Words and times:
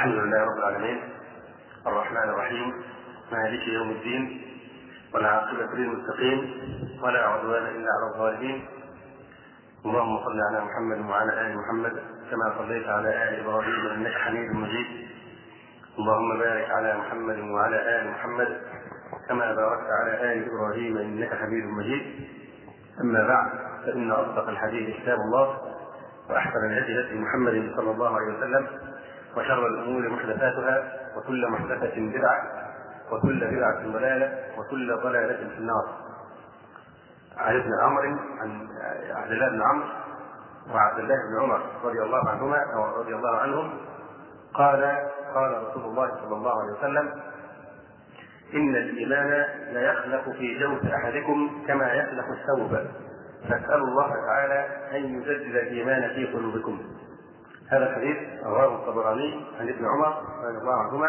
الحمد 0.00 0.14
لله 0.14 0.40
رب 0.40 0.58
العالمين. 0.58 0.98
الرحمن 1.86 2.28
الرحيم. 2.28 2.74
مالك 3.32 3.68
يوم 3.68 3.90
الدين. 3.90 4.42
والعاقبة 5.14 5.74
للمتقين. 5.74 6.40
ولا 7.02 7.26
عدوان 7.28 7.62
إلا 7.62 7.88
على 7.92 8.06
الظالمين. 8.14 8.68
اللهم 9.84 10.18
صل 10.24 10.40
على 10.40 10.64
محمد 10.64 11.10
وعلى 11.10 11.32
آل 11.40 11.58
محمد 11.58 11.92
كما 12.30 12.54
صليت 12.58 12.88
على 12.88 13.08
آل 13.08 13.40
إبراهيم 13.40 13.86
إنك 13.86 14.12
حميد 14.12 14.50
مجيد. 14.52 14.86
اللهم 15.98 16.38
بارك 16.38 16.70
على 16.70 16.96
محمد 16.96 17.38
وعلى 17.38 17.76
آل 17.76 18.10
محمد 18.10 18.60
كما 19.28 19.54
باركت 19.54 19.88
على 20.00 20.32
آل 20.32 20.48
إبراهيم 20.48 20.98
إنك 20.98 21.34
حميد 21.34 21.64
مجيد. 21.64 22.28
أما 23.00 23.28
بعد 23.28 23.50
فإن 23.86 24.10
أصدق 24.10 24.48
الحديث 24.48 24.96
كتاب 24.96 25.18
الله 25.18 25.58
وأحسن 26.30 26.60
الهدي 26.70 27.00
هدي 27.00 27.20
محمد 27.20 27.72
صلى 27.76 27.90
الله 27.90 28.16
عليه 28.16 28.38
وسلم. 28.38 28.89
وشر 29.36 29.66
الأمور 29.66 30.08
محدثاتها 30.08 30.92
وكل 31.16 31.48
محدثة 31.50 31.92
بدعة 31.96 32.42
وكل 33.12 33.40
بدعة 33.56 33.92
ضلالة 33.92 34.38
وكل 34.58 34.96
ضلالة 34.96 35.48
في 35.48 35.58
النار. 35.58 35.84
عن 37.36 37.56
ابن 37.56 37.70
عمرو 37.82 38.18
عن 38.40 38.68
عبد 39.10 39.30
الله 39.32 39.48
بن 39.48 39.62
عمرو 39.62 39.86
وعبد 40.74 40.98
الله 40.98 41.14
بن 41.14 41.42
عمر 41.42 41.60
رضي 41.84 42.02
الله 42.02 42.28
عنهما 42.28 42.58
أو 42.74 43.00
رضي 43.00 43.14
الله 43.14 43.36
عنهم 43.36 43.70
قال 44.54 44.82
قال 45.34 45.62
رسول 45.68 45.84
الله 45.84 46.08
صلى 46.08 46.36
الله 46.36 46.52
عليه 46.62 46.72
وسلم 46.78 47.20
إن 48.54 48.76
الإيمان 48.76 49.44
ليخلق 49.72 50.30
في 50.30 50.58
جوف 50.58 50.84
أحدكم 50.86 51.64
كما 51.68 51.92
يخلق 51.92 52.24
الثوب 52.24 52.78
فاسألوا 53.48 53.86
الله 53.86 54.14
تعالى 54.26 54.66
أن 54.96 55.14
يجدد 55.14 55.56
الإيمان 55.56 56.08
في 56.14 56.26
قلوبكم 56.26 56.78
هذا 57.70 57.90
الحديث 57.90 58.16
رواه 58.44 58.74
الطبراني 58.74 59.46
عن 59.60 59.68
ابن 59.68 59.86
عمر 59.86 60.22
رضي 60.44 60.58
الله 60.58 60.74
عنهما 60.74 61.08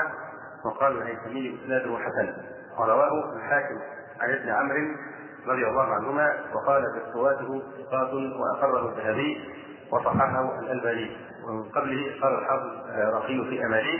وقال 0.65 0.97
الهيثمي 0.97 1.59
إسناده 1.63 1.97
حسن. 1.97 2.33
ورواه 2.79 3.35
الحاكم 3.35 3.79
عن 4.21 4.29
ابن 4.29 4.49
عمرو 4.49 4.95
رضي 5.47 5.67
الله 5.67 5.83
عنهما 5.83 6.35
وقال 6.53 6.83
تسواته 7.09 7.61
ثقات 7.77 8.13
وأقره 8.13 8.89
الذهبي 8.89 9.49
وصححه 9.91 10.59
الألباني. 10.59 11.17
ومن 11.47 11.63
قبله 11.63 12.21
قال 12.21 12.33
الحافظ 12.33 12.69
العراقي 12.89 13.49
في 13.49 13.65
اماليه 13.65 13.99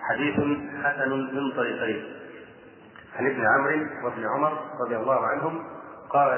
حديث 0.00 0.34
حسن 0.84 1.10
من 1.10 1.52
طريقين. 1.56 2.04
عن 3.18 3.26
ابن 3.26 3.46
عمرو 3.46 3.86
وابن 4.04 4.26
عمر 4.26 4.52
رضي 4.84 4.96
الله 4.96 5.26
عنهم 5.26 5.64
قال 6.10 6.30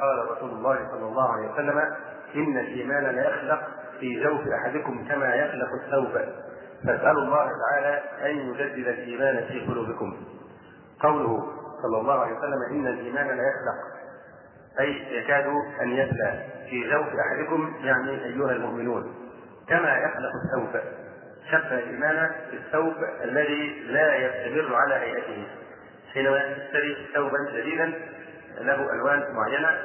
قال 0.00 0.30
رسول 0.30 0.50
الله 0.50 0.88
صلى 0.90 1.08
الله 1.08 1.32
عليه 1.32 1.52
وسلم 1.52 1.78
إن 2.34 2.58
الإيمان 2.58 3.04
ليخلق 3.04 3.75
في 4.00 4.22
جوف 4.22 4.40
أحدكم 4.60 5.08
كما 5.08 5.34
يخلق 5.34 5.68
الثوب. 5.84 6.18
فاسألوا 6.86 7.22
الله 7.22 7.48
تعالى 7.68 8.02
أن 8.22 8.36
يجدد 8.36 8.88
الإيمان 8.88 9.44
في 9.48 9.60
قلوبكم. 9.60 10.16
قوله 11.00 11.52
صلى 11.82 12.00
الله 12.00 12.20
عليه 12.20 12.38
وسلم 12.38 12.62
إن 12.70 12.86
الإيمان 12.86 13.26
لا 13.26 13.42
يخلق. 13.42 13.96
أي 14.80 15.18
يكاد 15.18 15.46
أن 15.82 15.88
يبلى 15.88 16.44
في 16.70 16.90
جوف 16.90 17.06
أحدكم 17.06 17.74
يعني 17.80 18.24
أيها 18.24 18.52
المؤمنون. 18.52 19.14
كما 19.68 19.98
يخلق 19.98 20.30
الثوب. 20.44 20.80
شبه 21.50 21.78
الإيمان 21.78 22.30
بالثوب 22.50 22.94
الذي 23.24 23.84
لا 23.86 24.16
يستمر 24.16 24.74
على 24.74 24.94
هيئته. 24.94 25.46
حينما 26.14 26.54
تشتري 26.54 26.96
ثوبا 27.14 27.38
جديدا 27.52 27.92
له 28.60 28.92
ألوان 28.92 29.24
معينة. 29.34 29.78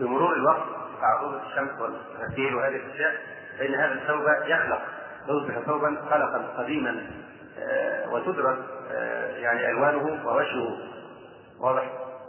بمرور 0.00 0.32
الوقت 0.32 0.79
تعرض 1.00 1.40
الشمس 1.46 1.70
والغسيل 1.80 2.54
وهذه 2.54 2.76
الأشياء 2.76 3.12
فإن 3.58 3.74
هذا 3.74 3.92
الثوب 3.92 4.24
يخلق. 4.46 4.82
يصبح 5.28 5.58
ثوبا 5.66 5.96
خلقا 6.10 6.44
قديما 6.58 7.06
وتدرس 8.10 8.58
يعني 9.36 9.70
ألوانه 9.70 10.26
ووجهه. 10.26 10.78
واضح؟ 11.60 11.82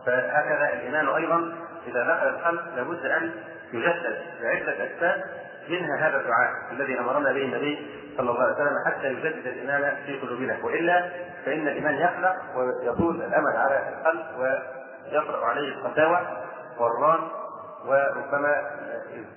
فهكذا 0.05 0.73
الإيمان 0.73 1.07
أيضا 1.07 1.53
إذا 1.87 2.03
دخل 2.03 2.27
القلب 2.27 2.61
لابد 2.75 3.05
أن 3.05 3.31
يجدد 3.73 4.17
بعده 4.41 4.85
أسباب 4.85 5.23
منها 5.69 6.07
هذا 6.07 6.17
الدعاء 6.21 6.51
الذي 6.71 6.99
أمرنا 6.99 7.31
به 7.31 7.41
النبي 7.45 7.87
صلى 8.17 8.31
الله 8.31 8.43
عليه 8.43 8.53
وسلم 8.53 8.75
حتى 8.85 9.07
يجدد 9.07 9.47
الإيمان 9.47 9.95
في 10.05 10.19
قلوبنا. 10.19 10.57
وإلا 10.63 11.09
فإن 11.45 11.67
الإيمان 11.67 11.95
يخلق 11.95 12.35
ويطول 12.55 13.15
الامل 13.15 13.57
على 13.57 13.89
القلب 13.89 14.25
ويطرا 14.39 15.45
عليه 15.45 15.67
القساوه 15.73 16.19
والران 16.79 17.19
وربما 17.85 18.55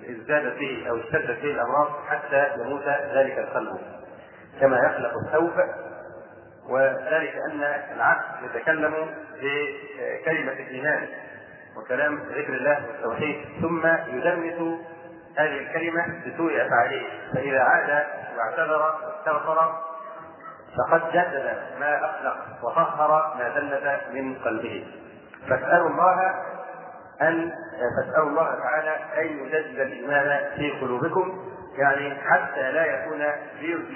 ازدادت 0.08 0.58
به 0.58 0.86
أو 0.90 0.96
اشتدت 0.96 1.42
به 1.42 1.50
الأمراض 1.50 1.88
حتى 2.08 2.50
يموت 2.60 2.84
ذلك 2.88 3.38
القلب 3.38 3.78
كما 4.60 4.78
يخلق 4.78 5.12
الثوب 5.26 5.52
وذلك 6.68 7.34
أن 7.50 7.62
العبد 7.96 8.24
يتكلم 8.42 8.94
بكلمة 9.42 10.52
الإيمان 10.52 11.08
وكلام 11.76 12.18
ذكر 12.18 12.54
الله 12.54 12.86
والتوحيد. 12.86 13.44
ثم 13.62 13.86
يدمس 13.86 14.78
هذه 15.38 15.58
الكلمة 15.58 16.06
بسوء 16.26 16.66
أفعاله. 16.66 17.02
فإذا 17.34 17.60
عاد 17.60 18.06
واعتذر 18.36 18.94
واستغفر 19.06 19.72
فقد 20.78 21.12
جدد 21.12 21.56
ما 21.80 22.04
أخلق 22.04 22.36
وطهر 22.62 23.34
ما 23.38 23.48
دلت 23.48 24.00
من 24.12 24.34
قلبه. 24.34 24.86
فاسألوا 25.48 25.88
الله 25.88 26.34
أن 27.28 27.52
فاسألوا 27.96 28.28
الله 28.28 28.54
تعالى 28.54 28.96
أن 29.18 29.38
يجدد 29.38 29.80
الإيمان 29.80 30.50
في 30.56 30.70
قلوبكم 30.70 31.50
يعني 31.78 32.14
حتى 32.14 32.72
لا 32.72 32.84
يكون 32.84 33.22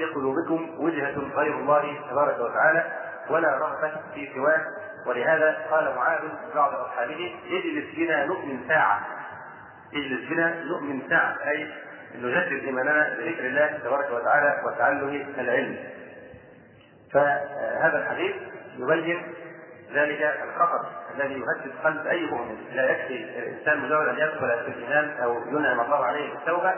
لقلوبكم 0.00 0.74
وجهة 0.78 1.14
غير 1.34 1.54
الله 1.54 1.98
تبارك 2.10 2.40
وتعالى 2.40 2.84
ولا 3.30 3.58
رغبة 3.58 3.92
في 4.14 4.28
سواه. 4.34 4.60
ولهذا 5.06 5.56
قال 5.70 5.94
معاذ 5.96 6.18
لبعض 6.52 6.74
أصحابه 6.74 7.36
اجلس 7.50 7.94
بنا 7.96 8.26
نؤمن 8.26 8.60
ساعة. 8.68 9.00
اجلس 9.94 10.30
بنا 10.30 10.64
نؤمن 10.64 11.02
ساعة 11.08 11.36
أي 11.48 11.68
نجدد 12.14 12.64
إيماننا 12.64 13.14
بذكر 13.18 13.46
الله 13.46 13.78
تبارك 13.84 14.10
وتعالى 14.10 14.62
وتعلم 14.66 15.26
العلم. 15.38 15.76
فهذا 17.12 17.98
الحديث 17.98 18.36
يبين 18.78 19.22
ذلك 19.94 20.38
الخطر 20.44 20.86
الذي 21.14 21.34
يهدد 21.34 21.72
قلب 21.84 22.06
أي 22.06 22.26
مؤمن. 22.26 22.56
لا 22.72 22.90
يكفي 22.90 23.38
الإنسان 23.38 23.78
مجرد 23.78 24.08
أن 24.08 24.18
يدخل 24.18 24.64
في 24.64 24.68
الإيمان 24.68 25.22
أو 25.22 25.42
ينعم 25.48 25.80
الله 25.80 26.04
عليه 26.04 26.34
بالتوبة 26.34 26.74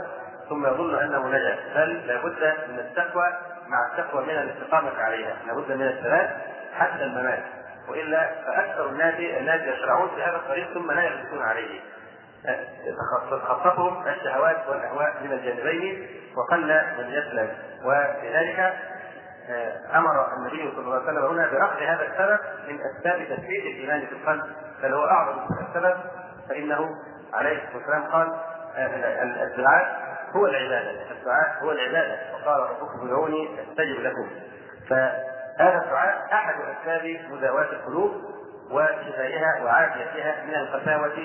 ثم 0.48 0.66
يظن 0.66 0.94
أنه 0.94 1.28
نجا. 1.28 1.59
بل 1.75 2.06
لابد 2.06 2.54
من 2.69 2.78
التقوى 2.78 3.32
مع 3.69 3.87
التقوى 3.93 4.22
من 4.22 4.31
الاستقامة 4.31 4.98
عليها. 4.98 5.37
لابد 5.47 5.72
من 5.72 5.87
الثبات 5.87 6.31
حتى 6.75 7.04
الممات. 7.04 7.43
وإلا 7.88 8.31
فأكثر 8.47 8.88
الناس 8.88 9.15
الناس 9.15 9.60
يشرعون 9.60 10.09
في 10.09 10.22
هذا 10.22 10.37
الطريق 10.37 10.75
ثم 10.75 10.91
لا 10.91 11.04
يثبتون 11.04 11.42
عليه. 11.42 11.81
تتخطفهم 12.87 14.09
الشهوات 14.09 14.69
والأهواء 14.69 15.15
من 15.25 15.32
الجانبين 15.32 16.06
وقل 16.37 16.66
من 16.98 17.10
يسلم 17.10 17.50
ولذلك 17.84 18.75
أمر 19.94 20.32
النبي 20.36 20.72
صلى 20.76 20.84
الله 20.84 20.94
عليه 20.94 21.04
وسلم 21.04 21.24
هنا 21.24 21.50
باخذ 21.50 21.82
هذا 21.82 22.02
السبب 22.02 22.38
من 22.68 22.78
أسباب 22.80 23.24
تثبيت 23.24 23.64
الإيمان 23.64 24.06
في 24.06 24.12
القلب 24.12 24.42
بل 24.82 24.92
هو 24.94 25.04
أعظم 25.04 25.38
السبب 25.68 25.94
فإنه 26.48 26.88
عليه 27.34 27.58
الصلاة 27.58 27.76
والسلام 27.76 28.02
قال 28.02 28.28
الدعاء 29.42 30.10
هو 30.36 30.46
العبادة 30.46 30.90
الدعاء 31.20 31.58
هو 31.62 31.70
العبادة 31.72 32.18
وقال 32.34 32.60
ربكم 32.70 33.06
ادعوني 33.06 33.48
استجب 33.60 34.00
لكم. 34.00 34.30
فهذا 34.88 35.82
الدعاء 35.84 36.28
أحد 36.32 36.54
أسباب 36.60 37.20
مداواة 37.30 37.72
القلوب 37.72 38.12
وشفائها 38.70 39.64
وعافيتها 39.64 40.44
من 40.46 40.54
القساوة 40.54 41.18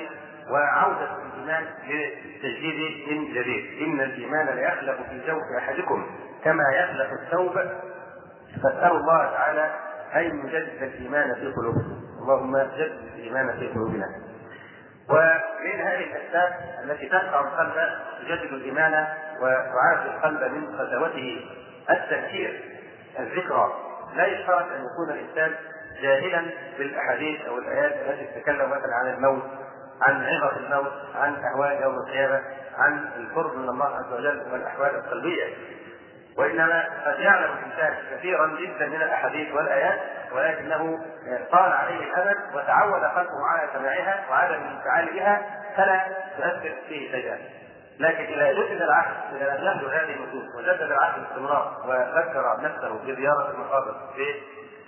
وعودة 0.50 1.10
الإيمان 1.26 1.66
للتجديد 1.88 3.10
من 3.10 3.34
جديد. 3.34 3.82
إن 3.88 4.02
الإيمان 4.02 4.48
ليخلق 4.48 4.96
في 5.10 5.22
جوف 5.28 5.44
أحدكم 5.58 6.06
كما 6.44 6.64
يخلق 6.74 7.10
الثوب 7.22 7.60
فاسألوا 8.64 9.00
الله 9.00 9.26
تعالى 9.26 9.72
أن 10.16 10.40
يجدد 10.48 10.84
الإيمان 10.84 11.36
في 11.36 11.54
قلوبكم 11.54 12.02
اللهم 12.22 12.58
جدد 12.58 13.00
الإيمان 13.16 13.60
في 13.60 13.68
قلوبنا. 13.68 14.06
ومن 15.10 15.82
هذه 15.82 16.04
الأسباب 16.16 16.54
التي 16.84 17.10
تدفع 17.10 17.40
القلب 17.40 17.74
تجدد 18.22 18.54
الإيمان 18.54 19.08
وتعافي 19.42 20.08
القلب 20.16 20.52
من 20.52 20.78
قساوته 20.78 21.46
التذكير 21.90 22.64
الذكرى. 23.20 23.74
لا 24.16 24.26
يشترط 24.26 24.66
أن 24.72 24.86
يكون 24.86 25.10
الإنسان 25.10 25.56
جاهلا 26.02 26.46
بالأحاديث 26.78 27.46
أو 27.46 27.58
الآيات 27.58 27.92
التي 27.94 28.40
تتكلم 28.40 28.70
مثلا 28.70 28.96
عن 29.02 29.14
الموت 29.14 29.44
عن 30.02 30.24
عظة 30.26 30.58
الموت 30.58 30.94
عن 31.16 31.36
اهوال 31.36 31.82
يوم 31.82 31.96
القيامة 31.96 32.42
عن 32.78 33.10
القرب 33.18 33.56
من 33.56 33.70
الله 33.70 33.86
عز 33.86 34.14
وجل 34.14 34.44
والأحوال 34.52 34.96
القلبية. 34.96 35.44
وإنما 36.38 36.84
قد 37.06 37.20
يعلم 37.20 37.52
الإنسان 37.52 37.94
كثيرا 38.12 38.48
جدا 38.48 38.88
من 38.88 39.02
الأحاديث 39.02 39.54
والآيات 39.54 40.00
ولكنه 40.32 41.00
طال 41.52 41.72
عليه 41.72 42.04
الأمل 42.04 42.38
وتعود 42.54 43.04
قلبه 43.04 43.46
على 43.48 43.70
سماعها 43.74 44.26
وعدم 44.30 44.80
بها 45.14 45.42
فلا 45.78 46.02
تؤثر 46.38 46.74
فيه 46.88 47.12
شيئا. 47.12 47.38
لكن 48.00 48.24
إذا 48.24 48.54
جدد 48.54 48.82
العهد 48.82 49.36
إذا 49.36 49.58
لم 49.58 49.78
يهدر 49.78 49.88
هذه 49.88 50.16
النصوص 50.16 50.56
وجدد 50.56 50.82
العهد 50.82 51.22
باستمرار 51.22 51.82
وذكر 51.86 52.58
نفسه 52.62 53.00
بزيارة 53.06 53.52
المقابر 53.52 53.96
في 54.16 54.26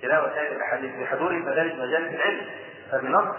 تلاوة 0.01 0.27
هذه 0.27 0.51
الأحاديث 0.51 0.95
بحضور 0.95 1.33
مدارس 1.33 1.73
مجالس 1.73 2.15
العلم 2.15 2.45
فبنص 2.91 3.35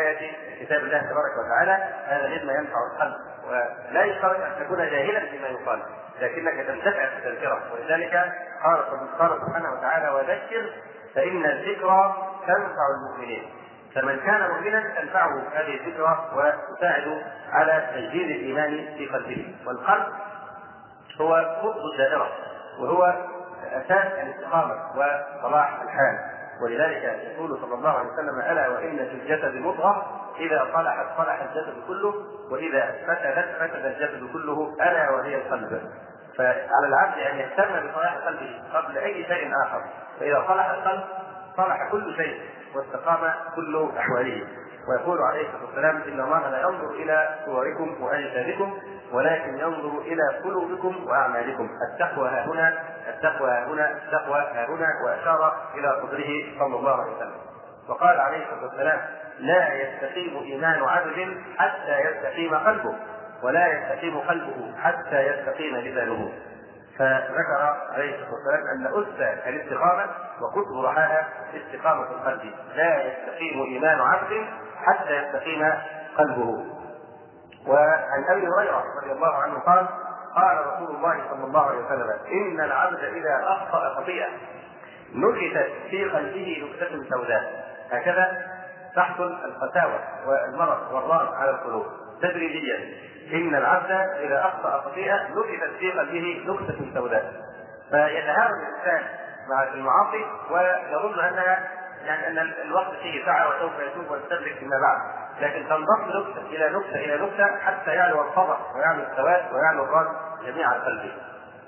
آية 0.00 0.32
كتاب 0.60 0.84
الله 0.84 0.98
تبارك 0.98 1.32
وتعالى 1.44 1.72
هذا 2.06 2.28
مما 2.28 2.52
ينفع 2.52 2.76
القلب 2.92 3.14
ولا 3.48 4.04
يشترط 4.04 4.36
أن 4.36 4.64
تكون 4.64 4.78
جاهلا 4.78 5.18
بما 5.18 5.48
يقال. 5.48 5.80
لكنك 6.20 6.66
تنتفع 6.66 7.08
بالتذكرة 7.14 7.62
ولذلك 7.72 8.32
قال 8.64 8.78
قال 9.18 9.40
سبحانه 9.46 9.72
وتعالى 9.72 10.10
وذكر 10.10 10.70
فإن 11.14 11.44
الذكرى 11.46 12.14
تنفع 12.46 12.86
المؤمنين. 12.96 13.42
فمن 13.94 14.20
كان 14.20 14.50
مؤمنا 14.50 15.00
تنفعه 15.00 15.42
هذه 15.54 15.80
الذكرى 15.80 16.30
وتساعد 16.36 17.22
على 17.52 17.88
تجديد 17.94 18.30
الإيمان 18.30 18.94
في 18.98 19.06
قلبه. 19.06 19.54
والقلب 19.66 20.06
هو 21.20 21.34
قطب 21.34 21.80
الدائره 21.92 22.28
وهو 22.80 23.14
أساس 23.72 24.12
الاستقامة 24.12 24.74
وصلاح 24.96 25.80
الحال. 25.82 26.18
ولذلك 26.62 27.02
يقول 27.02 27.58
صلى 27.60 27.74
الله 27.74 27.90
عليه 27.90 28.08
وسلم 28.08 28.40
ألا 28.40 28.68
وإن 28.68 28.96
في 28.96 29.14
الجسد 29.14 29.54
مضغه 29.54 30.20
إذا 30.38 30.66
صلحت 30.74 31.06
صلح 31.16 31.42
الجسد 31.42 31.74
كله 31.88 32.14
وإذا 32.50 32.94
فسدت 33.06 33.56
فسد 33.58 33.84
الجسد 33.84 34.32
كله 34.32 34.74
ألا 34.80 35.10
وهي 35.10 35.36
القلب. 35.36 35.90
فعلى 36.40 36.86
العبد 36.86 37.18
أن 37.18 37.36
يهتم 37.36 37.88
بصلاح 37.88 38.14
قلبه 38.14 38.62
قبل 38.74 38.98
أي 38.98 39.24
شيء 39.24 39.50
آخر. 39.66 39.82
فإذا 40.20 40.44
صلح 40.48 40.70
القلب 40.70 41.04
صلح 41.56 41.90
كل 41.90 42.16
شيء 42.16 42.40
واستقام 42.74 43.32
كل 43.56 43.88
أحواله. 43.98 44.46
ويقول 44.88 45.18
عليه 45.22 45.46
الصلاة 45.46 45.64
والسلام 45.66 45.96
إن 45.96 46.20
الله 46.20 46.50
لا 46.50 46.60
ينظر 46.60 46.90
إلى 46.90 47.28
صوركم 47.46 48.02
وأجسادكم 48.02 48.78
ولكن 49.12 49.58
ينظر 49.58 49.98
إلى 49.98 50.22
قلوبكم 50.44 51.06
وأعمالكم. 51.08 51.68
التقوى 51.92 52.28
ها 52.28 52.46
هنا 52.46 52.78
التقوى 53.08 53.50
ها 53.50 53.64
هنا 53.66 53.90
التقوى 53.90 54.40
ها 54.40 54.66
هنا 54.68 54.88
وأشار 55.04 55.56
إلى 55.74 55.96
صدره 56.02 56.58
صلى 56.58 56.76
الله 56.76 57.02
عليه 57.02 57.16
وسلم. 57.16 57.40
وقال 57.88 58.20
عليه 58.20 58.44
الصلاة 58.44 58.62
والسلام 58.62 59.00
لا 59.38 59.74
يستقيم 59.74 60.36
إيمان 60.36 60.82
عبد 60.82 61.36
حتى 61.58 62.00
يستقيم 62.00 62.54
قلبه. 62.54 62.94
ولا 63.42 63.66
يستقيم 63.66 64.18
قلبه 64.18 64.72
حتى 64.82 65.20
يستقيم 65.26 65.76
لسانه 65.76 66.32
فذكر 66.98 67.76
عليه 67.92 68.14
الصلاة 68.14 68.32
والسلام 68.32 68.66
أن 68.74 68.86
اس 68.86 69.46
الاستقامة 69.46 70.06
وقطب 70.40 70.84
رحاها 70.84 71.28
استقامة 71.54 72.02
القلب. 72.02 72.54
لا 72.74 73.04
يستقيم 73.04 73.62
إيمان 73.62 74.00
عبد 74.00 74.46
حتى 74.76 75.16
يستقيم 75.16 75.72
قلبه. 76.16 76.64
وعن 77.66 78.24
أبي 78.28 78.48
هريرة 78.48 78.84
رضي 79.02 79.12
الله 79.12 79.34
عنه 79.34 79.58
قال 79.58 79.86
قال 80.36 80.66
رسول 80.66 80.96
الله 80.96 81.20
صلى 81.30 81.44
الله 81.44 81.66
عليه 81.66 81.84
وسلم 81.84 82.10
إن 82.32 82.60
العبد 82.60 83.04
إذا 83.04 83.40
أخطأ 83.42 83.94
خطيئة 83.94 84.28
نكتت 85.14 85.72
في 85.90 86.04
قلبه 86.04 86.70
نكته 86.70 87.10
سوداء. 87.10 87.64
هكذا 87.90 88.46
تحصل 88.96 89.38
القساوة 89.44 90.00
والمرض 90.26 90.92
والران 90.92 91.34
على 91.34 91.50
القلوب. 91.50 91.86
تدريجيا. 92.22 92.78
إن 93.32 93.54
العبد 93.54 93.90
إذا 94.20 94.40
أخطأ 94.40 94.80
خطيئة 94.80 95.16
نكتت 95.16 95.76
في 95.78 95.90
قلبه 95.92 96.44
نكته 96.46 96.94
سوداء. 96.94 97.32
فيتهاون 97.90 98.60
الإنسان 98.60 99.02
مع 99.50 99.62
المعاصي 99.62 100.26
ويظن 100.50 101.20
أنها 101.20 101.68
يعني 102.04 102.26
أن 102.26 102.52
الوقت 102.64 102.94
فيه 103.02 103.24
ساعة 103.24 103.48
وسوف 103.48 103.72
يتوب 103.78 104.10
ويستدرك 104.10 104.54
فيما 104.58 104.76
بعد. 104.82 104.98
لكن 105.40 105.68
تنضم 105.68 106.08
نكته 106.08 106.42
إلى 106.46 106.68
نكته 106.78 106.96
إلى 106.96 107.16
نكته 107.16 107.56
حتى 107.56 107.90
يعلو 107.90 108.28
الفضح 108.28 108.76
ويعلو 108.76 109.02
السواد 109.12 109.42
ويعلو 109.54 109.84
الران 109.84 110.06
جميع 110.46 110.72
قلبه. 110.72 111.12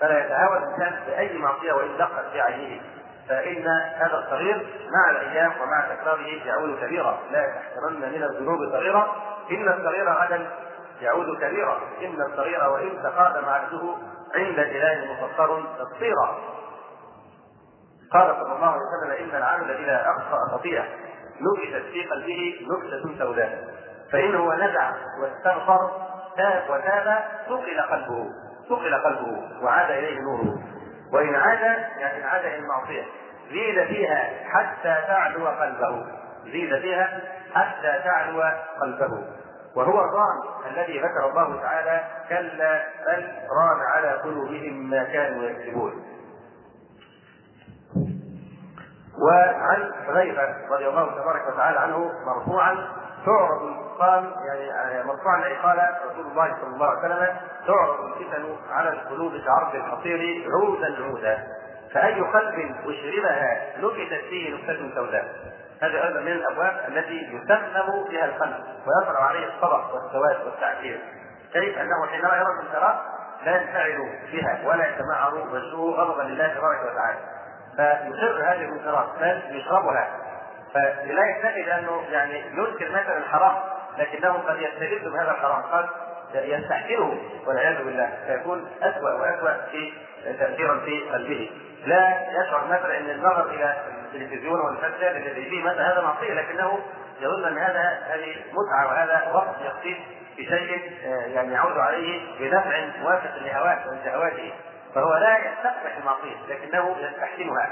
فلا 0.01 0.27
يتهاون 0.27 0.57
الإنسان 0.57 1.01
بأي 1.07 1.39
معصية 1.39 1.73
وإن 1.73 1.97
دقت 1.99 2.25
في 2.33 2.41
عينه 2.41 2.81
فإن 3.29 3.67
هذا 3.97 4.25
الصغير 4.25 4.67
مع 4.91 5.11
الأيام 5.11 5.53
ومع 5.63 5.95
تكراره 5.95 6.47
يعود 6.47 6.79
كبيرا. 6.81 7.19
لا 7.33 7.47
تحتمن 7.47 8.01
من 8.01 8.23
الذنوب 8.23 8.59
صغيرا. 8.73 9.32
إن 9.51 9.69
الصغير 9.69 10.13
غدا 10.13 10.51
يعود 11.01 11.37
كبيرا. 11.37 11.81
إن 12.03 12.23
الصغير 12.31 12.69
وإن 12.69 13.03
تقادم 13.03 13.49
عبده 13.49 13.95
عند 14.35 14.59
الاله 14.59 15.13
مفطر 15.13 15.63
تقصيرا 15.79 16.39
قال 18.13 18.37
صلى 18.37 18.53
الله 18.57 18.67
عليه 18.67 18.81
وسلم 18.83 19.31
إن 19.31 19.37
العبد 19.37 19.71
إذا 19.71 20.07
أخطأ 20.07 20.57
خطيئة 20.57 20.85
نكتت 21.41 21.87
في 21.93 22.05
قلبه 22.05 22.67
نكتة 22.71 23.19
سوداء. 23.19 23.65
فإنه 24.13 24.55
نزع 24.55 24.93
واستغفر 25.23 25.91
تاب 26.37 26.63
وتاب 26.71 27.25
ثقل 27.49 27.81
قلبه 27.91 28.31
ثقل 28.69 28.95
قلبه 28.95 29.65
وعاد 29.65 29.91
إليه 29.91 30.21
نوره. 30.21 30.59
وإن 31.13 31.35
عاد 31.35 31.61
يعني 31.99 32.25
عاد 32.25 32.45
إلى 32.45 32.57
المعصية. 32.57 33.05
زيد 33.51 33.87
فيها 33.87 34.31
حتى 34.45 34.99
تعلو 35.07 35.49
قلبه. 35.49 36.07
زيد 36.45 36.79
فيها 36.81 37.21
حتى 37.55 38.01
تعلو 38.05 38.43
قلبه 38.81 39.25
وهو 39.77 40.01
الران 40.05 40.39
الذي 40.71 40.99
ذكر 40.99 41.31
الله 41.31 41.61
تعالى 41.63 42.05
كلا 42.29 42.83
بل 43.07 43.25
ران 43.59 43.81
على 43.95 44.09
قلوبهم 44.13 44.91
ما 44.91 45.05
كانوا 45.05 45.43
يكسبون 45.43 45.93
وعن 49.19 49.93
حذيفه 50.07 50.55
رضي 50.71 50.89
الله 50.89 51.23
تبارك 51.23 51.55
وتعالى 51.55 51.79
عنه 51.79 52.13
مرفوعا 52.27 52.89
تعرض 53.27 53.77
قال 53.99 54.33
يعني 54.47 55.05
مرفوعا 55.05 55.45
اي 55.45 55.57
قال 55.57 55.79
رسول 56.11 56.27
الله 56.27 56.57
صلى 56.61 56.75
الله 56.75 56.87
عليه 56.87 56.99
وسلم 56.99 57.37
تعرض 57.67 58.01
الفتن 58.05 58.57
على 58.71 58.89
القلوب 58.89 59.33
كعرض 59.47 59.75
الحصير 59.75 60.45
عودا 60.53 61.05
عودا 61.05 61.47
فأي 61.95 62.21
قلب 62.21 62.75
أشربها 62.87 63.67
نكتت 63.79 64.25
فيه 64.29 64.55
نكته 64.55 64.95
سوداء. 64.95 65.25
هذه 65.83 66.05
أيضا 66.05 66.21
من 66.21 66.33
الأبواب 66.33 66.81
التي 66.89 67.15
يسلم 67.15 68.05
بها 68.11 68.25
القلب 68.25 68.65
ويطرا 68.87 69.23
عليه 69.23 69.47
الصبر 69.47 69.85
والسواد 69.95 70.47
والتعكير 70.47 71.01
كيف؟ 71.53 71.79
أنه 71.79 72.07
حينما 72.11 72.37
يرى 72.37 72.47
المنكرات 72.61 72.97
لا 73.45 73.61
ينفعل 73.61 74.19
بها 74.33 74.61
ولا 74.65 74.89
يتمعر 74.89 75.35
وجهه 75.35 75.91
غضبا 75.91 76.23
لله 76.23 76.49
تبارك 76.49 76.81
وتعالى. 76.93 77.19
فيصر 77.77 78.43
هذه 78.43 78.65
المنكرات 78.65 79.07
بل 79.21 79.57
يشربها 79.57 80.11
فلا 80.75 81.23
يكتفي 81.31 81.63
بانه 81.63 82.03
يعني 82.11 82.39
ينكر 82.39 82.91
مثلا 82.91 83.19
الحرام 83.19 83.55
لكنه 83.99 84.33
قد 84.33 84.57
يستجد 84.57 85.09
بهذا 85.09 85.31
الحرام 85.31 85.63
قد 85.63 85.89
يستحسنه 86.35 87.21
والعياذ 87.47 87.85
بالله. 87.85 88.11
فيكون 88.27 88.71
اسوء 88.83 89.21
واسوء 89.21 89.53
في 89.71 89.93
تاثيرا 90.39 90.79
في 90.79 91.01
قلبه. 91.01 91.51
لا 91.87 92.31
يشعر 92.31 92.65
مثلا 92.67 92.99
إن 92.99 93.11
النظر 93.11 93.47
إلى 93.51 93.75
التلفزيون 94.15 94.61
والفساد 94.61 95.17
الذي 95.17 95.51
فيه 95.51 95.63
مثلا 95.63 95.93
هذا 95.93 96.01
معصيه 96.01 96.35
لكنه 96.35 96.79
يظن 97.21 97.45
أن 97.45 97.59
هذا 97.59 98.03
هذه 98.07 98.35
متعة 98.53 98.87
وهذا 98.87 99.31
وقت 99.35 99.55
يقضيه 99.65 99.97
في 100.37 100.45
شيء 100.47 100.93
يعني 101.35 101.53
يعود 101.53 101.79
عليه 101.79 102.39
بنفع 102.39 102.87
موافق 103.03 103.37
لهواه 103.37 103.79
ولشهواته 103.89 104.53
فهو 104.95 105.15
لا 105.15 105.39
يستقبح 105.39 105.97
المعصيه 105.99 106.37
لكنه 106.49 106.97
يستحسنها. 106.99 107.71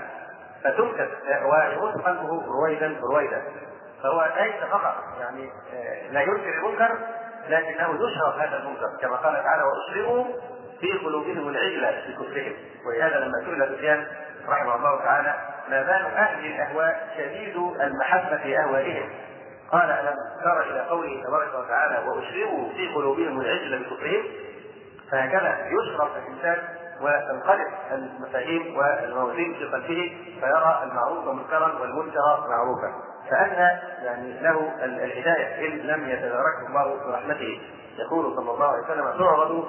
فتمكث 0.64 1.08
ويموت 1.44 1.94
قلبه 1.94 2.42
رويدا 2.46 2.96
رويدا 3.02 3.42
فهو 4.02 4.28
ليس 4.40 4.64
فقط 4.70 4.94
يعني 5.20 5.50
لا 6.10 6.20
ينكر 6.20 6.54
المنكر 6.58 6.98
لكنه 7.48 7.94
يشرب 7.94 8.38
هذا 8.38 8.56
المنكر 8.56 8.86
كما 9.00 9.16
قال 9.16 9.34
تعالى 9.44 9.62
واشربوا 9.62 10.24
في 10.80 10.92
قلوبهم 10.92 11.48
العجلة 11.48 11.90
في 11.90 12.12
كفرهم 12.12 12.52
ولهذا 12.86 13.18
لما 13.18 13.44
سئل 13.44 13.76
سفيان 13.76 14.06
رحمه 14.48 14.76
الله 14.76 14.98
تعالى 15.04 15.34
ما 15.68 15.82
بال 15.82 16.06
أهل 16.16 16.46
الأهواء 16.46 17.08
شديد 17.16 17.56
المحبة 17.56 18.36
في 18.36 18.58
أهوائهم. 18.58 19.08
قال 19.72 19.90
ألم 19.90 20.16
تر 20.44 20.60
إلى 20.62 20.80
قوله 20.80 21.22
تبارك 21.26 21.54
وتعالى 21.64 22.08
وأشربوا 22.08 22.70
في 22.72 22.94
قلوبهم 22.94 23.40
العجل 23.40 23.78
بكفرهم 23.78 24.22
فهكذا 25.10 25.66
يشرب 25.66 26.08
الإنسان 26.16 26.58
وتنقلب 27.00 27.68
المفاهيم 27.92 28.76
والموازين 28.78 29.54
في 29.54 29.64
قلبه 29.64 30.16
فيرى 30.40 30.80
المعروف 30.82 31.28
منكرا 31.28 31.78
والمنكر 31.80 32.46
معروفا. 32.48 32.92
فأن 33.30 33.78
يعني 34.02 34.40
له 34.40 34.72
الهداية 34.84 35.68
إن 35.68 35.78
لم 35.78 36.08
يتداركه 36.08 36.66
الله 36.68 37.06
برحمته. 37.06 37.60
يقول 37.98 38.36
صلى 38.36 38.50
الله 38.50 38.66
عليه 38.68 38.84
وسلم 38.84 39.18
تعرض 39.18 39.68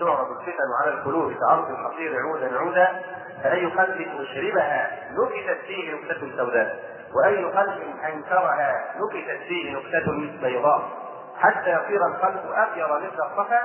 تعرض 0.00 0.30
الفتن 0.30 0.68
على 0.82 0.94
القلوب 0.94 1.32
كأرض 1.32 1.70
الحصير 1.70 2.16
عودا 2.20 2.58
عودا 2.58 3.02
فأي 3.42 3.66
قلب 3.66 4.08
أشربها 4.20 4.90
نكتت 5.10 5.60
فيه 5.66 5.94
نكتة 5.94 6.36
سوداء. 6.36 6.78
وأي 7.14 7.44
قلب 7.44 7.82
أنكرها 8.12 8.84
نكتت 8.96 9.42
فيه 9.48 9.76
نكتة 9.76 10.12
بيضاء. 10.42 10.88
حتى 11.38 11.70
يصير 11.70 12.06
القلب 12.06 12.40
أبيض 12.52 12.90
مثل 12.90 13.24
الصفا 13.26 13.60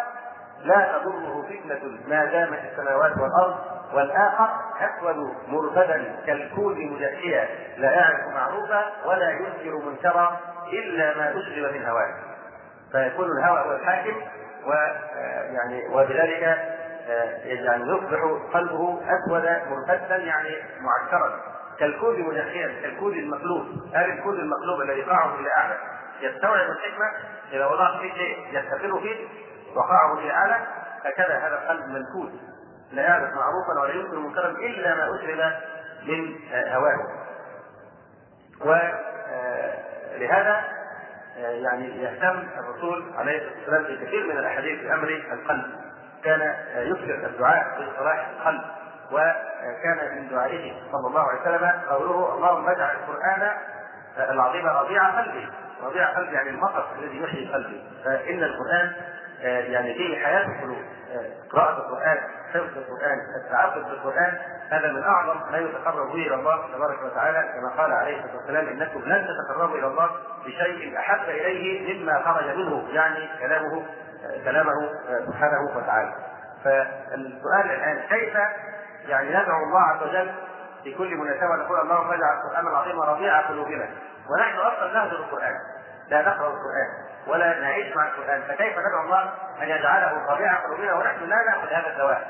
لا 0.64 0.98
تضره 0.98 1.46
فتنة 1.50 1.98
ما 2.08 2.26
دامت 2.26 2.60
السماوات 2.72 3.12
والأرض. 3.18 3.56
والآخر 3.94 4.50
أسود 4.80 5.34
مربدا 5.48 6.16
كالكوز 6.26 6.78
مجخيا 6.78 7.50
لا 7.78 7.92
يعرف 7.92 8.28
معروفا 8.34 8.86
ولا 9.06 9.30
ينكر 9.30 9.86
منكرا 9.86 10.40
إلا 10.74 11.18
ما 11.18 11.30
أشرب 11.30 11.74
من 11.74 11.86
هواه. 11.86 12.14
فيكون 12.92 13.26
الهوى 13.38 13.60
هو 13.60 13.72
الحاكم 13.72 14.16
ويعني 14.66 15.88
وبذلك 15.88 16.42
يعني 17.44 17.84
يصبح 17.84 18.20
قلبه 18.54 19.02
أسود 19.04 19.46
مربدا 19.70 20.16
يعني 20.16 20.56
معكرا. 20.80 21.40
كالكوز 21.80 22.20
مجخيا 22.20 22.82
كالكوز 22.82 23.14
المقلوب. 23.14 23.66
هذا 23.96 24.06
الكوز 24.06 24.40
المقلوب 24.40 24.82
الذي 24.82 25.02
قاعه 25.02 25.36
إلى 25.36 25.50
أعلى 25.58 25.78
يستوعب 26.22 26.70
الحكمة. 26.70 27.12
إذا 27.54 27.66
وضعت 27.66 28.02
فيه 28.02 28.14
شيء 28.14 28.48
يستقر 28.52 29.00
فيه 29.00 29.28
وقاعه 29.76 30.14
إلى 30.20 30.32
أعلى 30.32 30.58
هكذا 31.06 31.38
هذا 31.38 31.56
القلب 31.64 31.86
منكود 31.90 32.40
لا 32.92 33.02
يعرف 33.02 33.30
معروفا 33.34 33.82
ولا 33.82 33.94
ينكر 33.94 34.20
منكرا 34.20 34.50
إلا 34.50 34.96
ما 34.96 35.16
أشرب 35.16 35.54
من 36.08 36.36
هواه. 36.54 37.08
ولهذا 40.20 40.64
يعني 41.38 42.04
يهتم 42.04 42.44
الرسول 42.60 43.04
عليه 43.18 43.38
الصلاة 43.38 43.58
والسلام 43.58 43.84
في 43.84 44.06
كثير 44.06 44.24
من 44.24 44.38
الأحاديث 44.38 44.82
بامر 44.82 45.24
القلب. 45.32 45.66
كان 46.24 46.56
يكثر 46.76 47.28
الدعاء 47.28 47.66
بصلاح 47.82 48.30
القلب. 48.30 48.62
وكان 49.12 50.16
من 50.16 50.30
دعائه 50.30 50.74
صلى 50.92 51.08
الله 51.08 51.28
عليه 51.30 51.42
وسلم 51.42 51.72
قوله 51.90 52.36
اللهم 52.36 52.70
اجعل 52.70 52.96
القرآن 52.96 53.52
العظيم 54.18 54.66
ربيع 54.68 55.10
قلبي. 55.10 55.48
ربيع 55.84 56.18
قلبي 56.18 56.34
يعني 56.36 56.50
المطر 56.50 56.86
الذي 57.00 57.24
يحيي 57.24 57.54
قلبي. 57.54 57.84
فإن 58.06 58.44
القرآن 58.44 58.92
يعني 59.72 59.94
فيه 59.94 60.26
حياة 60.26 60.46
القلوب. 60.46 60.82
قراءة 61.52 61.78
القرآن 61.78 62.18
حفظ 62.54 62.78
القرآن 62.78 63.20
التعبد 63.36 63.84
بالقرآن 63.90 64.38
هذا 64.70 64.92
من 64.92 65.04
أعظم 65.04 65.52
ما 65.52 65.58
يتقرب 65.58 66.08
به 66.08 66.14
إلى 66.28 66.36
الله 66.36 66.74
تبارك 66.76 67.04
وتعالى 67.04 67.54
كما 67.54 67.82
قال 67.84 67.92
عليه 67.94 68.20
الصلاة 68.20 68.38
والسلام 68.38 68.68
إنكم 68.68 69.00
لن 69.00 69.28
تتقربوا 69.28 69.78
إلى 69.78 69.88
الله 69.88 70.10
بشيء 70.46 70.98
أحب 71.00 71.30
إليه 71.30 71.94
مما 71.94 72.22
خرج 72.26 72.58
منه 72.58 72.88
يعني 72.90 73.30
كلامه 73.40 73.86
كلامه 74.46 74.90
سبحانه 75.28 75.62
وتعالى. 75.76 76.14
فالسؤال 76.64 77.72
الآن 77.72 78.00
كيف 78.10 78.36
يعني 79.08 79.30
ندعو 79.30 79.64
الله 79.64 79.80
عز 79.82 80.04
وجل 80.04 80.32
في 80.84 80.94
كل 80.94 81.16
مناسبة 81.18 81.56
نقول 81.56 81.80
اللهم 81.80 82.12
اجعل 82.12 82.38
القرآن 82.38 82.68
العظيم 82.68 83.00
ربيع 83.02 83.42
قلوبنا 83.42 83.90
ونحن 84.30 84.58
أصلا 84.58 84.94
نهجر 84.94 85.16
القرآن 85.16 85.60
لا 86.10 86.22
نقرأ 86.22 86.48
القرآن 86.48 86.90
ولا 87.28 87.60
نعيش 87.60 87.96
مع 87.96 88.08
القران 88.08 88.42
فكيف 88.42 88.74
ندعو 88.78 89.06
الله 89.06 89.34
أن 89.62 89.70
يجعله 89.70 90.34
ربيع 90.34 90.56
قلوبنا 90.56 90.94
ونحن 90.94 91.26
لا 91.26 91.36
نأخذ 91.50 91.68
هذا 91.68 91.88
الدواء؟ 91.88 92.28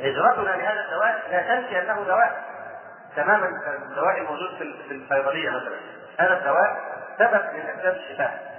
هجرتنا 0.00 0.50
لهذا 0.56 0.80
الدواء 0.80 1.22
لا 1.30 1.42
تنسي 1.42 1.80
انه 1.80 2.04
دواء. 2.04 2.42
تماما 3.16 3.48
الدواء 3.90 4.18
الموجود 4.18 4.50
في 4.88 4.94
الصيدليه 4.94 5.50
مثلا. 5.50 5.76
هذا 6.18 6.38
الدواء 6.38 6.76
سبب 7.18 7.54
من 7.54 7.60
أسباب 7.60 7.94
الشفاء. 7.94 8.50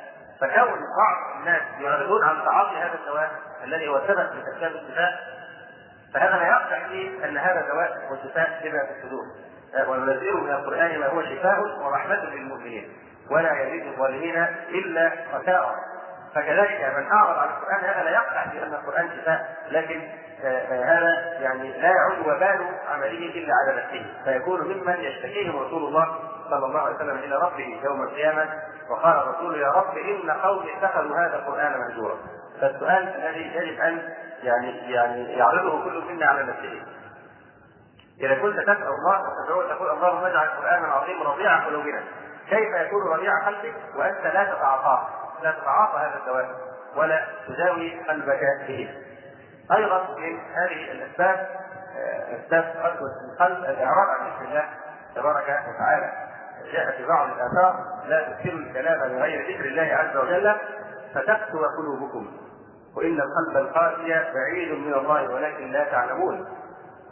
فكون 0.41 0.80
بعض 0.98 1.39
الناس 1.39 1.62
يعرضون 1.80 2.24
عن 2.24 2.46
تعاطي 2.46 2.77
هذا 2.77 2.94
الدواء 2.94 3.32
الذي 3.63 3.88
هو 3.88 4.01
سبب 4.08 4.36
من 4.36 4.44
أسباب 4.56 4.72
الشفاء 4.72 5.20
فهذا 6.13 6.36
لا 6.38 6.48
يقطع 6.48 6.88
فيه 6.88 7.25
أن 7.25 7.38
هذا 7.38 7.62
دواء 7.62 7.98
وشفاء 8.12 8.62
لما 8.63 8.86
في 8.86 8.91
الصدور. 8.98 9.25
وننزل 9.88 10.34
من 10.34 10.51
القرآن 10.51 11.00
ما 11.00 11.08
هو 11.08 11.22
شفاء 11.22 11.60
ورحمة 11.60 12.25
للمؤمنين. 12.25 12.94
ولا 13.32 13.62
يزيد 13.62 13.88
الظالمين 13.88 14.46
إلا 14.70 15.12
خسارا 15.34 15.76
فكذلك 16.36 16.94
من 16.98 17.12
أعرض 17.12 17.38
عن 17.38 17.48
القرآن 17.50 17.84
هذا 17.84 18.04
لا 18.04 18.12
يقطع 18.12 18.46
في 18.52 18.64
أن 18.64 18.74
القرآن 18.74 19.10
شفاء 19.10 19.58
لكن 19.72 20.02
هذا 20.70 21.38
يعني 21.40 21.82
لا 21.82 21.90
يعود 21.90 22.20
وبال 22.20 22.66
عمله 22.92 23.32
إلا 23.36 23.54
على 23.54 23.82
نفسه. 23.82 24.06
فيكون 24.24 24.62
ممن 24.62 24.96
يشتكيهم 25.00 25.60
رسول 25.60 25.84
الله 25.84 26.20
صلى 26.50 26.66
الله 26.66 26.80
عليه 26.82 26.96
وسلم 26.96 27.18
إلى 27.18 27.36
ربه 27.36 27.80
يوم 27.84 28.04
القيامة 28.04 28.50
وقال 28.90 29.16
الرسول 29.18 29.60
يا 29.60 29.72
رب 29.72 29.98
إن 29.98 30.32
قومي 30.32 30.78
اتخذوا 30.78 31.18
هذا 31.18 31.36
القرآن 31.36 31.80
مهجورا 31.80 32.18
فالسؤال 32.62 33.16
الذي 33.16 33.56
يجب 33.56 33.80
أن 33.82 34.14
يعني 34.44 34.92
يعني 34.92 35.34
يعرضه 35.34 35.84
كل 35.84 36.04
منا 36.14 36.26
على 36.26 36.44
نفسه. 36.44 36.82
إذا 38.22 38.36
كنت 38.36 38.60
تسأل 38.60 38.88
الله 38.88 39.22
وتدعو 39.22 39.62
تقول 39.62 39.90
اللهم 39.90 40.26
اجعل 40.26 40.46
القرآن 40.46 40.86
العظيم 40.86 41.24
ربيع 41.24 41.60
قلوبنا. 41.66 42.04
كيف 42.51 42.88
يكون 42.88 43.08
ربيع 43.08 43.46
قلبك 43.48 43.75
وأنت 43.96 44.24
لا 44.24 44.43
تتعاطاه؟ 44.43 45.08
لا 45.43 45.51
تتعاطى 45.51 45.98
هذا 45.98 46.20
الدواء 46.20 46.50
ولا 46.96 47.27
تداوي 47.48 48.00
قلبك 48.08 48.39
به 48.67 48.89
أيضا 49.72 50.08
من 50.17 50.39
هذه 50.39 50.91
الأسباب 50.91 51.48
أسباب 52.39 52.63
قسوه 52.63 53.10
القلب 53.31 53.65
الإعراض 53.65 54.08
عن 54.10 54.27
ذكر 54.27 54.46
الله 54.46 54.65
تبارك 55.15 55.43
وتعالى. 55.43 56.12
جاء 56.74 56.98
في 56.98 57.05
بعض 57.05 57.27
الآثار 57.27 57.75
لا 58.08 58.29
تكثروا 58.29 58.60
الكلام 58.60 59.00
بغير 59.00 59.55
ذكر 59.55 59.65
الله 59.65 59.96
عز 59.96 60.17
وجل 60.17 60.55
فتقسو 61.13 61.65
قلوبكم. 61.77 62.31
وإن 62.98 63.22
القلب 63.22 63.58
القاسي 63.58 64.31
بعيد 64.34 64.72
من 64.72 64.93
الله 64.93 65.34
ولكن 65.34 65.72
لا 65.72 65.84
تعلمون. 65.84 66.48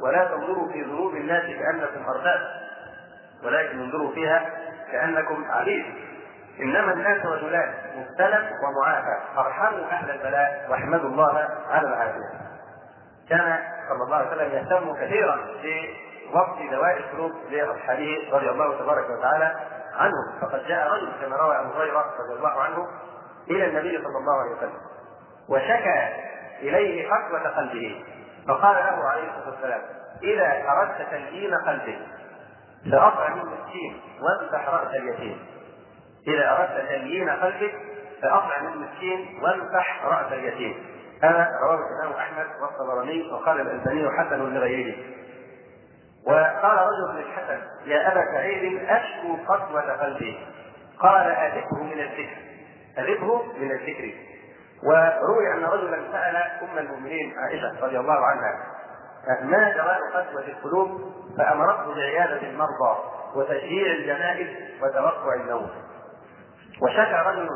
ولا 0.01 0.25
تنظروا 0.25 0.71
في 0.71 0.81
ذنوب 0.81 1.13
الناس 1.13 1.43
كأنكم 1.43 2.09
ارباب 2.09 2.39
ولكن 3.43 3.79
انظروا 3.79 4.11
فيها 4.11 4.49
كأنكم 4.91 5.45
عبيد 5.49 5.85
إنما 6.59 6.93
الناس 6.93 7.25
رجلان 7.25 7.73
مبتلى 7.95 8.49
ومعافى 8.63 9.17
فارحموا 9.35 9.85
أهل 9.91 10.11
البلاء 10.11 10.67
واحمدوا 10.69 11.09
الله 11.09 11.47
على 11.69 11.87
العافية. 11.87 12.39
كان 13.29 13.59
صلى 13.89 14.03
الله 14.03 14.15
عليه 14.15 14.27
وسلم 14.27 14.51
يهتم 14.51 14.93
كثيرا 14.93 15.37
بوقت 15.63 16.71
دواء 16.71 16.97
القلوب 16.97 17.31
لأصحابه 17.51 18.29
رضي 18.33 18.49
الله 18.49 18.79
تبارك 18.79 19.09
وتعالى 19.09 19.55
عنهم. 19.95 20.39
فقد 20.41 20.63
جاء 20.67 20.87
رجل 20.93 21.11
كما 21.21 21.35
روى 21.35 21.59
أبو 21.59 21.69
هريرة 21.69 22.05
رضي 22.19 22.37
الله 22.37 22.61
عنه 22.61 22.87
إلى 23.49 23.65
النبي 23.65 23.97
صلى 24.03 24.17
الله 24.17 24.41
عليه 24.41 24.57
وسلم 24.57 24.79
وشكى 25.49 26.07
إليه 26.61 27.09
قسوة 27.09 27.49
قلبه. 27.49 28.05
فقال 28.47 28.75
له 28.75 29.09
عليه 29.09 29.23
الصلاة 29.23 29.49
والسلام 29.49 29.81
إذا 30.23 30.71
أردت 30.71 31.09
تليين 31.11 31.53
قلبك 31.55 31.99
فاطعم 32.91 33.39
المسكين 33.39 34.01
وامسح 34.21 34.69
رأس 34.69 34.95
اليتيم. 34.95 35.39
إذا 36.27 36.51
أردت 36.51 36.87
تليين 36.89 37.29
قلبك 37.29 37.73
فاطعم 38.21 38.67
المسكين 38.67 39.39
وامسح 39.43 40.05
رأس 40.05 40.33
اليتيم. 40.33 40.85
هذا 41.23 41.49
رواه 41.63 41.75
الإمام 41.75 42.19
أحمد 42.19 42.47
والطبراني 42.61 43.31
وقال 43.31 43.61
الألباني 43.61 44.09
حسن 44.17 44.53
لغيره. 44.53 44.97
وقال 46.27 46.77
رجل 46.77 47.19
للحسن 47.19 47.61
يا 47.85 48.11
أبا 48.11 48.25
سعيد 48.33 48.89
أشكو 48.89 49.35
قسوة 49.47 49.91
قلبي. 49.91 50.39
قال 50.99 51.31
أذبه 51.31 51.83
من 51.83 51.99
الذكر. 51.99 52.37
أذبه 52.97 53.43
من 53.43 53.71
الذكر. 53.71 54.13
وروي 54.83 55.53
أن 55.53 55.63
رجلا 55.63 56.11
سأل 56.11 56.35
أم 56.35 56.77
المؤمنين 56.77 57.39
عائشة 57.39 57.85
رضي 57.85 57.99
الله 57.99 58.25
عنها 58.25 58.78
ما 59.41 59.71
دواء 59.71 59.99
قسوه 60.13 60.43
القلوب 60.47 61.13
فأمرته 61.37 61.95
بعيادة 61.95 62.41
المرضى 62.47 62.97
وتشجيع 63.35 63.91
الجنائز 63.91 64.47
وتوقع 64.81 65.33
الموت 65.33 65.71
وشكى 66.81 67.23
رجل 67.25 67.49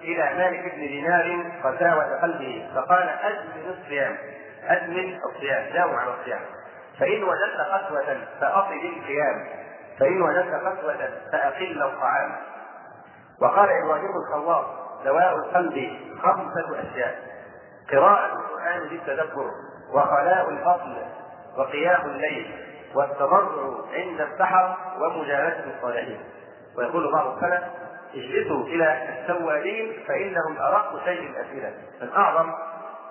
إلى 0.00 0.34
مالك 0.38 0.74
بن 0.74 0.80
دينار 0.80 1.52
قساوة 1.64 2.20
قلبه 2.22 2.70
فقال 2.74 3.08
ادمن 3.08 3.74
الصيام 3.78 4.16
ادمن 4.64 5.18
الصيام 5.24 5.72
داوم 5.72 5.94
على 5.94 6.14
الصيام. 6.20 6.40
فإن 7.00 7.22
وجدت 7.22 7.60
قسوة 7.72 8.18
فأطل 8.40 8.72
القيام 8.72 9.46
فإن 10.00 10.22
وجدت 10.22 10.54
قسوة 10.54 11.08
فأقل 11.32 11.82
الطعام. 11.82 12.36
وقال 13.42 13.68
إبراهيم 13.84 14.10
الخواص 14.16 14.66
دواء 15.04 15.36
القلب 15.36 15.98
خمسة 16.22 16.80
أشياء. 16.80 17.18
قراءة 17.92 18.32
القرآن 18.32 18.88
بالتدبر 18.88 19.50
وخلاء 19.94 20.50
الفضل 20.50 20.96
وقيام 21.58 22.00
الليل 22.06 22.54
والتضرع 22.94 23.48
عند 23.92 24.20
السحر 24.20 24.76
ومجالسه 24.98 25.64
الصالحين 25.76 26.20
ويقول 26.78 27.12
بعض 27.12 27.36
السلف 27.36 27.64
اجلسوا 28.14 28.64
إلى 28.66 29.08
التوابين 29.08 29.92
فإنهم 30.08 30.58
أرق 30.58 31.04
شيء 31.04 31.30
الاسئله 31.30 31.72
من 32.02 32.08
أعظم 32.16 32.52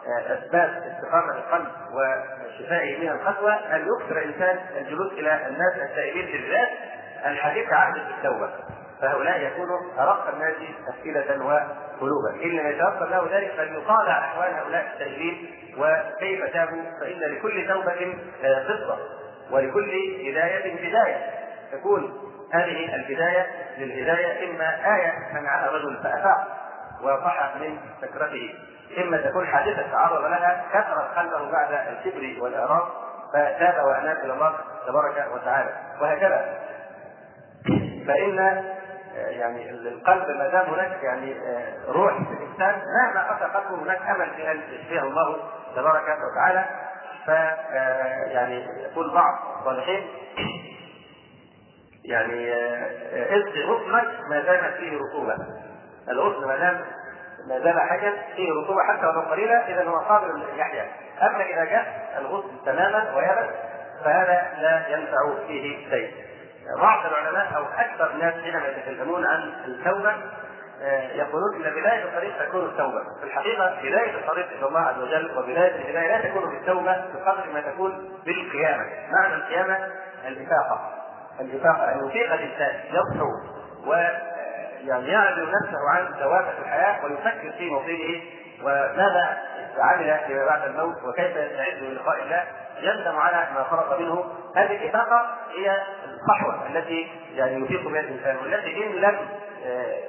أسباب 0.08 0.84
استقامة 0.96 1.32
القلب 1.32 1.68
وشفائه 1.94 3.00
من 3.02 3.10
الخطوه 3.10 3.54
أن 3.54 3.88
يكثر 3.88 4.18
الإنسان 4.18 4.60
الجلوس 4.78 5.14
إلى 5.14 5.48
الناس 5.48 5.90
التائبين 5.90 6.26
بالذات 6.26 6.70
الحديث 7.26 7.74
عهد 7.74 7.94
بالتوبه 7.94 8.50
فهؤلاء 9.02 9.42
يكونوا 9.42 9.80
أرق 10.00 10.34
الناس 10.34 10.56
أسئلة 10.90 11.46
وقلوبا. 11.46 12.44
إن 12.44 12.50
لم 12.50 12.68
يتوفر 12.68 13.06
له 13.06 13.38
ذلك 13.38 13.52
فليطالع 13.58 14.20
أحوال 14.20 14.54
هؤلاء 14.54 14.92
التائبين 14.94 15.50
وكيف 15.78 16.54
تابوا؟ 16.54 16.84
فإن 17.02 17.20
لكل 17.20 17.68
توبة 17.68 18.16
قصه 18.44 18.98
ولكل 19.52 19.92
هداية 20.28 20.90
بداية. 20.90 21.42
تكون 21.72 22.32
هذه 22.54 22.96
البداية 22.96 23.48
للهداية 23.78 24.50
إما 24.50 24.96
آية 24.96 25.14
سمعها 25.34 25.72
رجل 25.72 25.98
فأفاق 26.04 26.48
وصح 27.04 27.56
من 27.56 27.78
سكرته 28.02 28.56
إما 28.98 29.18
تكون 29.18 29.48
حادثة 29.48 29.92
تعرض 29.92 30.26
لها 30.26 30.66
كثرت 30.74 31.18
قلبه 31.18 31.52
بعد 31.52 31.74
الكبر 31.74 32.44
والإعراض 32.44 32.90
فتاب 33.34 33.86
وأناب 33.86 34.18
إلى 34.18 34.34
الله 34.34 34.54
تبارك 34.88 35.28
وتعالى 35.34 35.74
وهكذا. 36.02 36.60
فإن 38.08 38.64
يعني 39.16 39.70
القلب 39.70 40.30
ما 40.38 40.48
دام 40.48 40.74
هناك 40.74 41.04
يعني 41.04 41.36
روح 41.88 42.14
في 42.14 42.34
الإنسان 42.44 42.82
مهما 43.02 43.32
قسى 43.32 43.46
قلبه 43.46 43.84
هناك 43.84 44.02
أمل 44.02 44.30
في 44.36 44.52
ان 44.52 44.62
يشفيه 44.72 45.02
الله 45.02 45.38
تبارك 45.76 46.04
وتعالى. 46.32 46.66
ف 47.26 47.30
يعني 48.32 48.66
يقول 48.92 49.14
بعض 49.14 49.40
الصالحين 49.60 50.08
يعني 52.06 52.54
اسقي 53.14 53.64
غصنك 53.64 54.08
ما 54.30 54.40
دامت 54.40 54.74
فيه 54.74 54.98
رطوبة. 54.98 55.36
الغصن 56.10 56.48
ما 56.48 56.56
دام 56.58 56.82
ما 57.48 57.60
دام 57.60 57.80
حاجة 57.80 58.14
فيه 58.36 58.50
رطوبة 58.64 58.84
حتى 58.84 59.08
ولو 59.08 59.22
قليلة 59.22 59.56
إذا 59.56 59.84
هو 59.90 59.98
قابل 59.98 60.40
لليحيى 60.40 60.82
أما 61.22 61.44
إذا 61.44 61.66
جاء 61.66 62.16
الغصن 62.18 62.66
تماما 62.66 63.16
ويبس 63.16 63.54
فهذا 64.04 64.52
لا 64.62 64.88
ينفع 64.88 65.46
فيه 65.48 65.90
شيء. 65.90 66.12
بعض 66.82 67.06
العلماء 67.06 67.56
أو 67.56 67.64
أكثر 67.64 68.12
الناس 68.12 68.34
حينما 68.44 68.68
يتكلمون 68.68 69.26
عن 69.26 69.54
التوبة 69.66 70.14
يقولون 71.14 71.56
إن 71.56 71.82
بداية 71.82 72.04
الطريق 72.04 72.48
تكون 72.48 72.66
التوبة، 72.66 73.04
في 73.20 73.24
الحقيقة 73.24 73.76
بداية 73.84 74.16
الطريق 74.16 74.48
إلى 74.52 74.68
الله 74.68 74.80
عز 74.80 75.00
وجل 75.00 75.38
وبداية 75.38 75.76
الهدايه 75.76 76.18
لا 76.18 76.30
تكون 76.30 76.50
بالتوبة 76.50 77.06
بقدر 77.14 77.52
ما 77.54 77.62
تكون 77.62 78.20
بالقيامة، 78.26 78.86
معنى 79.12 79.34
القيامة 79.34 79.78
الإفاقة، 80.28 80.94
الإفاقة 81.40 81.92
أن 81.92 82.08
يفيق 82.08 82.34
الإنسان 82.34 82.80
يصحو 82.90 83.28
و 83.88 83.94
يعني 84.86 85.08
يعزل 85.08 85.52
نفسه 85.52 85.90
عن 85.90 86.14
دوافع 86.20 86.52
الحياة 86.62 87.06
ويفكر 87.06 87.52
في 87.58 87.72
مصيره 87.72 88.22
وماذا 88.64 89.38
عمل 89.80 90.20
فيما 90.28 90.46
بعد 90.46 90.64
الموت 90.64 91.04
وكيف 91.04 91.36
يستعد 91.36 91.78
للقاء 91.82 92.24
الله. 92.24 92.44
يندم 92.82 93.18
على 93.18 93.48
ما 93.56 93.64
فرط 93.64 94.00
منه. 94.00 94.26
هذه 94.56 94.84
الإفاقة 94.84 95.38
هي 95.58 95.78
الصحوة 96.06 96.68
التي 96.68 97.08
يعني 97.36 97.66
يفيق 97.66 97.88
بها 97.88 98.00
الإنسان 98.00 98.36
والتي 98.38 98.86
إن 98.86 98.92
لم 98.92 99.18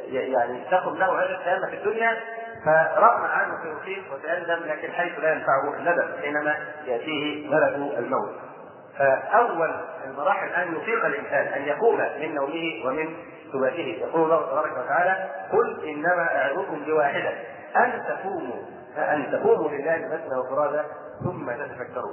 يعني 0.06 0.64
تقم 0.70 0.96
له 0.96 1.06
هذه 1.24 1.30
القيامة 1.30 1.66
في 1.66 1.74
الدنيا 1.76 2.16
فرغم 2.64 3.24
عنه 3.24 3.54
سيصيب 3.62 4.02
وسيندم 4.12 4.64
لكن 4.66 4.92
حيث 4.92 5.18
لا 5.18 5.32
ينفعه 5.32 5.74
الندم 5.78 6.08
حينما 6.22 6.56
يأتيه 6.86 7.48
ملك 7.50 7.98
الموت. 7.98 8.30
فأول 8.98 9.70
المراحل 10.04 10.48
أن 10.48 10.76
يفيق 10.76 11.04
الإنسان 11.04 11.46
أن 11.46 11.62
يقوم 11.62 11.96
من 12.20 12.34
نومه 12.34 12.86
ومن 12.86 13.16
سباته 13.52 13.98
يقول 14.00 14.24
الله 14.24 14.46
تبارك 14.50 14.72
وتعالى 14.84 15.30
قل 15.52 15.88
إنما 15.88 16.36
أعظكم 16.36 16.84
بواحدة 16.84 17.30
أن 17.76 18.02
تقوموا 18.08 18.62
أن 18.96 19.32
تقوموا 19.32 19.68
لله 19.70 19.96
مثنى 19.96 20.38
وفرادى 20.38 20.82
ثم 21.24 21.50
تتفكروا 21.50 22.12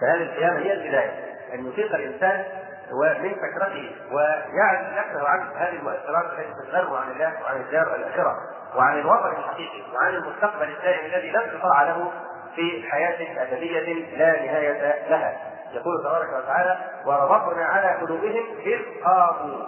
فهذه 0.00 0.22
القيامة 0.22 0.58
هي 0.58 0.72
البداية. 0.72 1.31
أن 1.54 1.66
يفيق 1.66 1.94
الإنسان 1.94 2.44
ومن 2.92 3.34
فكرته 3.34 3.96
ويعزل 4.12 4.94
نفسه 4.96 5.28
عن 5.28 5.56
هذه 5.56 5.76
المؤثرات 5.76 6.24
التي 6.24 6.54
تشغله 6.62 6.98
عن 6.98 7.10
الله 7.10 7.32
وعن 7.44 7.60
الدار 7.60 7.94
الآخرة 7.94 8.36
وعن 8.76 8.98
الوطن 8.98 9.28
الحقيقي 9.28 9.82
وعن 9.94 10.14
المستقبل 10.14 10.68
الدائم 10.68 11.06
الذي 11.06 11.30
لا 11.30 11.44
انقطاع 11.44 11.82
له 11.82 12.12
في 12.54 12.82
حياة 12.90 13.42
أبدية 13.42 14.16
لا 14.16 14.46
نهاية 14.46 15.08
لها. 15.10 15.36
يقول 15.72 16.02
تبارك 16.02 16.28
وتعالى 16.32 16.78
وربطنا 17.06 17.64
على 17.64 18.00
قلوبهم 18.00 18.44
إذ 18.58 18.78
قاموا 19.04 19.66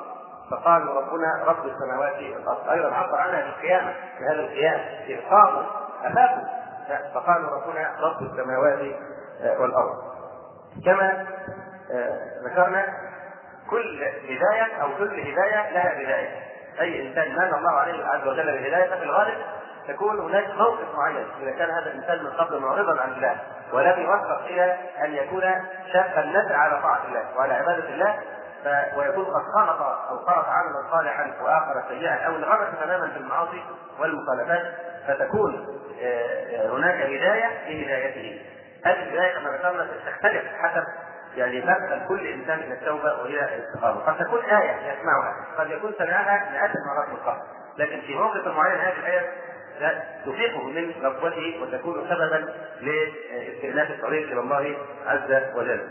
فقالوا 0.50 1.00
ربنا 1.00 1.44
رب 1.46 1.66
السماوات 1.66 2.16
والأرض. 2.16 2.68
أيضا 2.68 2.94
عبر 2.94 3.16
عنها 3.16 3.44
بالقيامه 3.44 3.92
في 4.18 4.24
هذا 4.24 4.40
القيام. 4.40 4.80
إذ 5.08 5.20
قاموا 5.30 5.62
أفاقوا. 6.04 6.44
فقالوا 7.14 7.50
ربنا 7.50 7.92
رب 8.00 8.22
السماوات 8.22 8.78
والأرض. 9.58 10.14
كما 10.84 11.26
ذكرنا 12.44 12.86
كل 13.70 14.04
بدايه 14.28 14.82
أو 14.82 14.88
كل 14.98 15.20
هداية 15.20 15.70
لها 15.70 15.94
بداية 15.94 16.28
أي 16.80 17.08
إنسان 17.08 17.32
من 17.32 17.54
الله 17.54 17.70
عليه 17.70 18.06
عز 18.06 18.26
وجل 18.26 18.46
بالهدايه 18.46 18.90
ففي 18.90 19.02
الغالب 19.02 19.38
تكون 19.88 20.20
هناك 20.20 20.50
موقف 20.54 20.94
معين 20.96 21.26
إذا 21.42 21.50
كان 21.50 21.70
هذا 21.70 21.86
الإنسان 21.90 22.24
من 22.24 22.30
قبل 22.30 22.58
معرضا 22.60 23.00
عن 23.00 23.12
الله 23.12 23.36
ولم 23.72 24.00
يوفق 24.02 24.44
إلى 24.44 24.76
أن 25.04 25.14
يكون 25.14 25.42
شاقا 25.92 26.20
النسع 26.20 26.56
على 26.56 26.82
طاعة 26.82 27.00
الله 27.08 27.36
وعلى 27.36 27.54
عبادة 27.54 27.88
الله 27.88 28.18
ويكون 28.96 29.24
قد 29.24 29.42
خلط 29.54 29.82
أو 29.82 30.18
خلط 30.18 30.46
عملا 30.48 30.90
صالحا 30.90 31.32
وآخر 31.42 31.84
سيئا 31.88 32.26
أو 32.26 32.36
انغمس 32.36 32.68
تماما 32.80 33.10
في 33.10 33.16
المعاصي 33.16 33.64
والمخالفات 34.00 34.62
فتكون 35.08 35.66
هناك 36.70 37.06
بدايه 37.06 37.48
لهدايته. 37.68 38.42
هذه 38.84 39.02
البدايه 39.02 39.34
كما 39.34 39.50
ذكرنا 39.50 39.86
تختلف 40.06 40.44
حسب 40.62 40.84
يعني 41.36 41.60
مدخل 41.60 42.08
كل 42.08 42.26
إنسان 42.26 42.58
من 42.58 42.72
التوبة 42.72 43.22
وهي 43.22 43.44
الاستقامة، 43.44 44.00
قد 44.00 44.24
تكون 44.24 44.40
آية 44.40 44.92
يسمعها، 44.92 45.34
قد 45.58 45.70
يكون 45.70 45.92
سمعها 45.98 46.50
مئات 46.52 46.70
المرات 46.76 47.08
من 47.08 47.16
قبل، 47.16 47.40
لكن 47.78 48.00
في 48.00 48.14
موقف 48.14 48.46
معين 48.46 48.78
هذه 48.78 48.98
الآية 48.98 49.30
تفيقه 50.26 50.62
من 50.62 50.92
غفوته 51.02 51.62
وتكون 51.62 52.08
سببا 52.08 52.54
لاستئناف 52.80 53.90
الطريق 53.90 54.30
إلى 54.30 54.40
الله 54.40 54.76
عز 55.06 55.56
وجل. 55.56 55.88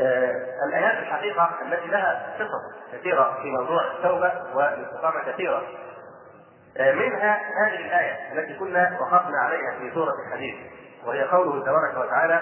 آه 0.00 0.46
الآيات 0.68 0.98
الحقيقة 0.98 1.50
التي 1.62 1.86
لها 1.86 2.36
قصص 2.38 2.92
كثيرة 2.92 3.38
في 3.42 3.50
موضوع 3.50 3.82
التوبة 3.92 4.32
والاستقامة 4.54 5.32
كثيرة. 5.32 5.62
آه 6.76 6.92
منها 6.92 7.40
هذه 7.66 7.86
الآية 7.86 8.32
التي 8.32 8.58
كنا 8.58 8.98
وقفنا 9.00 9.38
عليها 9.38 9.78
في 9.78 9.94
سورة 9.94 10.12
الحديد 10.26 10.54
وهي 11.06 11.22
قوله 11.22 11.64
تبارك 11.64 12.06
وتعالى 12.06 12.40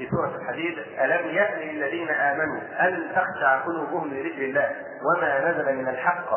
في 0.00 0.10
سورة 0.10 0.36
الحديد 0.36 0.78
ألم 0.78 1.28
يأن 1.28 1.58
للذين 1.58 2.10
آمنوا 2.10 2.60
أن 2.80 3.12
تخشع 3.14 3.56
قلوبهم 3.64 4.14
لذكر 4.14 4.42
الله 4.42 4.70
وما 5.04 5.50
نزل 5.50 5.76
من 5.76 5.88
الحق 5.88 6.30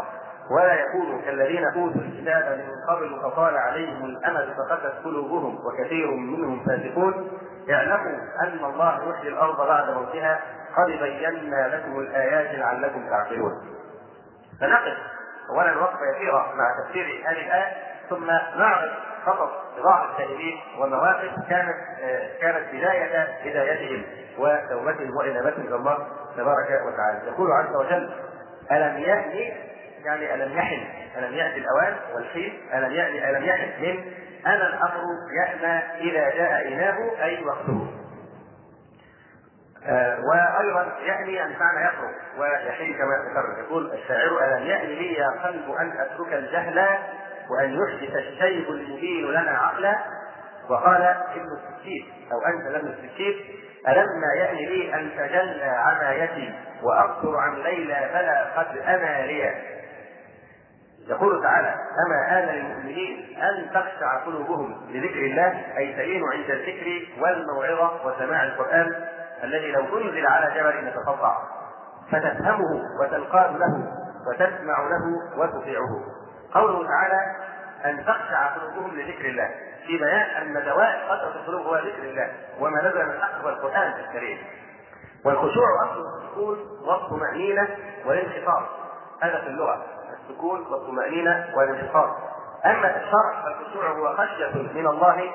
ولا 0.52 0.74
يكونوا 0.74 1.22
كالذين 1.22 1.66
أوتوا 1.66 2.02
الكتاب 2.02 2.60
من 2.60 2.96
قبل 2.96 3.22
فطال 3.22 3.58
عليهم 3.58 4.06
الأمد 4.06 4.54
فقست 4.58 4.94
قلوبهم 5.04 5.58
وكثير 5.66 6.12
منهم 6.12 6.66
فاسقون 6.66 7.32
اعلموا 7.70 8.20
أن 8.44 8.66
الله 8.66 9.10
يحيي 9.10 9.30
الأرض 9.30 9.68
بعد 9.68 9.90
موتها 9.90 10.40
قد 10.78 10.92
بينا 10.92 11.76
لكم 11.76 12.00
الآيات 12.00 12.60
لعلكم 12.60 13.10
تعقلون. 13.10 13.62
فنقف 14.62 14.98
أولا 15.50 15.78
وقفة 15.78 16.06
يسيرة 16.16 16.54
مع 16.56 16.84
تفسير 16.84 17.06
هذه 17.06 17.46
الآية 17.48 17.74
ثم 18.10 18.26
نعرض 18.58 18.92
فقط 19.26 19.52
بعض 19.84 20.10
التائبين 20.10 20.60
ومواقف 20.80 21.32
كانت 21.50 21.76
كانت 22.42 22.68
بداية 22.74 23.28
هدايتهم 23.46 24.04
وتوبتهم 24.38 25.18
وإنابتهم 25.18 25.68
إلى 25.68 25.76
الله 25.76 26.08
تبارك 26.38 26.82
وتعالى. 26.86 27.28
يقول 27.28 27.52
عز 27.52 27.76
وجل: 27.76 28.14
ألم 28.72 28.98
يأني؟ 28.98 29.54
يعني 30.06 30.34
ألم 30.34 30.58
يحن؟ 30.58 30.84
ألم 31.18 31.34
يأتي 31.34 31.58
الأوان 31.58 31.98
والحين 32.16 32.62
ألم 32.74 32.92
يأتي 32.92 33.30
ألم 33.30 33.44
يحن 33.44 33.82
من؟ 33.82 34.14
أنا 34.46 34.68
الأمر 34.68 35.02
يأنى 35.42 35.80
إذا 36.02 36.30
جاء 36.38 36.68
إناه 36.68 37.24
أي 37.24 37.44
وقته. 37.44 37.88
آه 39.86 40.20
وأيضا 40.20 40.94
يأني 41.06 41.34
يعني 41.34 41.56
معنى 41.60 41.86
يقرب 41.86 42.12
ويحيي 42.38 42.94
كما 42.94 43.16
ذكرنا 43.30 43.60
يقول 43.60 43.94
الشاعر 43.94 44.44
ألم 44.44 44.66
يأن 44.68 44.88
لي 44.88 45.14
يا 45.14 45.28
قلب 45.44 45.72
أن 45.72 45.92
أترك 46.00 46.34
الجهل 46.34 46.88
وان 47.58 47.74
يحدث 47.74 48.16
الشيب 48.16 48.70
المبين 48.70 49.32
لنا 49.32 49.52
عقلا؟ 49.52 49.96
وقال 50.70 51.02
ابن 51.02 51.48
السكيت 51.58 52.06
وأنشد 52.32 52.76
ابن 52.76 52.88
السكيت 52.88 53.36
ألما 53.88 54.34
يأن 54.38 54.56
لي 54.56 54.96
أن 54.96 55.10
تجلى 55.18 55.64
عمايتي 55.64 56.54
وأقصر 56.84 57.38
عن 57.38 57.56
ليلى 57.56 58.10
بلى 58.14 58.52
قد 58.56 58.78
أنى 58.78 59.26
ليا؟ 59.26 59.74
يقول 61.08 61.44
تعالى 61.44 61.76
أما 62.06 62.40
آن 62.40 62.56
للمؤمنين 62.56 63.38
أن 63.38 63.70
تخشع 63.74 64.26
قلوبهم 64.26 64.90
لذكر 64.90 65.20
الله 65.20 65.78
أي 65.78 65.94
تلين 65.94 66.24
عند 66.34 66.50
الذكر 66.50 67.08
والموعظة 67.22 68.08
وسماع 68.08 68.44
القرآن 68.44 69.06
الذي 69.44 69.72
لو 69.72 69.98
أنزل 69.98 70.28
على 70.28 70.60
جبل 70.60 70.88
يتقطع 70.88 71.38
فتفهمه 72.12 72.82
وتنقاد 73.02 73.56
له 73.56 73.88
وتسمع 74.28 74.78
له 74.80 75.38
وتطيعه. 75.38 76.02
قوله 76.54 76.88
تعالى 76.88 77.36
أن 77.86 78.06
تخشع 78.06 78.48
قلوبهم 78.48 79.00
لذكر 79.00 79.26
الله. 79.26 79.50
في 79.88 79.98
بيان 79.98 80.20
أن 80.22 80.66
دواء 80.66 81.08
قسوة 81.10 81.36
القلوب 81.36 81.66
هو 81.66 81.76
ذكر 81.76 82.04
الله 82.04 82.32
وما 82.60 82.82
نزل 82.82 83.06
من 83.06 83.12
الحق 83.12 83.42
هو 83.44 83.50
القرآن 83.50 83.94
الكريم. 84.00 84.38
والخشوع 85.26 85.84
أصل 85.84 86.06
السكون 86.24 86.58
والطمأنينة 86.88 87.68
والانخفاض 88.06 88.64
هذا 89.22 89.42
في 89.42 89.48
اللغة 89.48 89.86
السكون 90.14 90.68
والطمأنينة 90.72 91.50
والانخفاض 91.56 92.16
أما 92.66 92.92
في 92.92 92.98
الشرع 92.98 93.44
فالخشوع 93.44 93.92
هو 93.92 94.16
خشية 94.16 94.62
من 94.74 94.88
الله 94.88 95.32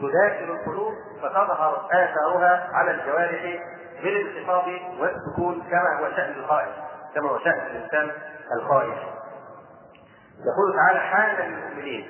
تداخل 0.00 0.44
القلوب 0.44 0.94
فتظهر 1.22 1.88
آثارها 1.90 2.68
على 2.72 2.90
الجوارح 2.90 3.62
بالانخفاض 4.02 4.64
والسكون 5.00 5.62
كما 5.70 6.00
هو 6.00 6.16
شأن 6.16 6.34
الخائف 6.38 6.74
كما 7.14 7.30
هو 7.30 7.38
شأن 7.38 7.66
الإنسان 7.66 8.10
الخائف. 8.60 9.15
يقول 10.40 10.76
تعالى 10.76 11.00
حان 11.00 11.46
للمؤمنين 11.46 12.08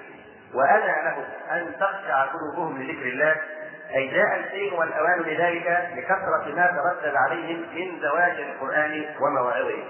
وأنا 0.54 1.08
لهم 1.08 1.24
أن 1.50 1.72
تخشع 1.80 2.24
قلوبهم 2.24 2.82
لذكر 2.82 3.06
الله 3.06 3.36
أي 3.94 4.08
جاء 4.08 4.36
الحين 4.36 4.72
والأوان 4.72 5.20
لذلك 5.20 5.90
لكثرة 5.96 6.54
ما 6.54 6.66
ترتب 6.66 7.16
عليهم 7.16 7.60
من 7.74 8.00
زواج 8.00 8.40
القرآن 8.40 9.04
ومواعظه. 9.20 9.84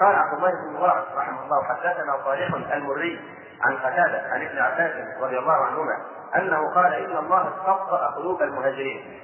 قال 0.00 0.16
عبد 0.16 0.34
الله 0.34 0.50
بن 0.50 0.76
مبارك 0.76 1.04
رحمه 1.16 1.42
الله 1.42 1.64
حدثنا 1.64 2.24
صالح 2.24 2.72
المري 2.72 3.20
عن 3.60 3.76
قتادة 3.76 4.22
عن 4.32 4.42
ابن 4.42 4.58
عباس 4.58 4.92
رضي 5.20 5.38
الله 5.38 5.52
عنهما 5.52 5.96
أنه 6.36 6.74
قال 6.74 6.94
إن 6.94 7.16
الله 7.16 7.48
استبطأ 7.48 8.06
قلوب 8.06 8.42
المهاجرين 8.42 9.20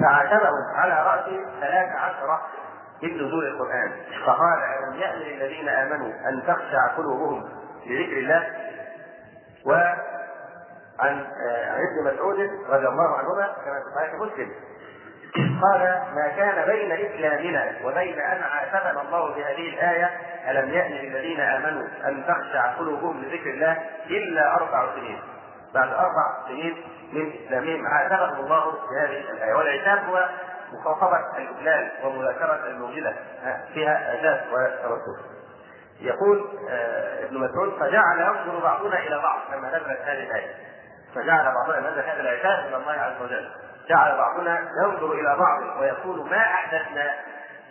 فعاتبهم 0.00 0.74
على 0.74 1.02
رأس 1.02 1.24
ثلاث 1.60 1.96
عشر 1.96 2.40
من 3.02 3.26
نزول 3.26 3.44
القرآن. 3.46 3.92
فقال 4.26 4.58
الم 4.78 5.00
يأن 5.00 5.18
للذين 5.18 5.68
امنوا 5.68 6.12
ان 6.28 6.42
تخشع 6.46 6.86
قلوبهم 6.96 7.48
لذكر 7.86 8.18
الله 8.18 8.46
وعن 9.66 11.26
ابن 11.76 12.14
مسعود 12.14 12.38
رضي 12.68 12.88
الله 12.88 13.16
عنهما 13.18 13.46
كما 13.64 13.80
في 13.80 13.94
صحيح 13.96 14.14
مسلم. 14.14 14.50
قال 15.62 15.80
ما 16.14 16.28
كان 16.36 16.66
بين 16.66 16.92
إسلامنا 16.92 17.72
وبين 17.84 18.18
أن 18.18 18.42
عاتبنا 18.42 19.02
الله 19.02 19.34
بهذه 19.34 19.68
الآية 19.68 20.10
الم 20.50 20.70
يأن 20.70 20.92
للذين 20.92 21.40
امنوا 21.40 21.86
ان 22.04 22.24
تخشع 22.26 22.66
قلوبهم 22.66 23.22
لذكر 23.22 23.50
الله 23.50 23.78
الا 24.10 24.54
أربع 24.54 24.94
سنين. 24.94 25.20
بعد 25.74 25.88
أربع 25.88 26.46
سنين 26.48 26.76
من 27.12 27.32
إسلامهم 27.32 27.86
عاتبهم 27.86 28.44
الله 28.44 28.64
بهذه 28.64 29.30
الآية. 29.30 29.54
والعتاب 29.54 29.98
هو 29.98 30.28
مخاطبة 30.72 31.18
الاذلال 31.38 31.90
ومذاكرة 32.04 32.66
الموجده 32.66 33.14
فيها 33.74 34.14
أساس 34.14 34.40
وترتب 34.52 35.32
يقول 36.00 36.48
ابن 37.24 37.38
مسعود 37.38 37.80
فجعل 37.80 38.20
ينظر 38.20 38.60
بعضنا 38.62 38.98
إلى 38.98 39.18
بعض. 39.18 39.38
لما 39.52 39.68
نزلت 39.68 40.00
هذه 40.00 40.22
الآية. 40.22 40.54
فجعل 41.14 41.54
بعضنا 41.54 41.90
نزل 41.90 42.00
هذا 42.00 42.20
العتاب 42.20 42.66
إلى 42.66 42.76
الله 42.76 42.92
عز 42.92 43.22
وجل. 43.22 43.50
جعل 43.88 44.16
بعضنا 44.16 44.68
ينظر 44.84 45.12
إلى 45.12 45.36
بعض 45.36 45.80
ويقول 45.80 46.30
ما 46.30 46.38
أحدثنا 46.38 47.10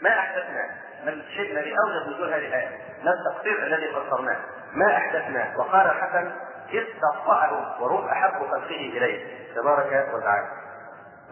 ما 0.02 0.10
أحدثنا 0.10 0.70
ما 1.06 1.12
الشيء 1.12 1.52
الذي 1.52 1.74
اوجب 1.80 2.14
نزول 2.14 2.34
هذه 2.34 2.48
الآية؟ 2.48 2.70
ما 3.04 3.12
التقصير 3.12 3.64
الذي 3.64 3.88
قصرناه 3.88 4.38
ما 4.74 4.98
أحدثنا؟ 4.98 5.54
وقال 5.58 5.88
الحسن 5.88 6.32
استطاعه 6.74 7.84
ورب 7.84 8.08
احب 8.08 8.40
خلقه 8.40 8.70
إليه. 8.70 9.26
تبارك 9.56 10.10
وتعالى. 10.14 10.48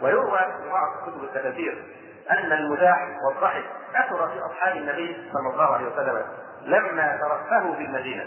ويروى 0.01 0.39
في 0.39 0.69
بعض 0.71 1.09
كتب 1.09 1.23
التفاسير 1.23 1.83
أن 2.31 2.51
المزاح 2.51 3.07
والضحك 3.27 3.63
كثر 3.93 4.27
في 4.27 4.39
أصحاب 4.45 4.77
النبي 4.77 5.29
صلى 5.33 5.53
الله 5.53 5.73
عليه 5.73 5.85
وسلم 5.85 6.23
لما 6.65 7.17
ترفهوا 7.17 7.75
في 7.75 7.81
المدينة 7.81 8.23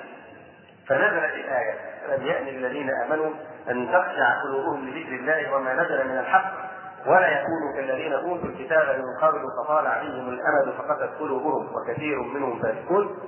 فنزلت 0.89 1.35
الآية 1.35 1.75
لم 2.09 2.27
يأن 2.27 2.49
الذين 2.49 2.91
آمنوا 2.91 3.31
أن 3.71 3.93
تخشع 3.93 4.43
قلوبهم 4.43 4.89
لذكر 4.89 5.15
الله 5.15 5.55
وما 5.55 5.75
نزل 5.75 6.09
من 6.09 6.19
الحق؟ 6.19 6.53
ولا 7.07 7.29
يكونوا 7.29 7.73
كالذين 7.77 8.13
أوتوا 8.13 8.49
الكتاب 8.49 8.99
من 8.99 9.29
قبل 9.29 9.41
فطال 9.59 9.87
عليهم 9.87 10.29
الأمد 10.29 10.75
فقست 10.79 11.11
قلوبهم 11.21 11.75
وكثير 11.75 12.23
منهم 12.23 12.63
فاسقون. 12.63 13.19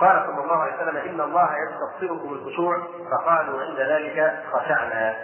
قال 0.00 0.26
صلى 0.26 0.44
الله 0.44 0.56
عليه 0.56 0.74
وسلم 0.74 0.96
إن 0.96 1.20
الله 1.20 1.50
يستبصركم 1.58 2.32
الخشوع. 2.32 2.76
فقالوا 3.10 3.62
عند 3.62 3.80
ذلك 3.80 4.38
خشعنا. 4.52 5.16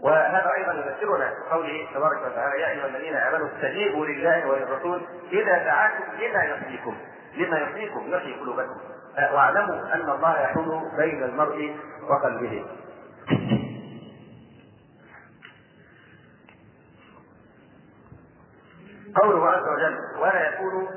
وهذا 0.00 0.52
أيضا 0.58 0.72
يذكرنا 0.72 1.34
بقوله 1.50 1.88
تبارك 1.94 2.26
وتعالى 2.26 2.60
يا 2.60 2.68
أيها 2.70 2.86
الذين 2.86 3.16
آمنوا 3.16 3.48
استجيبوا 3.48 4.06
لله 4.06 4.46
وللرسول 4.48 5.02
إذا 5.32 5.58
دعاكم 5.64 6.04
لما 6.18 6.42
يحييكم 6.42 6.96
لما 7.36 7.58
يحييكم 7.58 8.04
يحيي 8.08 8.34
قلوبكم. 8.40 8.76
واعلموا 9.18 9.94
أن 9.94 10.10
الله 10.10 10.40
يحول 10.40 10.90
بين 10.96 11.22
المرء 11.22 11.76
وقلبه. 12.10 12.64
قوله 19.22 19.50
عز 19.50 19.68
وجل 19.68 19.98
ولا 20.18 20.48
يكونوا 20.48 20.88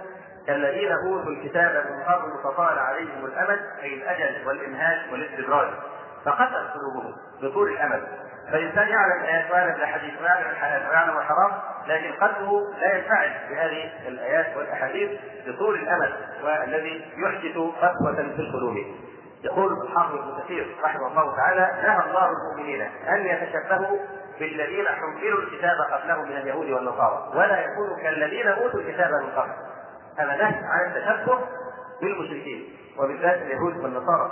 كالذين 0.48 0.92
أوتوا 0.92 1.32
الكتاب 1.32 1.86
من 1.92 2.04
قبل 2.04 2.44
فطال 2.44 2.80
عليهم 2.80 3.26
الأمد 3.26 3.60
أي 3.84 3.94
الأجل 3.94 4.48
والامهال 4.48 5.12
والاستدراج 5.12 5.68
فقست 6.26 6.72
قلوبهم 6.74 7.14
بطول 7.42 7.70
الأمد. 7.72 8.08
فالإنسان 8.52 8.88
يعلم 8.88 9.22
الايات 9.24 9.52
ويعلم 9.52 9.76
الاحاديث 9.76 10.22
ويعلم 10.22 10.90
ويعلم 10.90 11.18
الحرام 11.18 11.52
لكن 11.88 12.12
قلبه 12.12 12.74
لا 12.82 12.98
ينفعل 12.98 13.32
بهذه 13.50 13.92
الآيات 14.08 14.58
والأحاديث 14.58 15.20
بطول 15.48 15.76
الامد 15.76 16.14
والذي 16.44 17.06
يحدث 17.18 17.58
قسوة 17.58 18.16
في 18.16 18.42
القلوب. 18.42 18.78
يقول 19.44 19.82
الحافظ 19.82 20.16
ابن 20.16 20.44
كثير 20.44 20.76
رحمه 20.84 21.08
الله 21.08 21.36
تعالى 21.36 21.72
نهى 21.84 22.10
الله 22.10 22.30
المؤمنين 22.30 22.82
أن 22.82 23.26
يتشبهوا 23.26 24.00
بالذين 24.40 24.86
حملوا 24.88 25.40
الكتاب 25.40 25.78
قبلهم 25.92 26.30
من 26.30 26.38
اليهود 26.38 26.70
والنصارى 26.72 27.32
ولا 27.36 27.60
يكونوا 27.60 27.98
كالذين 28.04 28.48
أوتوا 28.48 28.80
الكتاب 28.80 29.12
من 29.12 29.30
قبل. 29.30 29.52
هذا 30.18 30.36
نهي 30.36 30.56
عن 30.64 30.92
التشبه 30.96 31.40
بالمشركين 32.02 32.76
وبالذات 32.98 33.42
اليهود 33.42 33.78
والنصارى. 33.78 34.32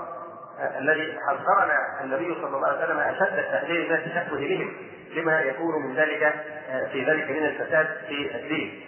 الذي 0.78 1.20
حذرنا 1.28 2.04
النبي 2.04 2.36
صلى 2.42 2.58
الله 2.58 2.68
عليه 2.68 2.86
وسلم 2.86 3.00
أشد 3.00 3.38
التحذير 3.40 3.90
من 3.90 3.96
التشبه 3.96 4.38
بهم 4.38 4.74
لما 5.16 5.40
يكون 5.40 5.86
من 5.86 5.96
ذلك 5.96 6.34
في 6.92 7.06
ذلك 7.06 7.30
من 7.32 7.46
الفساد 7.46 7.88
في 8.08 8.36
الدين. 8.36 8.82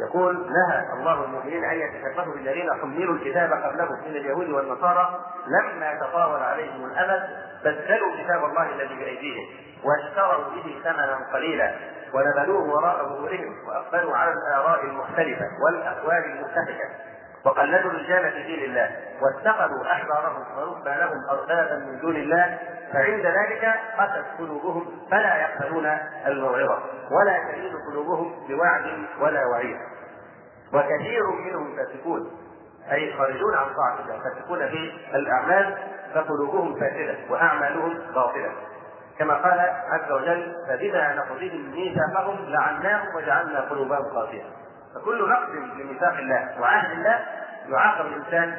يقول 0.00 0.34
نهى 0.34 0.82
الله 0.98 1.24
المؤمنين 1.24 1.64
أن 1.64 1.76
يتشبهوا 1.80 2.34
بالذين 2.34 2.70
حملوا 2.82 3.14
الكتاب 3.14 3.52
قبلهم 3.52 4.00
من 4.08 4.16
اليهود 4.16 4.48
والنصارى 4.48 5.20
لما 5.46 5.94
تطاول 6.00 6.42
عليهم 6.42 6.84
الأمد 6.84 7.28
بدلوا 7.64 8.16
كتاب 8.24 8.44
الله 8.44 8.74
الذي 8.74 8.94
بأيديهم 8.94 9.46
واشتروا 9.84 10.44
به 10.50 10.80
ثمنا 10.84 11.18
قليلا 11.34 11.74
ونبذوه 12.14 12.74
وراء 12.74 13.04
ظهورهم 13.04 13.54
وأقبلوا 13.68 14.16
على 14.16 14.32
الآراء 14.32 14.84
المختلفة 14.84 15.46
والاقوال 15.64 16.24
المتفقة. 16.24 16.88
وقلدوا 17.44 17.90
الرجال 17.90 18.32
في 18.32 18.42
دين 18.42 18.64
الله 18.64 18.90
واتخذوا 19.22 19.92
أحبارهم 19.92 20.44
ورهبانهم 20.56 21.18
اربابا 21.30 21.78
من 21.78 22.00
دون 22.00 22.16
الله 22.16 22.58
فعند 22.92 23.26
ذلك 23.26 23.74
قست 23.98 24.24
قلوبهم 24.38 24.86
فلا 25.10 25.36
يقبلون 25.36 25.98
الموعظة 26.26 26.78
ولا 27.10 27.52
تلين 27.52 27.72
قلوبهم 27.90 28.46
بوعد 28.48 28.84
ولا 29.20 29.46
وعيد. 29.46 29.76
وكثير 30.72 31.22
منهم 31.30 31.76
فاسقون 31.76 32.30
أي 32.92 33.12
خارجون 33.12 33.54
عن 33.54 33.66
طاعة 33.74 34.00
الله 34.00 34.18
فاسقون 34.24 34.68
في 34.68 34.92
الأعمال 35.14 35.78
فقلوبهم 36.14 36.80
فاسدة 36.80 37.16
وأعمالهم 37.30 37.98
باطلة. 38.14 38.52
كما 39.18 39.34
قال 39.34 39.60
عز 39.90 40.12
وجل 40.12 40.54
فبما 40.68 41.14
نقضهم 41.14 41.70
ميثاقهم 41.70 42.36
لعناهم 42.48 43.16
وجعلنا 43.16 43.60
قلوبهم 43.60 44.04
قاسيه 44.04 44.42
فكل 44.94 45.28
نقض 45.28 45.50
لميثاق 45.80 46.16
الله 46.16 46.60
وعهد 46.60 46.90
الله 46.90 47.20
يعاقب 47.68 48.06
الإنسان 48.06 48.58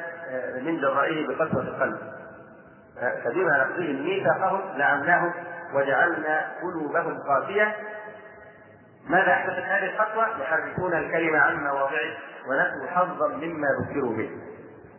من 0.62 0.80
جرائه 0.80 1.26
بقسوة 1.26 1.62
القلب. 1.62 1.98
فبما 3.24 3.58
نقضهم 3.58 4.04
ميثاقهم 4.04 4.78
لعناهم 4.78 5.32
وجعلنا 5.74 6.52
قلوبهم 6.62 7.18
قاسية. 7.22 7.76
ماذا 9.08 9.32
أحدثت 9.32 9.58
هذه 9.58 9.94
الخطوه؟ 9.94 10.40
يحرفون 10.40 10.94
الكلمة 10.94 11.38
عن 11.38 11.64
مواضعه 11.64 12.16
ونسوا 12.48 12.86
حظا 12.90 13.28
مما 13.28 13.68
ذكروا 13.80 14.16
به. 14.16 14.30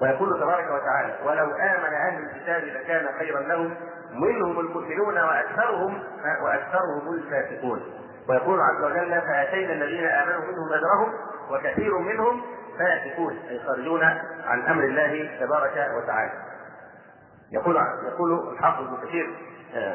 ويقول 0.02 0.40
تبارك 0.40 0.66
وتعالى 0.66 1.16
ولو 1.26 1.46
آمن 1.56 1.94
أهل 1.94 2.24
الكتاب 2.24 2.64
لكان 2.64 3.08
خيرا 3.20 3.40
لهم 3.42 3.76
منهم 4.14 4.60
المؤمنون 4.60 5.18
وأكثرهم 5.18 6.04
وأكثرهم 6.44 7.14
الفاسقون. 7.14 7.82
ويقول 8.30 8.60
عز 8.62 8.84
وجل 8.84 9.22
فآتينا 9.22 9.74
الذين 9.74 10.08
آمنوا 10.08 10.42
منهم 10.42 10.74
أجرهم 10.74 11.14
وكثير 11.52 11.98
منهم 11.98 12.42
فاسقون 12.80 13.40
أي 13.50 13.60
خارجون 13.60 14.04
عن 14.46 14.62
أمر 14.62 14.84
الله 14.84 15.38
تبارك 15.40 15.92
وتعالى. 15.98 16.32
يقول 17.52 17.78
يقول 18.14 18.54
الحافظ 18.54 18.84
ابن 18.84 19.08
كثير 19.08 19.30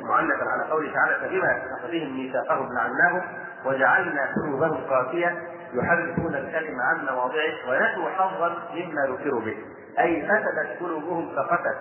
معلقا 0.03 0.45
على 0.45 0.71
قوله 0.71 0.93
تعالى 0.93 1.15
فبما 1.21 1.63
نقضهم 1.73 2.17
ميثاقهم 2.17 2.69
لعناهم 2.75 3.23
وجعلنا 3.65 4.35
قلوبهم 4.37 4.85
قاسية 4.85 5.43
يحرفون 5.75 6.35
الكلمة 6.35 6.83
عن 6.85 7.07
مواضعه 7.07 7.53
ونسوا 7.69 8.11
حظا 8.11 8.49
مما 8.75 9.17
ذكروا 9.17 9.41
به. 9.41 9.57
أي 9.99 10.23
فسدت 10.23 10.81
قلوبهم 10.81 11.37
فقست 11.37 11.79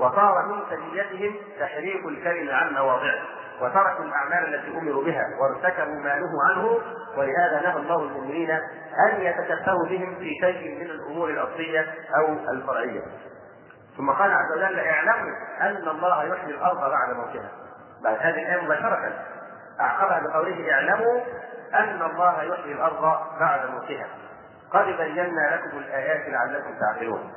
وصار 0.00 0.46
من 0.46 0.58
سجيتهم 0.70 1.34
تحريف 1.60 2.06
الكلمة 2.06 2.52
عن 2.52 2.74
مواضعه. 2.74 3.22
وتركوا 3.62 4.04
الأعمال 4.04 4.54
التي 4.54 4.78
أمروا 4.78 5.04
بها 5.04 5.28
وارتكبوا 5.40 5.94
ما 5.94 6.16
نهوا 6.16 6.44
عنه 6.50 6.78
ولهذا 7.16 7.60
نهى 7.62 7.76
الله 7.76 8.02
المؤمنين 8.02 8.50
أن 8.50 9.20
يتشبهوا 9.20 9.86
بهم 9.88 10.14
في 10.14 10.34
شيء 10.40 10.78
من 10.80 10.90
الأمور 10.90 11.30
الأصلية 11.30 11.94
أو 12.18 12.32
الفرعية. 12.50 13.02
ثم 13.96 14.10
قال 14.10 14.32
عز 14.32 14.52
وجل 14.56 14.80
اعلموا 14.80 15.32
أن 15.60 15.88
الله 15.88 16.24
يحيي 16.24 16.50
الأرض 16.54 16.80
بعد 16.90 17.16
موتها. 17.16 17.50
بعد 18.04 18.16
هذه 18.20 18.42
الآية 18.42 18.62
مباشرة 18.62 19.12
أعقبها 19.80 20.20
بقوله 20.20 20.72
اعلموا 20.72 21.20
أن 21.74 22.02
الله 22.02 22.42
يحيي 22.42 22.72
الأرض 22.72 23.18
بعد 23.40 23.70
موتها. 23.70 24.06
قد 24.70 24.84
بينا 24.84 25.56
لكم 25.56 25.78
الآيات 25.78 26.28
لعلكم 26.28 26.74
تعقلون. 26.80 27.32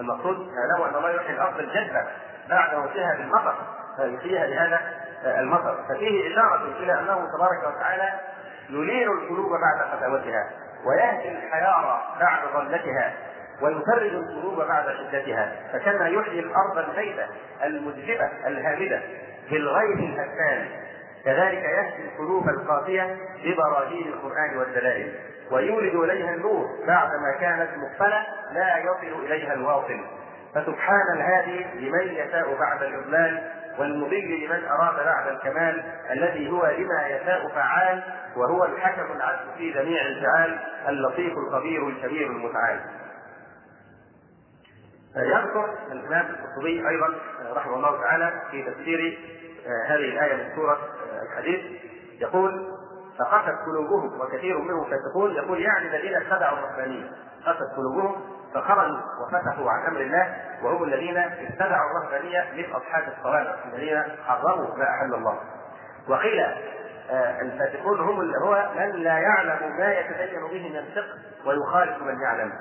المقصود 0.00 0.36
اعلموا 0.36 0.88
أن 0.88 0.94
الله 0.94 1.10
يحيي 1.10 1.34
الأرض 1.34 1.58
الجدة 1.58 2.06
بعد 2.48 2.74
موتها 2.74 3.14
بالمطر. 3.14 3.54
فيحييها 3.96 4.46
بهذا 4.46 5.05
المطر. 5.24 5.84
ففيه 5.88 6.32
إشارة 6.32 6.72
إلى 6.78 6.92
أنه 6.92 7.28
تبارك 7.36 7.74
وتعالى 7.74 8.12
يلين 8.70 9.08
القلوب 9.08 9.50
بعد 9.50 9.96
قساوتها 9.96 10.50
ويهدي 10.86 11.28
الحيارى 11.28 12.02
بعد 12.20 12.40
ضلتها 12.54 13.12
ويفرج 13.62 14.14
القلوب 14.14 14.68
بعد 14.68 14.84
شدتها 14.88 15.52
فكما 15.72 16.08
يحيي 16.08 16.40
الأرض 16.40 16.78
الميته 16.78 17.26
المذهبه 17.64 18.30
الهامدة 18.46 19.00
بالغيث 19.50 19.98
الهتان 19.98 20.68
كذلك 21.24 21.64
يهدي 21.64 22.08
القلوب 22.08 22.48
القاسيه 22.48 23.16
ببراهين 23.44 24.08
القرآن 24.08 24.58
والدلائل 24.58 25.12
ويولد 25.50 25.94
إليها 25.94 26.34
النور 26.34 26.66
بعدما 26.86 27.32
كانت 27.40 27.70
مقفلة 27.76 28.26
لا 28.52 28.78
يصل 28.78 29.24
إليها 29.24 29.54
الواصل 29.54 30.00
فسبحان 30.54 31.12
الهادي 31.16 31.66
لمن 31.74 32.08
يشاء 32.08 32.56
بعد 32.60 32.82
الإضلال 32.82 33.50
والمضي 33.78 34.46
لمن 34.46 34.64
أراد 34.64 35.04
بعد 35.04 35.28
الكمال 35.28 35.84
الذي 36.10 36.50
هو 36.50 36.66
لما 36.66 37.06
يشاء 37.08 37.48
فعال 37.48 38.02
وهو 38.36 38.64
الحكم 38.64 39.12
العدل 39.16 39.50
في 39.58 39.72
جميع 39.72 40.06
الفعال 40.06 40.58
اللطيف 40.88 41.32
الخبير 41.38 41.88
الكبير 41.88 42.26
المتعال. 42.26 42.80
يذكر 45.16 45.74
الإمام 45.92 46.26
القرطبي 46.26 46.88
أيضا 46.88 47.14
رحمه 47.52 47.76
الله 47.76 48.00
تعالى 48.00 48.32
في 48.50 48.62
تفسير 48.62 49.18
هذه 49.88 49.94
الآية 50.12 50.34
من 50.34 50.56
سورة 50.56 50.78
الحديث 51.22 51.60
يقول 52.20 52.76
فقست 53.18 53.54
قلوبهم 53.66 54.20
وكثير 54.20 54.58
منهم 54.58 54.84
فاسقون 54.84 55.34
يقول 55.34 55.60
يعني 55.60 55.86
الذين 55.96 56.14
اتبعوا 56.16 56.58
الرهبانيه 56.58 57.10
قست 57.46 57.76
قلوبهم 57.76 58.35
فخرجوا 58.54 58.98
وفتحوا 59.20 59.70
عن 59.70 59.86
أمر 59.86 60.00
الله 60.00 60.36
وهم 60.62 60.84
الذين 60.84 61.16
اتبعوا 61.18 61.90
الرهبانيه 61.90 62.44
من 62.52 62.72
أصحاب 62.72 63.04
الصوامع 63.18 63.54
الذين 63.72 64.02
حرموا 64.26 64.76
ما 64.76 64.84
أحل 64.84 65.14
الله. 65.14 65.40
وقيل 66.08 66.40
آه 67.10 67.40
الفاسقون 67.40 68.00
هم 68.00 68.20
اللي 68.20 68.38
هو 68.38 68.70
من 68.76 68.90
لا 68.90 69.18
يعلم 69.18 69.76
ما 69.78 69.92
يتبين 69.92 70.40
به 70.40 70.68
من 70.70 70.76
الفقه 70.76 71.18
ويخالف 71.46 72.02
من 72.02 72.20
يعلم. 72.20 72.52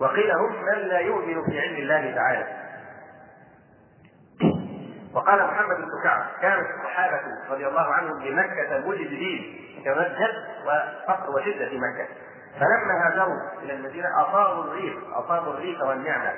وقيل 0.00 0.30
هم 0.30 0.52
من 0.62 0.78
لا 0.78 0.98
يؤمن 0.98 1.44
في 1.44 1.60
علم 1.60 1.76
الله 1.76 2.14
تعالى. 2.14 2.46
وقال 5.14 5.46
محمد 5.46 5.76
بن 5.76 6.02
كعب 6.04 6.26
كانت 6.40 6.66
الصحابة 6.78 7.20
رضي 7.50 7.66
الله 7.66 7.94
عنهم 7.94 8.18
بمكة 8.18 8.88
مجددين 8.88 9.60
كمذهب 9.84 10.30
وفقر 10.66 11.30
وشدة 11.30 11.68
في 11.68 11.78
مكة 11.78 12.08
فلما 12.60 13.06
هاجروا 13.06 13.40
إلى 13.62 13.72
المدينة 13.72 14.08
أصابوا 14.22 14.64
الريف 14.64 14.94
أصابوا 15.14 15.52
الريف 15.52 15.80
والنعمة. 15.82 16.32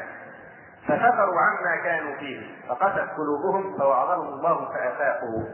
فسفروا 0.85 1.41
عما 1.41 1.77
كانوا 1.85 2.15
فيه 2.17 2.67
فقست 2.69 3.09
قلوبهم 3.17 3.79
فوعظهم 3.79 4.29
الله 4.29 4.69
فأفاقوا. 4.73 5.45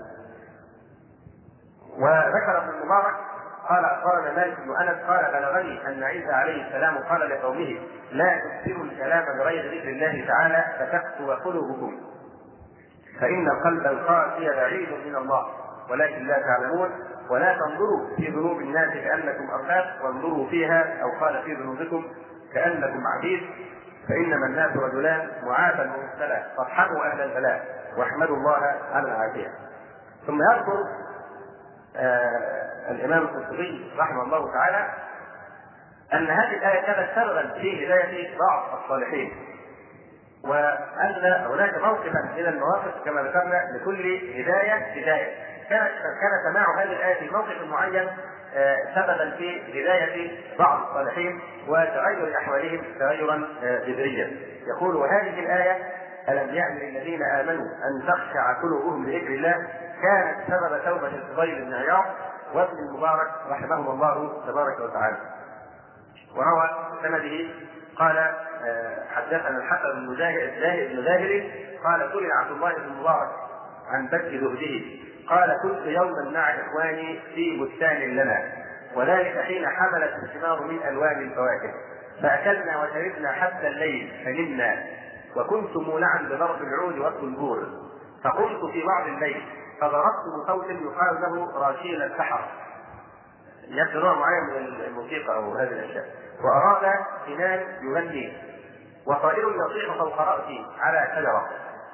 وذكر 1.98 2.58
ابن 2.58 2.68
المبارك 2.68 3.14
قال 3.68 3.84
أخبرنا 3.84 4.32
مالك 4.32 4.56
بن 4.60 4.76
أنس 4.76 5.02
قال 5.08 5.32
بلغني 5.32 5.88
أن 5.88 6.02
عيسى 6.02 6.32
عليه 6.32 6.66
السلام 6.66 6.98
قال 6.98 7.30
لقومه 7.30 7.78
لا 8.12 8.38
تكثروا 8.38 8.84
الكلام 8.84 9.38
بغير 9.38 9.78
ذكر 9.78 9.88
الله 9.88 10.26
تعالى 10.26 10.64
فتكسو 10.78 11.32
قلوبكم 11.32 12.00
فإن 13.20 13.48
القلب 13.50 13.86
القاسي 13.86 14.50
بعيد 14.50 14.88
من 15.06 15.16
الله 15.16 15.46
ولكن 15.90 16.26
لا 16.26 16.38
تعلمون 16.42 16.90
ولا 17.30 17.54
تنظروا 17.58 18.16
في 18.16 18.26
ذنوب 18.28 18.60
الناس 18.60 18.94
كأنكم 18.94 19.50
ارباب 19.50 19.84
وانظروا 20.04 20.48
فيها 20.48 21.02
أو 21.02 21.10
قال 21.20 21.42
في 21.42 21.54
ذنوبكم 21.54 22.04
كأنكم 22.54 23.02
عبيد. 23.18 23.42
فإنما 24.08 24.46
الناس 24.46 24.76
رجلان 24.76 25.28
معافى 25.42 25.80
ومبتلى 25.82 26.46
فارحموا 26.56 27.06
أهل 27.12 27.20
البلاء 27.20 27.62
واحمدوا 27.96 28.36
الله 28.36 28.58
على 28.92 29.08
العافية. 29.08 29.48
ثم 30.26 30.38
يذكر 30.52 30.78
آه 31.96 32.90
الإمام 32.90 33.22
القرطبي 33.22 33.92
رحمه 33.98 34.22
الله 34.22 34.52
تعالى 34.52 34.88
أن 36.12 36.26
هذه 36.26 36.56
الآية 36.56 36.86
كانت 36.86 37.08
سببا 37.14 37.54
في 37.60 37.86
هداية 37.86 38.38
بعض 38.38 38.82
الصالحين. 38.82 39.32
وأن 40.44 41.46
هناك 41.52 41.78
موقفا 41.78 42.32
من 42.36 42.46
المواقف 42.46 43.04
كما 43.04 43.22
ذكرنا 43.22 43.62
لكل 43.76 44.00
هداية 44.40 44.74
هداية 44.74 45.53
كان 45.70 45.88
كان 46.20 46.52
سماع 46.52 46.82
هذه 46.82 46.92
الآية 46.92 47.14
في 47.14 47.34
موقف 47.34 47.64
معين 47.70 48.10
سببا 48.94 49.30
في 49.38 49.82
هدايه 49.82 50.30
بعض 50.58 50.88
الصالحين 50.88 51.40
وتغير 51.68 52.36
أحوالهم 52.38 52.82
تغيرا 52.98 53.48
جذريا. 53.62 54.30
يقول 54.66 54.96
وهذه 54.96 55.40
الآية 55.40 55.78
ألم 56.28 56.54
يعن 56.54 56.78
للذين 56.78 57.22
آمنوا 57.22 57.64
أن 57.64 58.06
تخشع 58.08 58.62
قلوبهم 58.62 59.06
لذكر 59.06 59.26
الله؟ 59.26 59.68
كانت 60.02 60.36
سبب 60.48 60.84
توبة 60.84 61.06
الفضيل 61.06 61.64
بن 61.64 61.74
عياض 61.74 62.04
وابن 62.54 62.78
المبارك 62.78 63.30
رحمهم 63.50 63.88
الله 63.90 64.42
تبارك 64.46 64.80
وتعالى. 64.80 65.16
وروى 66.36 66.70
سنده 67.02 67.54
قال 67.98 68.34
حدثنا 69.14 69.58
الحسن 69.58 69.92
بن 69.92 70.06
مجاهد 70.06 70.50
بن 70.90 71.04
زاهر 71.04 71.50
قال 71.84 72.10
سئل 72.12 72.32
عبد 72.32 72.50
الله 72.50 72.74
بن 72.74 72.82
المبارك 72.82 73.30
عن 73.88 74.06
بك 74.06 74.24
زهده. 74.24 75.04
قال 75.28 75.58
كنت 75.62 75.86
يوما 75.86 76.30
مع 76.30 76.50
إخواني 76.50 77.20
في 77.34 77.64
بستان 77.64 78.16
لنا 78.16 78.64
وذلك 78.96 79.38
حين 79.38 79.66
حملت 79.68 80.12
الثمار 80.22 80.62
من 80.62 80.82
ألوان 80.88 81.22
الفواكه 81.22 81.74
فأكلنا 82.22 82.82
وشربنا 82.82 83.32
حتى 83.32 83.66
الليل 83.66 84.12
فنمنا 84.24 84.84
وكنت 85.36 85.76
مولعا 85.76 86.22
بضرب 86.22 86.62
العود 86.62 86.98
والطنبور. 86.98 87.66
فقمت 88.24 88.72
في 88.72 88.82
بعض 88.86 89.06
الليل 89.06 89.44
فضربت 89.80 90.24
بصوت 90.36 90.66
يقال 90.70 91.20
له 91.22 91.58
راشيل 91.58 92.02
السحر. 92.02 92.44
يأتي 93.68 93.98
نوع 93.98 94.18
معين 94.18 94.44
من 94.44 94.84
الموسيقى 94.84 95.34
أو 95.34 95.54
هذه 95.54 95.68
الأشياء. 95.68 96.06
وأراد 96.44 96.92
سنان 97.26 97.60
يغني 97.82 98.32
وطائر 99.06 99.48
يطيح 99.48 99.98
فوق 99.98 100.20
رأسي 100.20 100.66
على 100.80 101.08
شجرة. 101.16 101.48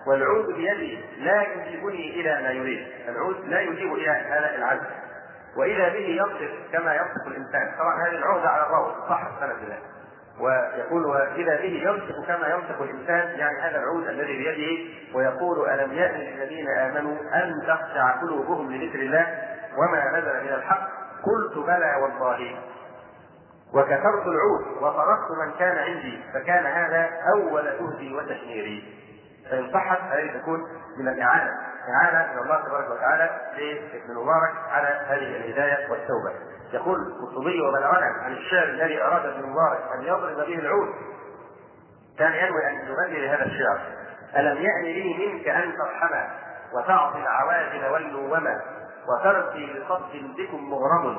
والعود 0.06 0.46
بيدي 0.46 0.98
لا 1.18 1.42
يجيبني 1.42 2.20
إلى 2.20 2.42
ما 2.42 2.50
يريد، 2.50 2.86
العود 3.08 3.36
لا 3.44 3.60
يجيب 3.60 3.92
إلى 3.94 4.10
هذا 4.10 4.54
العزم. 4.54 4.86
وإذا 5.56 5.88
به 5.88 5.98
ينطق 5.98 6.50
كما 6.72 6.94
ينطق 6.94 7.26
الإنسان، 7.26 7.74
طبعا 7.78 8.08
هذه 8.08 8.16
العودة 8.18 8.48
على 8.48 8.66
الروض 8.66 9.08
صح 9.08 9.26
السند 9.26 9.68
له. 9.68 9.78
ويقول 10.40 11.06
واذا 11.06 11.56
به 11.56 11.82
ينطق 11.82 12.26
كما 12.26 12.48
ينطق 12.48 12.82
الإنسان 12.82 13.38
يعني 13.38 13.58
هذا 13.60 13.78
العود 13.78 14.06
الذي 14.08 14.38
بيده. 14.38 14.90
ويقول 15.14 15.68
ألم 15.68 15.92
يأن 15.92 16.20
للذين 16.20 16.68
آمنوا 16.68 17.16
أن 17.34 17.52
تخشع 17.66 18.20
قلوبهم 18.20 18.72
لذكر 18.72 18.98
الله 18.98 19.26
وما 19.78 20.18
نزل 20.18 20.44
من 20.44 20.54
الحق؟ 20.54 20.88
قلت 21.22 21.66
بلى 21.66 21.94
والله. 22.02 22.58
وكسرت 23.74 24.26
العود 24.26 24.82
وطرقت 24.82 25.30
من 25.44 25.52
كان 25.58 25.78
عندي 25.78 26.22
فكان 26.34 26.66
هذا 26.66 27.10
أول 27.34 27.64
جهدي 27.64 28.14
وتشميري. 28.14 28.99
فإن 29.50 29.72
صحت 29.72 30.00
هذه 30.00 30.40
تكون 30.40 30.60
من 30.96 31.08
الإعانة 31.08 31.50
إعانة 31.88 32.32
من 32.32 32.38
الله 32.38 32.64
تبارك 32.66 32.90
وتعالى 32.90 33.30
لابن 33.56 34.10
المبارك 34.10 34.54
على 34.70 34.86
هذه 34.86 35.36
الهداية 35.36 35.90
والتوبة. 35.90 36.32
يقول 36.72 36.98
القرطبي 37.00 37.60
وبلغنا 37.60 38.06
عن 38.24 38.32
الشعر 38.32 38.64
الذي 38.64 39.02
أراد 39.02 39.26
ابن 39.26 39.40
المبارك 39.40 39.80
أن 39.94 40.02
يضرب 40.02 40.36
به 40.36 40.58
العود 40.58 40.88
كان 42.18 42.32
ينوي 42.32 42.68
أن 42.68 42.74
يغني 42.74 43.26
لهذا 43.26 43.44
الشعر. 43.44 43.80
ألم 44.36 44.56
يأن 44.56 44.82
لي 44.84 45.26
منك 45.26 45.48
أن 45.48 45.72
ترحم 45.76 46.14
وتعطي 46.72 47.18
العوازل 47.18 47.92
واللومة 47.92 48.60
وترقي 49.08 49.66
لصد 49.66 50.36
بكم 50.38 50.70
مغرم؟ 50.70 51.18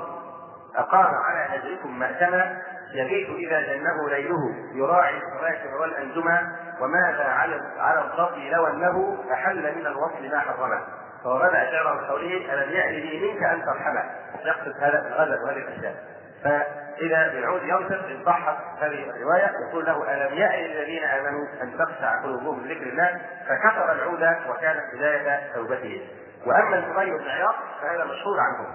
أقام 0.75 1.15
على 1.15 1.39
هجركم 1.39 1.99
مأتما 1.99 2.61
يبيت 2.93 3.29
إذا 3.29 3.61
جنه 3.61 4.09
ليله 4.09 4.55
يراعي 4.73 5.17
الكواكب 5.17 5.73
والأنجما 5.81 6.55
وماذا 6.79 7.23
على 7.23 7.62
على 7.77 8.01
الضبي 8.01 8.49
لو 8.49 8.67
أنه 8.67 9.17
أحل 9.34 9.75
من 9.75 9.88
الوصل 9.88 10.29
ما 10.31 10.39
حرمه. 10.39 10.81
فهو 11.23 11.39
بدأ 11.39 11.71
شعره 11.71 12.01
بقوله 12.01 12.53
ألم 12.53 12.71
يأن 12.71 12.93
لي 12.93 13.31
منك 13.31 13.43
أن 13.43 13.65
ترحمه؟ 13.65 14.03
يقصد 14.45 14.84
هذا 14.84 15.07
الغدر 15.07 15.43
وهذه 15.43 15.57
الأشياء. 15.57 15.95
فإذا 16.43 17.27
بالعود 17.27 17.63
ينطق 17.63 18.05
إن 18.05 18.25
صحت 18.25 18.55
هذه 18.79 19.10
الرواية 19.10 19.51
يقول 19.69 19.86
له 19.86 20.13
ألم 20.13 20.38
يأن 20.38 20.60
للذين 20.60 21.03
آمنوا 21.03 21.45
أن 21.62 21.77
تخشع 21.77 22.21
قلوبهم 22.23 22.65
لذكر 22.65 22.89
الله؟ 22.89 23.21
فكسر 23.47 23.91
العود 23.91 24.36
وكانت 24.49 24.84
بداية 24.93 25.53
توبته. 25.53 26.10
وأما 26.45 26.77
الفضيل 26.77 27.17
بن 27.17 27.29
عياض 27.29 27.55
فهذا 27.81 28.03
مشهور 28.03 28.39
عنه 28.39 28.67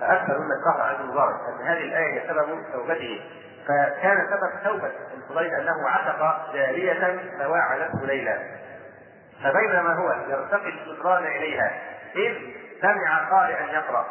فأكثر 0.00 0.38
مما 0.38 0.54
اتفق 0.54 0.84
عن 0.84 0.94
المبارك 0.94 1.36
أن 1.48 1.66
هذه 1.66 1.84
الآية 1.84 2.20
هي 2.20 2.28
سبب 2.28 2.62
توبته. 2.72 3.20
فكان 3.68 4.26
سبب 4.30 4.64
توبة 4.64 4.90
الفضيل 5.32 5.54
أنه 5.54 5.88
عتق 5.88 6.52
جارية 6.54 7.20
فواعدته 7.38 8.06
ليلا 8.06 8.38
فبينما 9.44 9.94
هو 9.94 10.12
يرتقي 10.28 10.68
الشكران 10.68 11.24
إليها 11.24 11.72
إذ 12.16 12.34
سمع 12.82 13.30
قارئا 13.30 13.72
يقرأ 13.72 14.06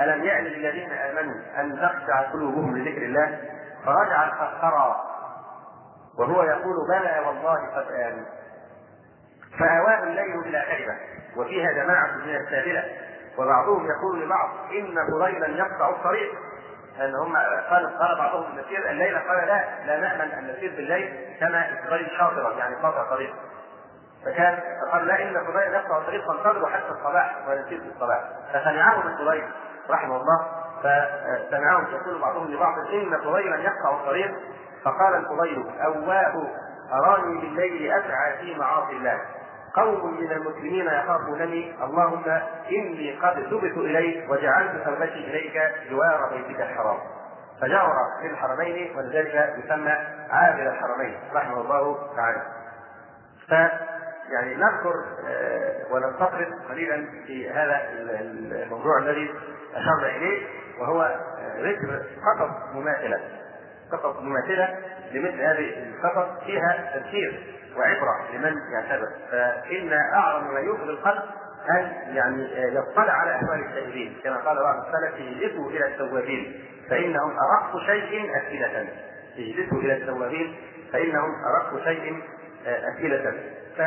ألم 0.00 0.24
يأن 0.24 0.44
للذين 0.44 0.92
آمنوا 0.92 1.34
أن 1.60 1.76
تخشع 1.76 2.20
قلوبهم 2.20 2.76
لذكر 2.76 3.02
الله؟ 3.02 3.38
فرجع 3.84 4.24
القهقرى 4.24 4.96
وهو 6.18 6.42
يقول 6.42 6.76
بلى 6.88 7.22
والله 7.26 7.66
قد 7.76 7.86
آمن. 7.92 8.24
فأواه 9.58 10.02
الليل 10.02 10.40
إلى 10.40 10.64
كلمة 10.70 10.96
وفيها 11.36 11.72
جماعة 11.72 12.16
من 12.16 12.36
السابلة 12.36 12.84
وبعضهم 13.38 13.86
يقول 13.86 14.22
لبعض 14.22 14.48
إن 14.72 14.94
فضيلا 15.10 15.48
يقطع 15.48 15.88
الطريق. 15.88 16.34
ان 17.00 17.14
هم 17.14 17.36
قال 17.70 17.98
قال 17.98 18.18
بعضهم 18.18 18.58
نسير 18.58 18.90
الليلة 18.90 19.18
قال 19.18 19.46
لا 19.46 19.64
لا 19.86 19.96
نامن 20.00 20.32
ان 20.32 20.46
نسير 20.46 20.70
بالليل 20.76 21.36
كما 21.40 21.68
الطريق 21.70 22.08
شاطرا 22.18 22.52
يعني 22.52 22.74
قاطع 22.74 23.10
طريق. 23.10 23.34
فكان 24.24 24.58
فقال 24.82 25.06
لا 25.06 25.22
إن 25.22 25.44
فضيل 25.46 25.74
يقطع 25.74 25.98
الطريق 25.98 26.26
فانتظروا 26.26 26.68
حتى 26.68 26.90
الصباح 26.90 27.36
ونسير 27.48 27.80
في 27.80 27.88
الصباح. 27.94 28.24
فسمعه 28.52 28.98
ابن 29.00 29.16
فضيل 29.16 29.48
رحمه 29.90 30.16
الله 30.16 30.46
فسمعهم 30.82 31.86
يقول 31.92 32.20
بعضهم 32.20 32.54
لبعض 32.54 32.78
إن 32.78 33.20
فضيلا 33.20 33.56
يقطع 33.56 33.90
الطريق. 33.90 34.30
فقال 34.84 35.14
الفضيل 35.14 35.70
أواه 35.84 36.48
أراني 36.92 37.40
بالليل 37.40 37.92
أسعى 37.92 38.38
في 38.38 38.54
معاصي 38.54 38.92
الله. 38.92 39.20
قوم 39.74 40.20
من 40.20 40.32
المسلمين 40.32 40.86
يخافونني. 40.86 41.84
اللهم 41.84 42.24
إني 42.70 43.18
قد 43.22 43.34
تبت 43.50 43.76
إليك 43.76 44.30
وجعلت 44.30 44.84
توبتي 44.84 45.30
إليك 45.30 45.72
جوار 45.90 46.30
بيتك 46.32 46.60
الحرام. 46.60 46.98
فجاور 47.60 47.94
في 48.20 48.26
الحرمين 48.26 48.96
ولذلك 48.96 49.54
يسمى 49.64 49.92
عابر 50.30 50.62
الحرمين 50.62 51.16
رحمه 51.34 51.60
الله 51.60 52.16
تعالى. 52.16 52.42
ف 53.48 53.52
يعني 54.32 54.54
نذكر 54.54 54.94
ونستطرد 55.90 56.48
قليلا 56.68 57.06
في 57.26 57.50
هذا 57.50 57.80
الموضوع 58.62 58.98
الذي 58.98 59.34
أشرنا 59.74 60.16
إليه 60.16 60.46
وهو 60.80 61.16
ذكر 61.58 62.02
قصص 62.26 62.74
مماثلة. 62.74 63.20
قصص 63.92 64.16
مماثلة 64.20 64.78
لمثل 65.12 65.40
هذه 65.40 65.88
القصص 65.88 66.44
فيها 66.44 66.90
تذكير 66.94 67.57
وعبرة 67.76 68.32
لمن 68.32 68.54
يعتبر. 68.72 69.08
فإن 69.30 69.92
أعظم 70.14 70.54
ما 70.54 70.60
يوقظ 70.60 70.88
القلب 70.88 71.22
أن 71.70 71.92
يعني 72.14 72.48
يطلع 72.74 73.12
على 73.12 73.36
أحوال 73.36 73.60
التائبين 73.60 74.16
كما 74.24 74.36
قال 74.36 74.56
بعض 74.62 74.76
السلف 74.86 75.14
اجلسوا 75.14 75.70
إلى 75.70 75.86
التوابين 75.86 76.64
فإنهم 76.90 77.36
أرق 77.38 77.78
شيء 77.86 78.36
أفئدة. 78.36 78.86
اجلسوا 79.38 79.78
إلى 79.78 79.96
التوابين 79.96 80.56
فإنهم 80.92 81.34
أرق 81.44 81.84
شيء 81.84 82.22
أفئدة. 82.66 83.32
ف 83.76 83.78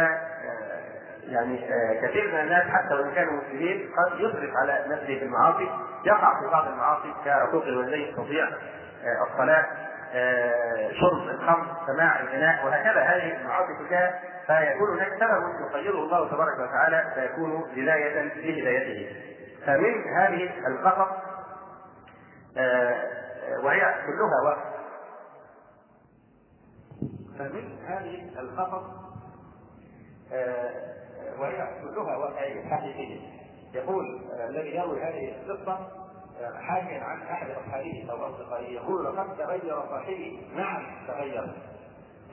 يعني 1.28 1.58
كثير 2.02 2.32
من 2.34 2.40
الناس 2.40 2.64
حتى 2.64 2.94
وإن 2.94 3.12
كانوا 3.12 3.34
مسلمين 3.34 3.90
قد 3.98 4.20
يسرف 4.20 4.50
على 4.56 4.86
نفسه 4.88 5.20
في 5.20 5.24
المعاصي. 5.24 5.70
يقع 6.06 6.40
في 6.42 6.48
بعض 6.52 6.68
المعاصي 6.68 7.14
كعقوق 7.26 7.64
الوالدين 7.64 8.16
تضيع 8.16 8.48
الصلاة. 9.32 9.66
شرب 11.02 11.30
الخمر 11.30 11.68
سماع 11.88 12.20
الغناء 12.20 12.66
وهكذا. 12.66 13.02
هذه 13.02 13.38
المعاصي 13.42 13.74
كلها 13.80 14.20
فيكون 14.48 14.90
هناك 14.90 15.14
سبب 15.20 15.70
يخيره 15.70 16.00
الله 16.00 16.30
تبارك 16.30 16.60
وتعالى 16.60 17.12
فيكون 17.16 17.72
بداية 17.76 18.22
لهدايته 18.22 19.16
فمن 19.66 20.14
هذه 20.18 20.68
القصص 20.68 21.12
وهي 23.64 23.80
كلها 23.80 24.42
وقت. 24.46 24.72
فمن 27.40 27.86
هذه 27.86 28.40
القصص 28.40 28.84
وهي 31.40 31.68
كلها 31.82 32.18
واقعية 32.18 32.70
حقيقية. 32.70 33.20
يقول 33.74 34.06
الذي 34.50 34.76
يروي 34.76 35.04
هذه 35.04 35.36
القصة 35.46 36.01
حاكيا 36.62 37.04
عن 37.04 37.22
أحد 37.22 37.50
أصحابه 37.50 38.08
أو 38.12 38.26
أصدقائه 38.26 38.74
يقول 38.74 39.06
لقد 39.06 39.38
تغير 39.38 39.82
صاحبي. 39.90 40.40
نعم 40.56 40.84
تغير. 41.08 41.54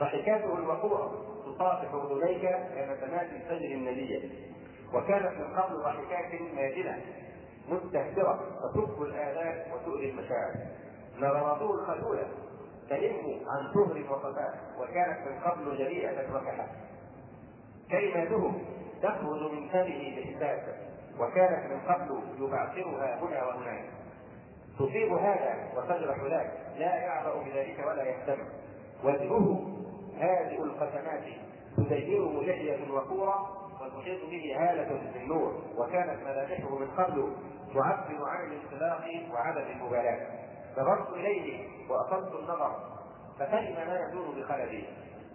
ضحكاته 0.00 0.58
الوقوع 0.58 1.12
تصافح 1.46 1.94
اذنيك 1.94 2.56
كنسمات 2.74 3.28
الفجر 3.32 3.74
النديه 3.74 4.30
وكانت 4.94 5.32
من 5.40 5.56
قبل 5.56 5.76
ضحكات 5.76 6.40
ماجنه 6.54 7.02
مستهترة 7.68 8.40
تكف 8.74 9.02
الاذان 9.02 9.72
وتؤذي 9.72 10.10
المشاعر. 10.10 10.54
نظراته 11.18 11.74
الخجوله 11.74 12.28
تلم 12.90 13.40
عن 13.46 13.72
طهر 13.74 14.12
وصفاء 14.12 14.58
وكانت 14.80 15.28
من 15.28 15.40
قبل 15.40 15.78
جريئة 15.78 16.34
وكحة. 16.34 16.66
كلماته 17.90 18.52
تخرج 19.02 19.52
من 19.52 19.68
فمه 19.68 20.16
بحساب. 20.16 20.88
وكانت 21.20 21.72
من 21.72 21.80
قبل 21.80 22.22
يبعثرها 22.38 23.20
هنا 23.20 23.46
وهناك 23.46 23.97
تصيب 24.78 25.12
هذا 25.12 25.72
وتجرح 25.76 26.18
ذاك 26.30 26.52
لا 26.78 26.94
يعبأ 26.94 27.42
بذلك 27.42 27.86
ولا 27.86 28.02
يهتم. 28.02 28.38
وجهه 29.04 29.66
هادئ 30.18 30.62
القسمات 30.62 31.24
تزينه 31.76 32.42
لحية 32.42 32.92
وقورة 32.92 33.68
وتحيط 33.80 34.20
به 34.30 34.56
هالة 34.56 34.92
من 34.92 35.28
نور 35.28 35.62
وكانت 35.76 36.22
ملامحه 36.22 36.78
من 36.78 36.90
قبل 36.90 37.32
تعبر 37.74 38.28
عن 38.28 38.52
الانطلاق 38.52 39.32
وعدم 39.32 39.70
المبالاة. 39.70 40.26
نظرت 40.78 41.12
إليه 41.12 41.68
وأصبت 41.90 42.34
النظر. 42.34 42.76
ففهم 43.38 43.88
ما 43.88 44.08
يدور 44.08 44.34
بخلدي. 44.36 44.84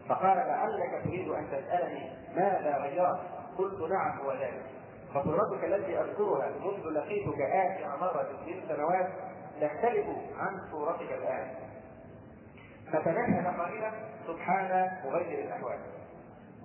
فقال 0.10 0.38
لعلك 0.38 1.04
تريد 1.04 1.30
أن 1.30 1.48
تسألني 1.48 2.10
ماذا 2.36 2.78
غيرت 2.78 3.20
قلت 3.58 3.92
نعم 3.92 4.20
هو 4.20 4.32
ذلك. 4.32 4.64
فصورتك 5.14 5.64
التي 5.64 6.00
أذكرها 6.00 6.50
منذ 6.50 6.90
لقيتك 6.90 7.42
آخر 7.42 7.98
مرة 8.02 8.28
من 8.48 8.62
سنوات 8.68 9.10
تختلف 9.68 10.06
عن 10.38 10.60
صورتك 10.72 11.12
الآن. 11.12 11.48
فتنهد 12.92 13.60
قائلا 13.60 13.92
سبحان 14.28 14.92
مغير 15.06 15.46
الأحوال. 15.46 15.80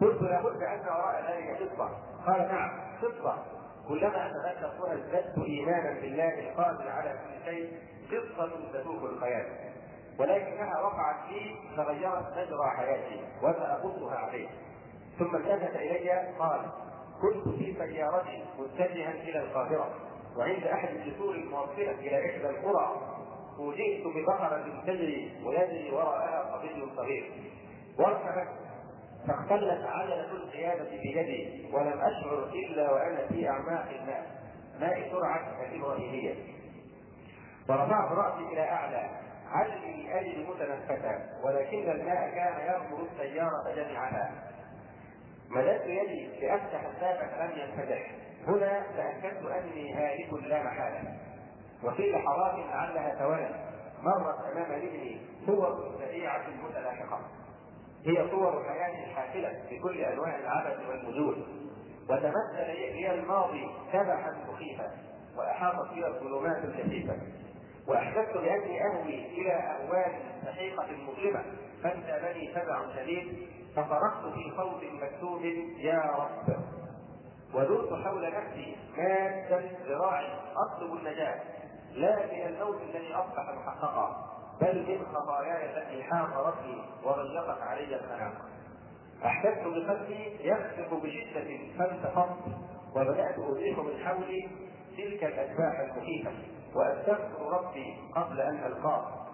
قلت 0.00 0.22
لابد 0.22 0.62
أن 0.62 0.80
وراء 0.80 1.24
ذلك 1.30 1.62
قصه 1.62 1.88
قال 2.26 2.48
نعم 2.48 2.70
قصه 3.02 3.44
كلما 3.88 4.30
صورة 4.78 4.92
ازددت 4.92 5.38
إيمانا 5.38 6.00
بالله 6.00 6.38
القادر 6.38 6.88
على 6.88 7.10
كل 7.10 7.44
شيء 7.44 7.78
قصه 8.10 8.50
تسوق 8.72 9.02
الخيال. 9.02 9.46
ولكنها 10.18 10.80
وقعت 10.80 11.30
لي 11.30 11.56
فغيرت 11.76 12.32
مجرى 12.32 12.70
حياتي 12.76 13.20
وساقصها 13.42 14.16
عليه. 14.16 14.48
ثم 15.18 15.36
التفت 15.36 15.76
إلي 15.76 16.34
قال 16.38 16.60
كنت 17.22 17.54
في 17.54 17.74
سيارتي 17.78 18.44
متجها 18.58 19.10
إلى 19.10 19.38
القاهرة. 19.38 20.07
وعند 20.38 20.64
أحد 20.64 20.88
الجسور 20.88 21.34
الموصله 21.34 21.90
إلى 21.90 22.30
إحدى 22.30 22.48
القرى 22.48 23.18
فوجئت 23.56 24.06
ببقرة 24.06 24.82
تجري 24.86 25.32
ويجري 25.44 25.90
وراءها 25.92 26.58
صبي 26.58 26.96
صغير. 26.96 27.32
وارتفعت 27.98 28.48
فاختلت 29.28 29.84
عجلة 29.84 30.32
القيادة 30.32 30.90
بيدي 30.90 31.68
ولم 31.72 32.00
أشعر 32.00 32.44
إلا 32.52 32.92
وأنا 32.92 33.26
في 33.28 33.48
أعماق 33.48 33.88
الماء. 34.00 34.26
ماء 34.80 35.10
سرعة 35.12 35.62
الابراهيميه 35.72 36.34
ورفعت 37.68 38.12
رأسي 38.12 38.52
إلى 38.52 38.60
أعلى. 38.60 39.10
علي 39.50 40.20
اجد 40.20 40.48
متنفسا؟ 40.48 41.40
ولكن 41.44 41.90
الماء 41.90 42.30
كان 42.30 42.74
يغمر 42.74 43.06
السيارة 43.12 43.74
جميعها 43.76 44.30
مددت 45.50 45.86
يدي 45.86 46.46
لأفتح 46.46 46.84
الباب 46.84 47.30
فلم 47.30 47.58
ينفتح. 47.58 48.27
هنا 48.48 48.82
تاكدت 48.96 49.46
أني 49.46 49.94
هالك 49.94 50.32
لا 50.32 50.62
محالة. 50.62 51.16
وفي 51.84 52.10
لحظات 52.10 52.54
لعلها 52.54 53.14
ثواني 53.18 53.68
مرت 54.02 54.36
أمام 54.52 54.72
ذهني 54.72 55.20
صور 55.46 55.94
سريعة 55.98 56.44
متلاحقة. 56.62 57.20
هي 58.06 58.30
صور 58.30 58.64
حياة 58.64 59.14
حافلة 59.14 59.62
بكل 59.70 60.00
أنواع 60.00 60.38
العبث 60.38 60.88
والمجول 60.88 61.46
وتمثل 62.10 62.66
لي 62.76 63.14
الماضي 63.14 63.66
سبحا 63.92 64.36
مخيفا. 64.52 64.90
واحاطت 65.36 65.94
بي 65.94 66.06
الظلمات 66.06 66.64
الكثيفة. 66.64 67.16
واحسست 67.88 68.34
بأني 68.34 68.84
أهوي 68.86 69.26
إلى 69.26 69.52
أهوال 69.52 70.12
سحيقة 70.44 70.86
مظلمة. 71.08 71.44
فانتابني 71.82 72.54
فزع 72.54 72.94
شديد. 72.96 73.48
فصرخت 73.76 74.34
في 74.34 74.52
صوت 74.56 74.84
مكتوب 75.02 75.42
يا 75.78 76.02
رب. 76.02 76.77
ودرت 77.54 77.92
حول 78.04 78.32
نفسي 78.34 78.76
مادا 78.96 79.70
ذراعي 79.88 80.26
أطلب 80.56 80.92
النجاة 80.92 81.40
لا 81.94 82.16
من 82.26 82.46
الموت 82.54 82.82
الذي 82.82 83.14
أصبح 83.14 83.50
محققا 83.56 84.28
بل 84.60 84.86
من 84.88 85.06
خطاياي 85.06 85.78
التي 85.78 86.02
حاق 86.02 86.46
ربي 86.46 86.82
وضيقت 87.04 87.62
علي 87.62 87.96
الخلاق 87.96 88.32
احسست 89.24 89.58
بقلبي 89.64 90.36
يخفق 90.40 90.94
بشدة 90.94 91.58
فانتفضت 91.78 92.38
وبدأت 92.96 93.38
ازيح 93.38 93.78
من 93.78 93.98
حولي 94.04 94.48
تلك 94.96 95.24
الاشباح 95.24 95.80
المخيفه 95.80 96.30
وأستغفر 96.74 97.42
ربي 97.52 97.96
قبل 98.14 98.40
أن 98.40 98.56
ألقاه. 98.66 99.26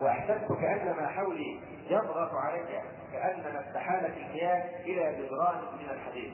واحسست 0.00 0.52
كان 0.60 0.96
ما 0.96 1.06
حولي 1.08 1.60
يضغط 1.90 2.30
علي 2.34 2.82
كانما 3.12 3.60
استحالت 3.60 4.16
المياه 4.16 4.80
إلى 4.80 5.22
جدران 5.22 5.58
من 5.78 5.90
الحديد. 5.90 6.32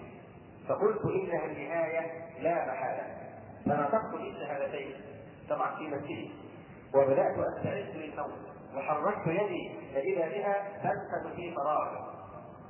فقلت 0.69 1.05
انها 1.05 1.45
النهاية 1.45 2.25
لا 2.41 2.67
محالة. 2.67 3.17
فنطقت 3.67 4.15
بالشهادتين 4.15 4.95
طبعا 5.51 5.77
في 5.77 5.89
مسجدي. 5.89 6.33
وبدأت 6.95 7.39
أستعد 7.39 7.97
للنوم. 7.97 8.33
وحركت 8.77 9.27
يدي 9.27 9.71
فإذا 9.95 10.29
بها 10.29 10.69
تنفذ 10.83 11.37
في 11.37 11.55
فراغ. 11.55 12.11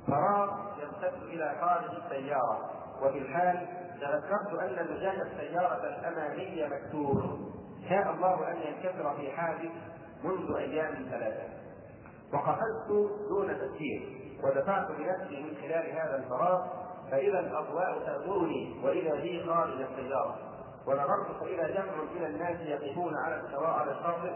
فراغ 0.07 0.49
يمتد 0.83 1.23
إلى 1.23 1.55
خارج 1.61 1.95
السيارة. 2.03 2.71
وفي 3.03 3.17
الحال 3.17 3.67
تذكرت 4.01 4.59
أن 4.61 4.87
زجاج 4.87 5.19
السيارة 5.19 5.83
الامامي 5.83 6.67
مكسور 6.67 7.51
شاء 7.89 8.11
الله 8.11 8.51
أن 8.51 8.57
ينكسر 8.57 9.15
في 9.17 9.31
حادث 9.31 9.71
منذ 10.23 10.55
أيام 10.57 11.07
ثلاثة. 11.11 11.60
وقفزت 12.33 12.87
دون 13.29 13.57
تفكير 13.57 14.21
ودفعت 14.43 14.87
بنفسي 14.91 15.43
من 15.43 15.55
خلال 15.61 15.91
هذا 15.91 16.15
الفراغ 16.15 16.67
فإذا 17.11 17.39
الأضواء 17.39 17.99
تأمرني 18.05 18.81
وإذا 18.83 19.15
بي 19.15 19.43
خارج 19.45 19.81
السيارة. 19.81 20.37
ونظرت 20.87 21.39
فاذا 21.39 21.67
جمع 21.67 22.03
من 22.15 22.25
الناس 22.25 22.61
يقفون 22.61 23.15
على 23.17 23.41
على 23.57 23.91
الشاطئ 23.91 24.31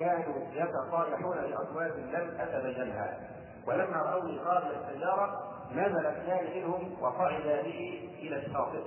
كانوا 0.00 0.34
يتصالحون 0.52 1.36
بأصوات 1.36 1.92
لم 1.96 2.36
أتبينها. 2.40 3.20
ولما 3.66 3.96
رأوني 3.96 4.40
خارج 4.44 4.66
السيارة 4.66 5.50
نزل 5.72 6.06
اثنان 6.06 6.44
منهم 6.54 7.02
وصعدا 7.02 7.62
به 7.62 8.10
إلى 8.22 8.36
الشاطئ 8.36 8.82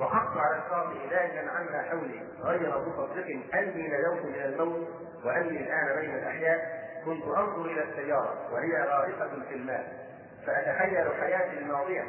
وحقت 0.00 0.36
على 0.36 0.62
الشاطئ 0.62 1.06
لاجا 1.10 1.50
عما 1.50 1.82
حولي 1.82 2.22
غير 2.42 2.78
مصدق 2.78 3.26
اني 3.54 3.88
نجوت 3.88 4.24
من 4.24 4.34
الموت 4.34 4.88
واني 5.24 5.62
الآن 5.62 6.00
بين 6.00 6.14
الأحياء. 6.14 6.83
كنت 7.04 7.24
أنظر 7.24 7.64
إلى 7.64 7.82
السيارة 7.82 8.52
وهي 8.52 8.82
غارقه 8.82 9.30
في 9.48 9.54
الماء 9.54 10.04
فأتخيل 10.46 11.14
حياتي 11.20 11.58
الماضية 11.58 12.04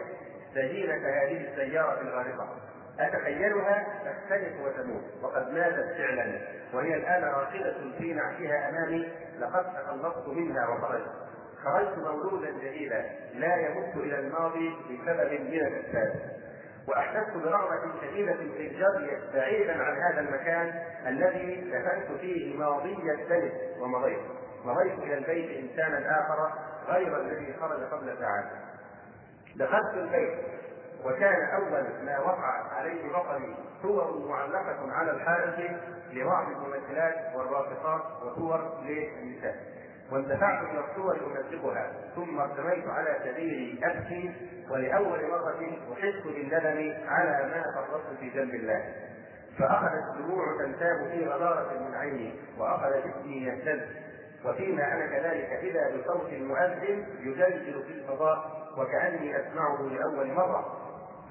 سجينه 0.54 0.94
هذه 0.94 1.48
السيارة 1.52 2.02
الغارقة. 2.02 2.50
أتخيلها 3.00 3.88
تختلف 4.06 4.54
وتموت 4.62 5.04
وقد 5.22 5.52
ماتت 5.54 5.98
فعلا 5.98 6.40
وهي 6.74 6.96
الآن 6.96 7.24
راقدة 7.24 7.76
في 7.98 8.14
نعشها 8.14 8.70
أمامي 8.70 9.08
لقد 9.40 9.66
تخلصت 9.74 10.28
منها 10.28 10.68
وخرجت. 10.68 11.12
خرجت 11.64 11.98
مولودا 11.98 12.52
جديدا 12.52 13.06
لا 13.34 13.56
يمت 13.56 13.96
إلى 13.96 14.20
الماضي 14.20 14.70
بسبب 14.70 15.32
من 15.32 15.68
الأسباب. 15.68 16.36
وأحسست 16.88 17.34
برغبة 17.34 17.82
شديدة 18.02 18.34
في 18.34 18.68
الجري 18.68 19.22
بعيدا 19.34 19.84
عن 19.84 19.98
هذا 19.98 20.20
المكان 20.20 20.84
الذي 21.08 21.72
دفنت 21.72 22.20
فيه 22.22 22.58
ماضي 22.58 23.12
الثلث 23.12 23.54
ومضيت 23.80 24.20
مضيت 24.66 25.00
إلى 25.00 25.18
البيت 25.18 25.64
إنسانا 25.64 26.22
آخر 26.22 26.54
غير 26.88 27.22
الذي 27.22 27.54
خرج 27.62 27.84
قبل 27.84 28.18
ساعات. 28.20 28.46
دخلت 29.56 29.94
البيت 29.94 30.40
وكان 31.06 31.50
أول 31.56 32.06
ما 32.06 32.20
وقع 32.20 32.74
عليه 32.74 33.10
بصري 33.14 33.56
صور 33.82 34.28
معلقة 34.30 34.92
على 34.92 35.12
الحائط 35.12 35.72
لبعض 36.14 36.48
الممثلات 36.48 37.36
والراقصات 37.36 38.02
وصور 38.24 38.82
للنساء. 38.84 39.56
واندفعت 40.12 40.64
إلى 40.64 40.80
الصور 40.80 41.16
امزقها 41.16 41.92
ثم 42.16 42.40
ارتميت 42.40 42.88
على 42.88 43.18
سبيلي 43.24 43.80
أبكي 43.84 44.34
ولأول 44.70 45.30
مرة 45.30 45.78
أحس 45.94 46.24
بالندم 46.26 46.94
على 47.08 47.50
ما 47.50 47.64
فرطت 47.76 48.20
في 48.20 48.30
جنب 48.30 48.56
الله. 48.56 48.94
فأخذت 49.60 50.16
الدموع 50.16 50.58
تنتاب 50.58 51.10
في 51.12 51.28
غدارة 51.28 51.80
من 51.80 51.96
عيني 51.96 52.34
واخذ 52.58 52.92
جسمي 52.92 53.46
يهتز. 53.46 53.82
وفيما 54.46 54.94
أنا 54.94 55.06
كذلك 55.06 55.50
إذا 55.64 55.98
بصوت 55.98 56.34
مؤذن 56.34 57.06
يجلجل 57.20 57.84
في 57.84 57.94
الفضاء 57.94 58.66
وكأني 58.78 59.40
أسمعه 59.40 59.82
لأول 59.82 60.34
مرة 60.34 60.66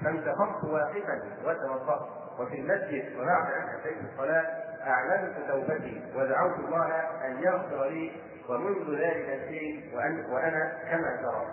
فانتفضت 0.03 0.63
واقفا 0.63 1.21
وتوضأت. 1.45 2.25
وفي 2.39 2.55
المسجد 2.55 3.15
وبعد 3.19 3.53
أن 3.53 3.69
أتيت 3.79 3.97
الصلاة 4.11 4.45
أعلنت 4.87 5.33
توبتي 5.51 6.01
ودعوت 6.15 6.59
الله 6.59 6.87
أن 7.25 7.43
يغفر 7.43 7.85
لي 7.85 8.11
ومنذ 8.49 8.99
ذلك 8.99 9.29
الحين 9.29 9.91
وأن 9.95 10.25
وأنا 10.31 10.73
كما 10.91 11.15
ترى. 11.21 11.45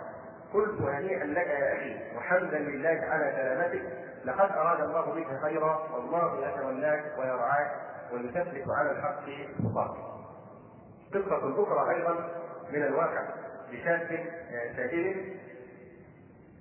قلت 0.54 0.80
هنيئا 0.80 1.24
لك 1.24 1.46
يا 1.46 1.72
أخي 1.76 2.16
وحمدا 2.16 2.58
لله 2.58 3.00
على 3.08 3.32
سلامتك 3.36 3.82
لقد 4.24 4.52
أراد 4.52 4.80
الله 4.80 5.14
بك 5.14 5.40
خيرا 5.42 5.88
والله 5.94 6.48
يتولاك 6.48 7.04
ويرعاك 7.18 7.70
ويثبت 8.12 8.64
على 8.78 8.90
الحق 8.90 9.24
خطاك. 9.64 10.11
قصة 11.14 11.62
أخرى 11.62 11.94
أيضا 11.94 12.28
من 12.70 12.82
الواقع 12.82 13.28
لشاب 13.72 14.24
سائل 14.76 15.36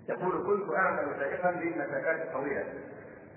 يقول 0.10 0.48
كنت 0.48 0.76
أعمل 0.76 1.16
سائقا 1.20 1.52
للمسافات 1.52 2.22
الطويلة 2.22 2.66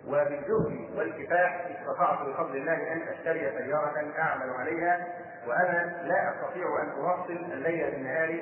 وبالجهد 0.08 0.88
والكفاح 0.96 1.66
استطعت 1.80 2.28
بفضل 2.28 2.56
الله 2.56 2.92
أن 2.92 3.02
أشتري 3.02 3.40
سيارة 3.58 4.12
أعمل 4.18 4.50
عليها 4.50 5.06
وأنا 5.46 6.02
لا 6.08 6.30
أستطيع 6.34 6.82
أن 6.82 6.88
اواصل 6.88 7.32
الليل 7.52 7.90
بالنهار 7.90 8.40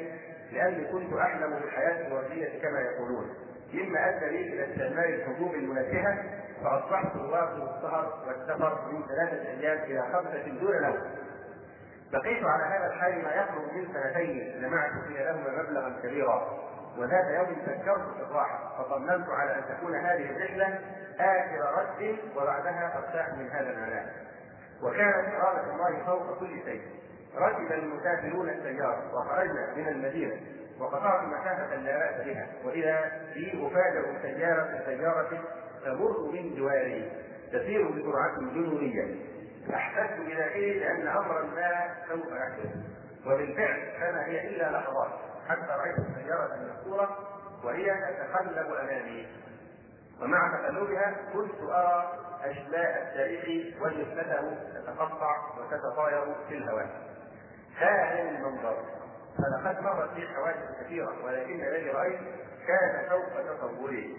لأني 0.53 0.85
كنت 0.85 1.13
أحلم 1.13 1.51
بالحياة 1.55 2.07
الوردية 2.07 2.63
كما 2.63 2.81
يقولون. 2.81 3.31
مما 3.73 4.09
أدى 4.09 4.27
لي 4.27 4.53
إلى 4.53 4.73
استعمال 4.73 5.15
الحبوب 5.15 5.55
المنبهه 5.55 6.25
فأصبحت 6.65 7.17
اواصل 7.17 7.63
السهر 7.77 8.25
والسفر 8.27 8.93
من 8.93 9.03
ثلاثة 9.07 9.49
أيام 9.51 9.79
إلى 9.79 10.03
خمسة 10.13 10.49
دون 10.61 10.83
نوم 10.83 10.99
بقيت 12.13 12.45
على 12.45 12.65
هذا 12.65 12.87
الحال 12.87 13.23
ما 13.25 13.31
يقرب 13.31 13.73
من 13.75 13.89
سنتين 13.95 14.63
جمعت 14.63 14.91
في 15.09 15.15
لهما 15.15 15.63
مبلغا 15.63 16.01
كبيرا. 16.03 16.59
وذات 16.99 17.25
يوم 17.25 17.57
فكرت 17.67 18.17
في 18.17 18.23
الراحه 18.23 18.83
فصممت 18.83 19.29
على 19.29 19.55
أن 19.55 19.63
تكون 19.69 19.95
هذه 19.95 20.31
الرحلة 20.31 20.79
آخر 21.21 21.81
رد 21.81 22.17
وبعدها 22.37 22.99
أرتاح 22.99 23.35
من 23.39 23.51
هذا 23.51 23.71
العناء 23.71 24.07
وكانت 24.83 25.35
إرادة 25.35 25.73
الله 25.73 26.05
فوق 26.07 26.39
كل 26.41 26.63
شيء. 26.65 26.83
ركب 27.37 27.73
المسافرون 27.73 28.49
السيارة 28.49 29.15
وخرجنا 29.15 29.75
من 29.77 29.89
المدينة 29.89 30.37
وقطعت 30.81 31.25
مسافة 31.25 31.77
لا 31.77 31.99
باس 31.99 32.27
بها. 32.27 32.47
وإذا 32.65 33.11
بي 33.35 33.67
افاجئ 33.67 34.23
سياره 34.23 34.83
سياره 34.87 35.41
تمر 35.85 36.31
من 36.33 36.55
جواري 36.57 37.13
تسير 37.53 37.91
بسرعة 37.91 38.39
جنونية. 38.39 39.32
احسست 39.71 40.21
بداخلي 40.21 40.79
بان 40.81 41.09
أمرا 41.09 41.43
ما 41.43 41.95
سوف 42.09 42.27
يحدث 42.27 42.77
وبالفعل 43.27 43.93
كما 44.01 44.27
هي 44.27 44.49
إلا 44.49 44.71
لحظات. 44.71 45.11
حتى 45.49 45.71
رأيت 45.71 45.99
السيارة 45.99 46.55
المذكورة 46.55 47.19
وهي 47.65 47.95
تتقلب 47.95 48.73
أمامي. 48.73 49.27
ومع 50.23 50.57
تقلبها 50.57 51.15
كنت 51.33 51.61
أرى 51.61 52.19
أشلاء 52.45 53.03
التاريخ 53.03 53.83
وجثته 53.83 54.57
تتقطع 54.75 55.37
وتتطاير 55.59 56.35
في 56.49 56.55
الهواء. 56.55 56.91
هذا 57.77 58.23
المنظر. 58.23 58.77
فلقد 59.39 59.81
مرت 59.81 60.15
بي 60.15 60.29
حوادث 60.29 60.81
كثيرة 60.81 61.25
ولكن 61.25 61.61
الذي 61.61 61.91
رأيت 61.91 62.21
كان 62.67 63.09
فوق 63.09 63.57
تصوري 63.57 64.17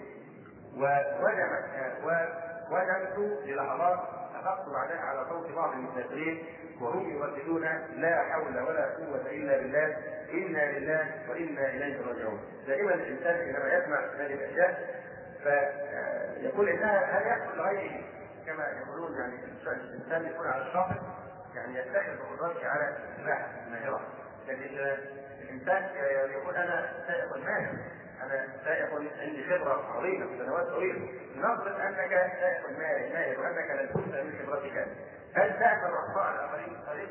ووجدت 0.77 2.03
ووجدت 2.71 3.17
للحظات 3.45 3.99
أخذت 4.43 4.69
بعدها 4.73 4.99
على 4.99 5.25
صوت 5.29 5.51
بعض 5.51 5.73
المسافرين 5.73 6.43
وهم 6.81 7.09
يرددون 7.09 7.63
لا 7.95 8.23
حول 8.23 8.59
ولا 8.59 8.85
قوة 8.85 9.29
إلا 9.29 9.57
بالله 9.57 9.97
إنا 10.33 10.71
لله 10.79 11.11
وإنا 11.29 11.69
إليه 11.69 12.01
راجعون. 12.07 12.39
دائما 12.67 12.93
الإنسان 12.93 13.35
حينما 13.35 13.73
يسمع 13.73 13.99
هذه 13.99 14.33
الأشياء 14.33 15.03
فيقول 15.43 16.69
إنها 16.69 17.19
هل 17.19 17.27
يحصل 17.27 17.57
لغيره. 17.57 18.03
كما 18.45 18.63
يقولون 18.67 19.17
يعني 19.19 19.33
الإنسان 19.67 20.25
يكون 20.25 20.47
على 20.47 20.67
الشاطئ 20.67 20.95
يعني 21.55 21.79
يتخذ 21.79 22.17
بقدرته 22.17 22.67
على 22.67 22.97
السباحة 23.09 23.47
الماهرة 23.67 24.01
لكن 24.47 24.61
الإنسان 25.41 25.89
يقول 26.31 26.55
أنا 26.55 26.91
سائق 27.07 27.37
ماهر 27.37 27.73
أنا 28.25 28.47
سائق 28.65 28.93
عندي 29.21 29.43
خبرة 29.43 29.97
عظيمة 29.97 30.37
سنوات 30.37 30.67
طويلة. 30.67 31.07
نفرض 31.35 31.79
أنك 31.79 32.09
سائق 32.39 32.69
ماهر 32.79 33.39
وانك 33.39 33.69
لن 33.71 33.89
تنسى 33.93 34.23
من 34.23 34.45
خبرتك. 34.45 34.87
هل 35.35 35.59
تاثر 35.59 35.99
اخطاء 35.99 36.33
الاخرين 36.33 36.77
طريق 36.87 37.09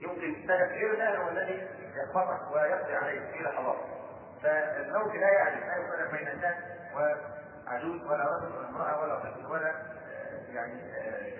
يمكن 0.00 0.46
تغيير 0.46 0.94
ده 0.94 1.16
هو 1.18 1.28
الذي 1.28 1.68
يخبطك 1.96 2.52
ويقضي 2.54 2.94
عليك 2.94 3.22
في 3.32 3.42
لحظات 3.42 3.76
فالموت 4.42 5.14
لا 5.14 5.28
يعني 5.32 5.60
لا 5.60 5.76
يفرق 5.76 6.10
بين 6.18 6.28
الناس 6.28 6.54
وعجوز 6.94 8.02
ولا 8.02 8.24
رجل 8.36 8.56
ولا 8.56 8.68
امرأة 8.68 9.02
ولا 9.02 9.18
طفل 9.18 9.46
ولا 9.46 9.74
يعني 10.52 10.80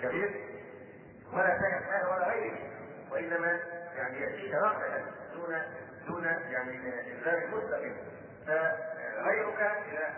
كبير 0.02 0.30
ولا 1.32 1.58
سائق 1.60 1.82
ماهر 1.90 2.12
ولا 2.12 2.28
غيره. 2.28 2.58
وإنما 3.12 3.60
يعني 3.96 4.20
يأتيك 4.20 4.54
رغبه 4.54 5.04
دون 5.34 5.56
دون 6.08 6.24
يعني 6.24 6.78
الزام 7.12 7.54
مستقيم. 7.54 7.96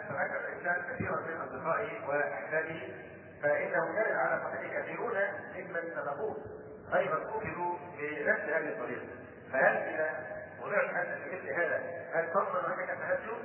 تذكر 0.08 0.48
الانسان 0.48 0.94
كثيرا 0.94 1.20
من 1.20 1.40
اصدقائه 1.40 2.06
واحبابه 2.06 2.94
فانه 3.42 3.98
يرد 3.98 4.16
على 4.16 4.42
قتل 4.44 4.80
كثيرون 4.80 5.14
ممن 5.54 5.90
سبقوه 5.94 6.36
أيضا 6.94 7.16
اخذوا 7.16 7.76
بنفس 7.98 8.40
هذه 8.40 8.68
الطريقة 8.68 9.06
فهل 9.52 9.76
اذا 9.76 10.36
وضعت 10.62 10.94
انت 10.94 11.22
في 11.22 11.36
مثل 11.36 11.50
هذا 11.50 11.80
هل 12.12 12.30
تضمن 12.32 12.72
انك 12.72 12.88
تهجم؟ 12.88 13.38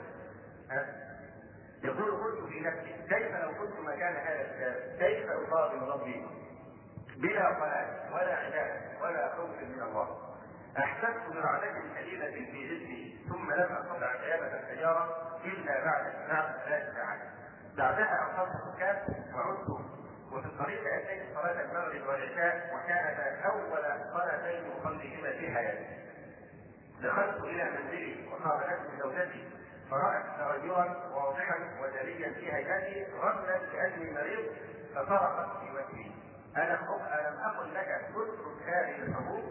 يقول 1.84 2.12
قلت 2.12 2.50
في 2.50 2.60
نفسي 2.60 2.96
كيف 3.10 3.36
لو 3.36 3.54
كنت 3.54 3.80
مكان 3.80 4.16
هذا 4.16 4.42
الكتاب 4.42 4.98
كيف 5.00 5.30
اقابل 5.30 5.82
ربي 5.82 6.26
بلا 7.18 7.60
صلاه 7.60 8.14
ولا 8.14 8.36
عباده 8.36 8.82
ولا 9.02 9.36
خوف 9.36 9.50
من 9.50 9.82
الله 9.82 10.31
احسست 10.78 11.34
برعدة 11.34 11.74
شديدة 12.00 12.32
في 12.32 12.68
جسمي 12.68 13.26
ثم 13.30 13.52
لم 13.52 13.76
أستطع 13.76 14.16
قيادة 14.16 14.60
السيارة 14.60 15.32
إلا 15.46 15.86
بعد 15.86 16.06
اتمام 16.06 16.54
ثلاث 16.66 16.94
ساعات. 16.96 17.20
بعدها 17.78 18.24
اخذت 18.24 18.74
الكاس 18.74 18.98
وعدت 19.36 19.70
وفي 20.32 20.46
الطريق 20.46 20.82
أتيت 20.94 21.36
صلاة 21.36 21.62
المغرب 21.62 22.08
والعشاء 22.08 22.76
وكانتا 22.76 23.46
أول 23.46 23.84
صلاتين 24.14 24.72
اصليهما 24.72 25.32
في 25.32 25.52
حياتي. 25.52 25.86
دخلت 27.04 27.44
إلى 27.44 27.64
منزلي 27.64 28.28
وقابلتني 28.28 29.00
زوجتي 29.00 29.50
فرأت 29.92 30.24
تغيرا 30.38 31.10
واضحا 31.14 31.56
وجليا 31.82 32.34
في 32.34 32.54
هيئتي 32.54 33.14
رغما 33.14 33.60
لاني 33.74 34.12
مريض 34.12 34.46
ففرقت 34.96 35.58
في 35.60 35.72
وجهي. 35.72 36.12
الم 36.58 36.88
أقل 37.46 37.74
لك 37.74 37.88
اترك 37.88 38.64
هذه 38.66 39.04
الحبوب 39.04 39.44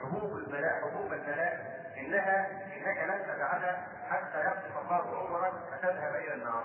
حبوب 0.00 0.36
البلاء 0.36 0.80
حبوب 0.80 1.12
البلاء 1.12 1.76
إنها 1.98 2.46
إنك 2.76 2.98
لن 2.98 3.34
تدعها 3.34 3.86
حتى 4.10 4.38
يقصف 4.38 4.78
الله 4.84 5.18
عمرك 5.18 5.52
فتذهب 5.72 6.14
إلى 6.14 6.34
النار. 6.34 6.64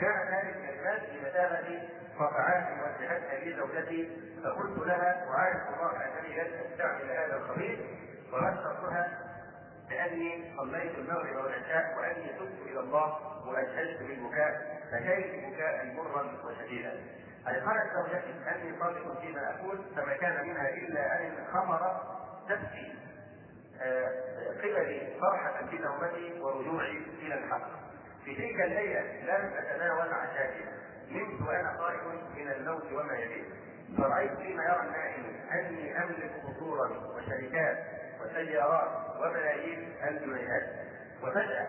كان 0.00 0.28
ذلك 0.28 0.56
الكلمات 0.56 1.00
بمثابه 1.10 1.88
قطعات 2.18 2.64
وجهتها 2.72 3.38
لي 3.38 3.56
زوجتي 3.56 4.10
فقلت 4.44 4.78
لها 4.86 5.26
وعارف 5.28 5.62
الله 5.74 5.92
أنني 6.04 6.42
لن 6.42 6.60
أستعمل 6.72 7.10
هذا 7.10 7.36
الخبيث 7.36 7.78
وبشرتها 8.32 9.18
باني 9.88 10.56
صليت 10.56 10.98
المغرب 10.98 11.36
والعشاء 11.44 11.98
وأني 11.98 12.28
تبت 12.38 12.66
إلى 12.66 12.80
الله 12.80 13.18
واجهزت 13.46 14.02
بالبكاء 14.02 14.80
فكيف 14.92 15.54
بكاء 15.54 15.86
مرا 15.86 16.38
وشديدا. 16.44 17.00
قالت 17.46 17.92
زوجتي 17.94 18.34
أني 18.54 18.78
صادق 18.80 19.20
فيما 19.20 19.50
أقول 19.50 19.78
فما 19.96 20.16
كان 20.16 20.48
منها 20.48 20.68
إلا 20.68 21.20
أن 21.20 21.32
الخمر 21.38 22.00
تبكي 22.48 22.94
قبلي 24.62 25.16
فرحة 25.20 25.60
بتوبتي 25.62 26.40
ورجوعي 26.40 27.02
إلى 27.22 27.34
الحق. 27.34 27.68
في 28.24 28.34
تلك 28.34 28.60
الليلة 28.60 29.00
لم 29.00 29.52
أتناول 29.56 30.12
عشائي 30.12 30.64
نمت 31.10 31.48
وأنا 31.48 31.76
قائم 31.78 32.22
من 32.36 32.48
الموت 32.50 32.92
وما 32.92 33.14
يليه. 33.14 33.44
فرأيت 33.98 34.32
فيما 34.32 34.64
يرى 34.64 34.80
النائم 34.82 35.24
أني 35.52 36.02
أملك 36.04 36.32
قصورا 36.46 36.88
وشركات 36.88 37.78
وسيارات 38.20 39.16
وملايين 39.16 39.92
الجنيهات 40.08 40.62
وفجأة 41.22 41.68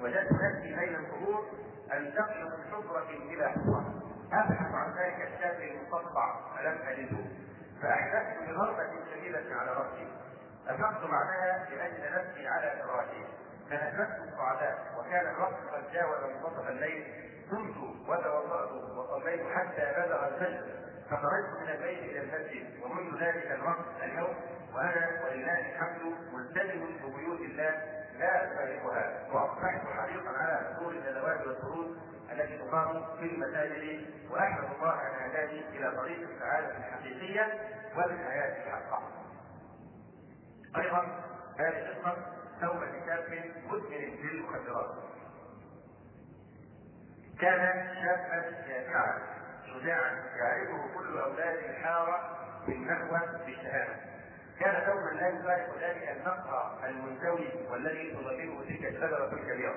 وجدت 0.00 0.32
نفسي 0.32 0.74
بين 0.76 0.94
القبور 0.94 1.44
أنتقل 1.92 2.44
من 2.44 2.64
حفرة 2.72 3.10
إلى 3.10 3.48
حفرة. 3.48 3.94
أبحث 4.32 4.74
عن 4.74 4.94
ذلك 4.98 5.28
الشاب 5.28 5.60
المقطع 5.60 6.56
فلم 6.56 6.78
أجده 6.88 7.24
فأحدثت 7.82 8.48
بضربة 8.48 8.90
شديدة 9.14 9.54
على 9.54 9.70
رأسي. 9.70 10.08
أفقت 10.68 11.10
بعدها 11.10 11.66
لأجل 11.70 12.14
نفسي 12.14 12.48
على 12.48 12.82
فراشي 12.82 13.24
فنفست 13.70 14.22
السعداء 14.28 14.78
وكان 14.98 15.34
الوقت 15.34 15.54
قد 15.72 15.92
جاوز 15.92 16.18
منتصف 16.24 16.68
الليل. 16.68 17.04
قمت 17.50 17.76
وتوضأت 18.08 18.70
وصليت 18.72 19.40
حتى 19.54 19.92
بلغ 19.96 20.28
الفجر. 20.28 20.78
فخرجت 21.10 21.60
من 21.60 21.68
البيت 21.68 21.98
إلى 21.98 22.20
المسجد 22.20 22.82
ومنذ 22.82 23.22
ذلك 23.24 23.52
الوقت 23.52 24.02
اليوم 24.02 24.34
وأنا 24.74 25.24
ولله 25.24 25.58
الحمد 25.60 26.14
ملتزم 26.32 26.86
ببيوت 27.02 27.40
الله 27.40 27.70
لا 28.18 28.44
أفارقها 28.52 29.26
وأصبحت 29.32 29.80
حريصا 29.86 30.28
على 30.28 30.74
حضور 30.74 30.92
الندوات 30.92 31.46
والدروس 31.46 31.96
التي 32.32 32.58
تقام 32.58 33.04
في 33.16 33.22
المساجد 33.24 34.06
وأحمد 34.30 34.64
الله 34.76 34.92
أن 34.92 35.30
هداني 35.30 35.68
إلى 35.68 35.96
طريق 35.96 36.28
السعادة 36.28 36.76
الحقيقية 36.76 37.60
والحياة 37.96 38.66
الحقة. 38.66 39.02
أيضا 40.76 41.02
هذه 41.58 41.88
قصه 41.88 42.16
توبه 42.60 43.06
شاب 43.06 43.52
مدمن 43.68 44.16
للمخدرات. 44.22 44.94
كان 47.40 47.94
شابا 47.94 48.54
شافعا 48.68 49.18
شجاعا 49.66 50.24
يعرفه 50.36 50.94
كل 50.98 51.18
أولاد 51.18 51.56
الحارة 51.64 52.38
بالنهوه 52.66 53.44
بالشهادة. 53.46 54.17
كان 54.60 54.86
دوما 54.86 55.10
لا 55.10 55.28
يفارق 55.28 55.78
ذلك 55.80 56.08
المقهى 56.16 56.90
المنزوي 56.90 57.48
والذي 57.70 58.10
تظلله 58.14 58.64
تلك 58.68 58.84
الشجره 58.84 59.32
الكبيرة. 59.32 59.74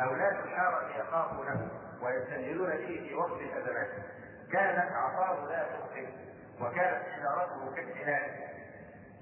أولاد 0.00 0.36
الحارة 0.44 0.98
يخافونه 0.98 1.68
ويستنزلون 2.02 2.70
به 2.70 3.06
في 3.08 3.14
وقت 3.14 3.40
الأزمات. 3.40 3.88
كانت 4.52 4.92
عصاه 4.92 5.48
لا 5.48 5.62
تخطئ 5.62 6.06
وكانت 6.60 7.02
اشارته 7.08 7.74
كالسهام 7.74 8.30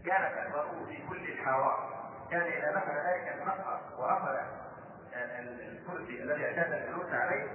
كانت 0.07 0.49
تقرأه 0.49 0.85
في 0.89 0.99
كل 1.09 1.33
الحارات 1.33 1.79
كان 2.31 2.41
إذا 2.43 2.73
دخل 2.73 2.93
ذلك 2.93 3.35
المقهى 3.41 3.81
وأخذ 3.99 4.37
الكرسي 5.15 6.23
الذي 6.23 6.45
أعتاد 6.45 6.73
الجلوس 6.73 7.13
عليه 7.13 7.47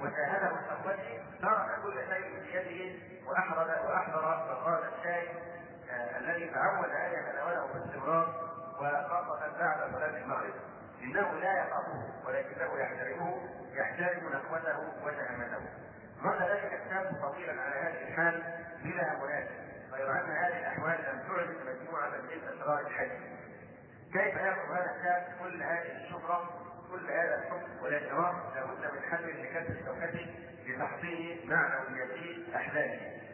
وشاهده 0.00 0.48
بصحبته 0.48 1.22
ترك 1.42 1.82
كل 1.82 1.94
شيء 1.94 2.40
في 2.42 2.56
يده 2.58 2.98
وأحضر 3.28 3.68
وأحضر 3.88 4.20
براد 4.64 4.92
الشاي 4.98 5.28
الذي 5.90 6.50
تعود 6.50 6.90
أن 6.90 7.12
يتناوله 7.12 7.66
باستمرار 7.66 8.34
وخاصة 8.78 9.58
بعد 9.58 9.92
صلاة 9.92 10.16
المغرب 10.18 10.54
إنه 11.02 11.32
لا 11.32 11.52
يخافه 11.52 12.02
ولكنه 12.26 12.78
يحترمه 12.78 13.42
يحترم 13.72 14.28
نخوته 14.32 14.78
وشهامته 15.04 15.60
مر 16.22 16.38
ذلك 16.38 16.80
الشاب 16.84 17.12
طويلا 17.22 17.62
على 17.62 17.74
هذه 17.74 18.08
الحال 18.08 18.42
بلا 18.84 19.14
مناسب 19.14 19.66
غير 19.92 20.10
أن 20.10 20.30
هذه 20.30 20.58
الأحوال 20.58 20.98
لم 20.98 21.22
تعرف 21.28 21.48
مجموعة 21.50 22.08
من 22.08 22.60
أسرار 22.60 22.80
الحج. 22.80 23.10
كيف 24.12 24.34
يأخذ 24.36 24.72
هذا 24.72 24.94
الشاب 24.96 25.24
كل 25.42 25.62
هذه 25.62 26.04
الشهرة 26.04 26.50
كل 26.90 27.10
هذا 27.10 27.34
الحب 27.34 27.82
والاحترام 27.82 28.34
لابد 28.54 28.94
من 28.94 29.02
حل 29.10 29.42
لكسب 29.42 29.86
شوكته 29.86 30.26
لتحصيل 30.66 31.50
معنويته 31.50 32.56
أحلامه. 32.56 33.25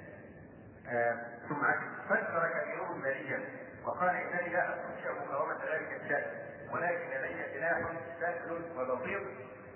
آه 0.89 1.17
ثم 1.49 1.63
فكر 2.09 2.49
كبيرهم 2.49 3.01
ماليا 3.03 3.41
وقال 3.85 4.09
انني 4.09 4.49
لا 4.49 4.75
استطيع 4.75 5.13
مقاومه 5.13 5.55
ذلك 5.55 6.01
الشاب 6.03 6.25
ولكن 6.73 7.11
لدي 7.11 7.55
سلاح 7.55 7.79
سهل 8.21 8.53
وبسيط 8.77 9.23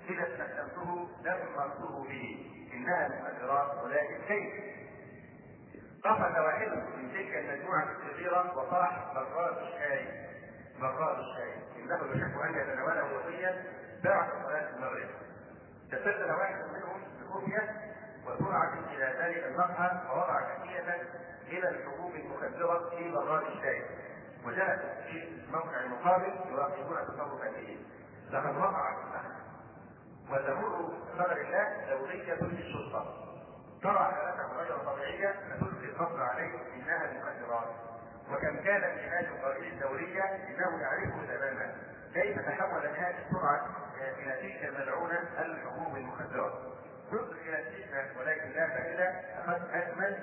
إذا 0.09 0.23
استخدمته 0.23 1.09
دمرته 1.23 2.03
به 2.03 2.47
إنها 2.73 3.07
المخدرات 3.07 3.83
ولكن 3.83 4.17
كيف 4.27 4.53
قفز 6.03 6.37
واحد 6.39 6.67
من 6.67 7.11
تلك 7.13 7.35
المجموعة 7.35 7.87
الكبيرة 7.91 8.57
وصاح 8.57 9.13
براد 9.13 9.57
الشاي. 9.57 10.07
براد 10.81 11.19
الشاي. 11.19 11.53
إنه 11.77 11.95
يحب 11.95 12.39
أن 12.39 12.55
يتناوله 12.55 13.11
يوميا 13.11 13.63
بعد 14.03 14.29
صلاة 14.43 14.69
المغرب. 14.75 15.09
تسلل 15.91 16.31
واحد 16.31 16.55
منهم 16.55 17.01
بكوفية 17.21 17.95
وسرعة 18.27 18.73
إلى 18.93 19.05
ذلك 19.19 19.43
المقهى 19.43 20.01
ووضع 20.09 20.41
كمية 20.41 21.01
إلى 21.47 21.69
الحبوب 21.69 22.15
المخدرة 22.15 22.89
في 22.89 23.11
براد 23.11 23.43
الشاي 23.47 23.83
وجلس 24.45 24.81
في 25.07 25.41
موقع 25.51 25.85
مقابل 25.85 26.33
يراقبون 26.51 26.97
تصرفاته 27.07 27.77
لقد 28.31 28.57
وقع 28.57 28.97
وتمر 30.31 30.89
بقدر 31.17 31.37
الله 31.41 31.95
دورية 31.95 32.33
للشرطة 32.33 33.23
ترى 33.83 33.97
حالته 33.99 34.57
غير 34.57 34.77
طبيعية 34.77 35.31
فتلقي 35.31 35.85
الفضل 35.85 36.21
عليه 36.21 36.51
إنها 36.75 37.05
المخدرات 37.11 37.67
وكم 38.31 38.63
كان 38.63 38.83
العلاج 38.83 39.25
القائد 39.25 39.63
الدورية 39.73 40.23
إنه 40.23 40.81
يعرفه 40.81 41.25
تماما. 41.25 41.75
كيف 42.13 42.39
تحول 42.39 42.85
هذه 42.85 43.15
السرعة 43.27 43.67
إلى 44.19 44.31
تلك 44.41 44.65
الملعونة 44.69 45.19
الحبوب 45.39 45.95
المخدرات 45.97 46.53
نصل 47.11 47.37
إلى 47.45 47.59
السجن 47.59 48.19
ولكن 48.19 48.49
لا 48.49 48.67
فائدة. 48.67 49.09
أخذ 49.39 49.61
ادمن 49.73 50.17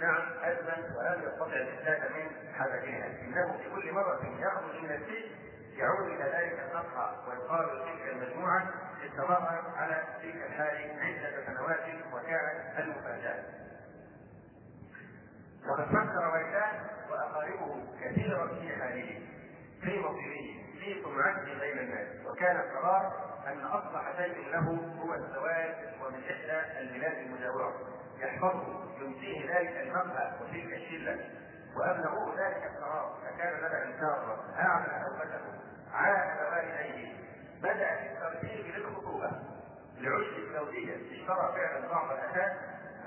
نعم 0.00 0.22
ادمن 0.42 0.96
ولم 0.96 1.22
يستطع 1.22 1.52
الافلات 1.52 2.10
من 2.10 2.54
حركها 2.54 3.06
إنه 3.06 3.58
في 3.58 3.70
كل 3.70 3.92
مرة 3.92 4.20
يخرج 4.40 4.82
من 4.82 4.90
السجن 4.90 5.30
يعود 5.76 6.06
إلى 6.06 6.24
ذلك 6.24 6.58
النصح 6.68 7.28
ويقابل 7.28 7.84
تلك 7.84 8.08
المجموعة 8.12 8.70
استمر 9.06 9.62
على 9.76 10.04
تلك 10.22 10.34
الحال 10.34 11.00
عدة 11.00 11.46
سنوات 11.46 11.80
وكانت 12.12 12.78
المفاجاه. 12.78 13.44
وقد 15.68 15.84
فكر 15.84 16.32
ويلاه 16.32 16.80
وأقاربه 17.10 17.82
كثيرا 18.04 18.46
في 18.46 18.76
حاله 18.76 19.20
في 19.82 19.98
مصيره 19.98 20.60
في 20.80 21.02
سمعته 21.04 21.60
بين 21.60 21.78
الناس. 21.78 22.26
وكان 22.26 22.56
القرار 22.56 23.29
أن 23.52 23.64
اصلح 23.64 24.16
شيء 24.16 24.50
له 24.52 24.78
هو 25.02 25.14
الزواج 25.14 25.74
ومن 26.02 26.20
إحدى 26.30 26.80
البلاد 26.80 27.12
المجاوره 27.12 27.74
يحفظه 28.18 28.84
يمسيه 29.00 29.58
ذلك 29.58 29.76
المقهى 29.76 30.32
وتلك 30.40 30.72
الشله 30.72 31.30
وابلغوه 31.76 32.46
ذلك 32.46 32.70
القرار. 32.70 33.18
فكان 33.24 33.52
لدى 33.52 33.82
انكار 33.82 34.44
اعلن 34.58 35.04
توبته 35.04 35.40
عاد 35.94 36.52
والديه. 36.52 37.14
بدأ 37.62 37.96
في 37.96 38.06
الترتيب 38.12 38.66
للخطوبة. 38.66 39.30
لعشق 39.98 40.36
الزوجيه 40.36 40.94
اشترى 40.94 41.52
فعلا 41.54 41.88
بعض 41.88 42.10
الأساس. 42.10 42.52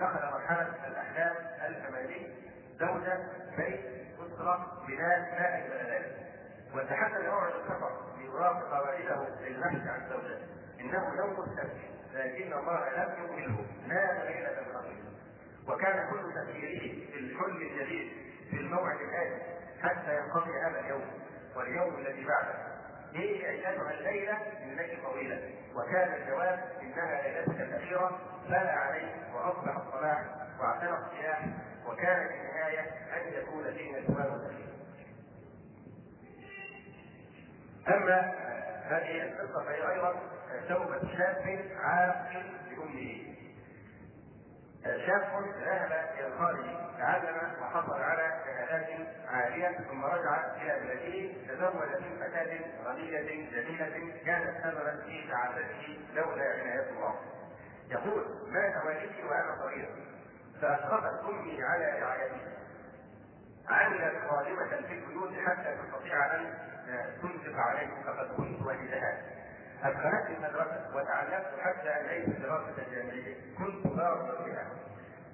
دخل 0.02 0.26
مرحلة 0.32 0.88
الاحلام 0.88 1.36
الأماني. 1.68 2.34
زوجة 2.80 3.20
بيت 3.58 3.82
أسرة 4.20 4.84
بلاد 4.88 5.22
لا 5.22 5.58
اجمل 5.58 5.92
ذلك 5.92 6.16
وتحدى 6.76 7.28
موعد 7.28 7.52
السفر. 7.54 8.13
ليرافق 8.34 8.86
والده 8.86 9.28
للبحث 9.42 9.88
عن 9.88 10.10
زوجه 10.10 10.38
إنه 10.80 11.16
يوم 11.18 11.44
السبت 11.44 11.78
لكن 12.14 12.54
الله 12.54 12.90
لم 12.90 13.24
يؤمنه. 13.24 13.66
نام 13.88 14.18
ليلة 14.28 14.60
القدر 14.60 14.94
وكان 15.68 16.10
كل 16.10 16.34
تفكيره 16.34 16.80
في 17.12 17.20
الحلم 17.20 17.58
الجديد 17.58 18.12
في 18.50 18.58
الموعد 18.58 18.98
الآتي 19.02 19.42
حتى 19.82 20.18
ينقضي 20.18 20.52
هذا 20.60 20.80
اليوم 20.80 21.06
واليوم 21.56 21.96
الذي 21.96 22.26
بعده. 22.26 22.74
هي 23.14 23.50
أيتها 23.50 23.92
الليلة؟ 23.92 24.34
إنك 24.64 25.00
طويلة. 25.04 25.52
وكان 25.76 26.14
الجواب 26.14 26.60
إنها 26.82 27.22
ليلتك 27.22 27.62
الأخيرة. 27.62 28.20
فلا 28.48 28.72
عليك 28.72 29.14
وأصبح 29.34 29.76
الصلاح 29.76 30.26
وأعتنق 30.60 31.00
الصياح 31.06 31.46
وكان 31.88 32.28
في 32.28 32.34
النهاية 32.34 32.80
أن 33.14 33.34
يكون 33.34 33.64
فيه 33.64 33.98
أما 37.88 38.34
هذه 38.84 39.24
القصة 39.24 39.64
فهي 39.66 39.92
أيضا 39.94 40.16
توبه 40.70 41.00
شاب 41.18 41.72
عاق 41.80 42.32
بامه 42.70 43.34
شاب 44.84 45.44
ذهب 45.66 45.92
إلى 46.20 46.28
الخارج 46.28 46.66
تعلم 46.98 47.62
وحصل 47.62 48.02
على 48.02 48.40
شهادات 48.46 49.08
عالية 49.28 49.78
ثم 49.90 50.06
رجع 50.06 50.56
إلى 50.56 50.80
بلده 50.80 51.34
تزوج 51.48 52.02
من 52.02 52.18
فتاه 52.20 52.60
غنية 52.86 53.22
جميلة 53.52 54.14
كانت 54.26 54.64
سببا 54.64 55.02
في 55.06 55.24
سعادته 55.32 56.00
لولا 56.14 56.44
عناية 56.44 56.90
الله. 56.90 57.16
يقول 57.90 58.24
مات 58.52 58.86
والدي 58.86 59.24
وأنا 59.24 59.56
صغير 59.60 59.90
فأسقطت 60.62 61.24
أمي 61.30 61.64
على 61.64 62.00
رعايتي. 62.02 62.42
عملت 63.70 64.14
خادمة 64.30 64.88
في 64.88 64.94
البيوت 64.94 65.32
حتى 65.48 65.78
تستطيع 65.78 66.36
أن 66.36 66.54
تنفق 67.22 67.60
عليه 67.60 67.88
فقد 68.06 68.28
كنت 68.38 68.62
والدها. 68.62 69.22
أدخلتني 69.84 70.38
المدرسة 70.38 70.96
وتعلمت 70.96 71.60
حتى 71.62 71.90
أنهيت 71.90 72.28
الدراسة 72.28 72.74
الجامعية، 72.88 73.36
كنت 73.58 73.88
بارا 73.88 74.44
بها. 74.46 74.66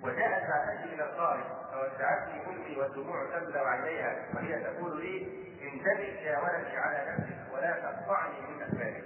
وجاءت 0.04 0.48
ساعتي 0.48 0.84
إلى 0.84 1.04
الخارج 1.04 1.44
فودعتني 1.72 2.46
أمي 2.48 2.78
والدموع 2.78 3.26
تبلغ 3.26 3.68
عينيها 3.68 4.16
وهي 4.36 4.64
تقول 4.64 5.02
لي 5.02 5.28
انتبه 5.62 6.20
يا 6.22 6.40
ولدي 6.40 6.78
على 6.78 7.12
نفسك 7.12 7.54
ولا 7.54 7.72
تقطعني 7.72 8.42
من 8.42 8.62
أسبابك. 8.64 9.04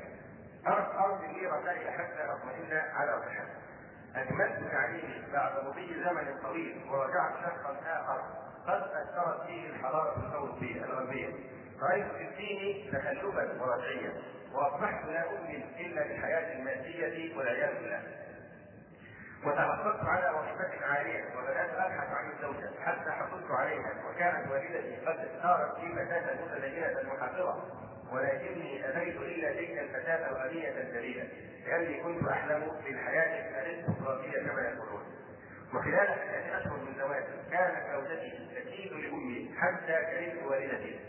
أرسل 0.67 1.33
لي 1.33 1.47
رسائل 1.47 1.89
حتى 1.91 2.31
أطمئن 2.31 2.81
على 2.95 3.21
صحتي. 3.21 3.63
أكملت 4.15 4.71
تعليمي 4.71 5.23
بعد 5.33 5.65
مضي 5.65 6.03
زمن 6.03 6.39
طويل 6.43 6.85
ورجعت 6.91 7.31
شخصا 7.45 7.77
آخر 7.85 8.21
قد 8.67 8.81
أثرت 8.81 9.47
فيه 9.47 9.69
الحضارة 9.69 10.27
الأوروبية 10.27 10.83
الغربية. 10.83 11.29
رأيت 11.89 12.05
في 12.05 12.23
الدين 12.23 12.91
تخلفا 12.91 13.61
ورجعيا 13.61 14.13
واصبحت 14.53 15.05
لا 15.05 15.23
اؤمن 15.23 15.63
الا 15.79 16.03
بالحياة 16.03 16.57
المادية 16.59 17.37
والعياذ 17.37 17.73
بالله. 17.81 18.01
وتحصلت 19.45 19.99
على 20.05 20.29
وظيفة 20.39 20.85
عالية 20.85 21.23
وبدأت 21.37 21.69
أبحث 21.73 22.07
عن 22.09 22.31
الزوجة 22.31 22.69
حتى 22.85 23.11
حصلت 23.11 23.51
عليها 23.51 23.93
وكانت 24.09 24.51
والدتي 24.51 24.95
قد 25.05 25.17
اختارت 25.35 25.79
لي 25.79 25.91
فتاة 26.05 26.45
متدينة 26.45 27.13
محافظة 27.13 27.63
ولكني 28.11 28.89
أتيت 28.89 29.15
إلا 29.15 29.51
تلك 29.53 29.79
الفتاة 29.79 30.29
الغنية 30.29 30.69
الجليلة 30.81 31.27
لأني 31.67 32.03
كنت 32.03 32.27
أحلم 32.27 32.71
بالحياة 32.85 33.49
الارستقراطية 33.61 34.47
كما 34.49 34.61
يقولون. 34.61 35.03
وخلال 35.73 36.07
ثلاثة 36.07 36.57
أشهر 36.57 36.77
من 36.77 36.93
زواجي 36.99 37.25
كانت 37.51 37.83
زوجتي 37.93 38.49
تكيد 38.55 38.93
لأمي 38.93 39.55
حتى 39.57 39.93
كرهت 39.93 40.43
والدتي 40.45 40.99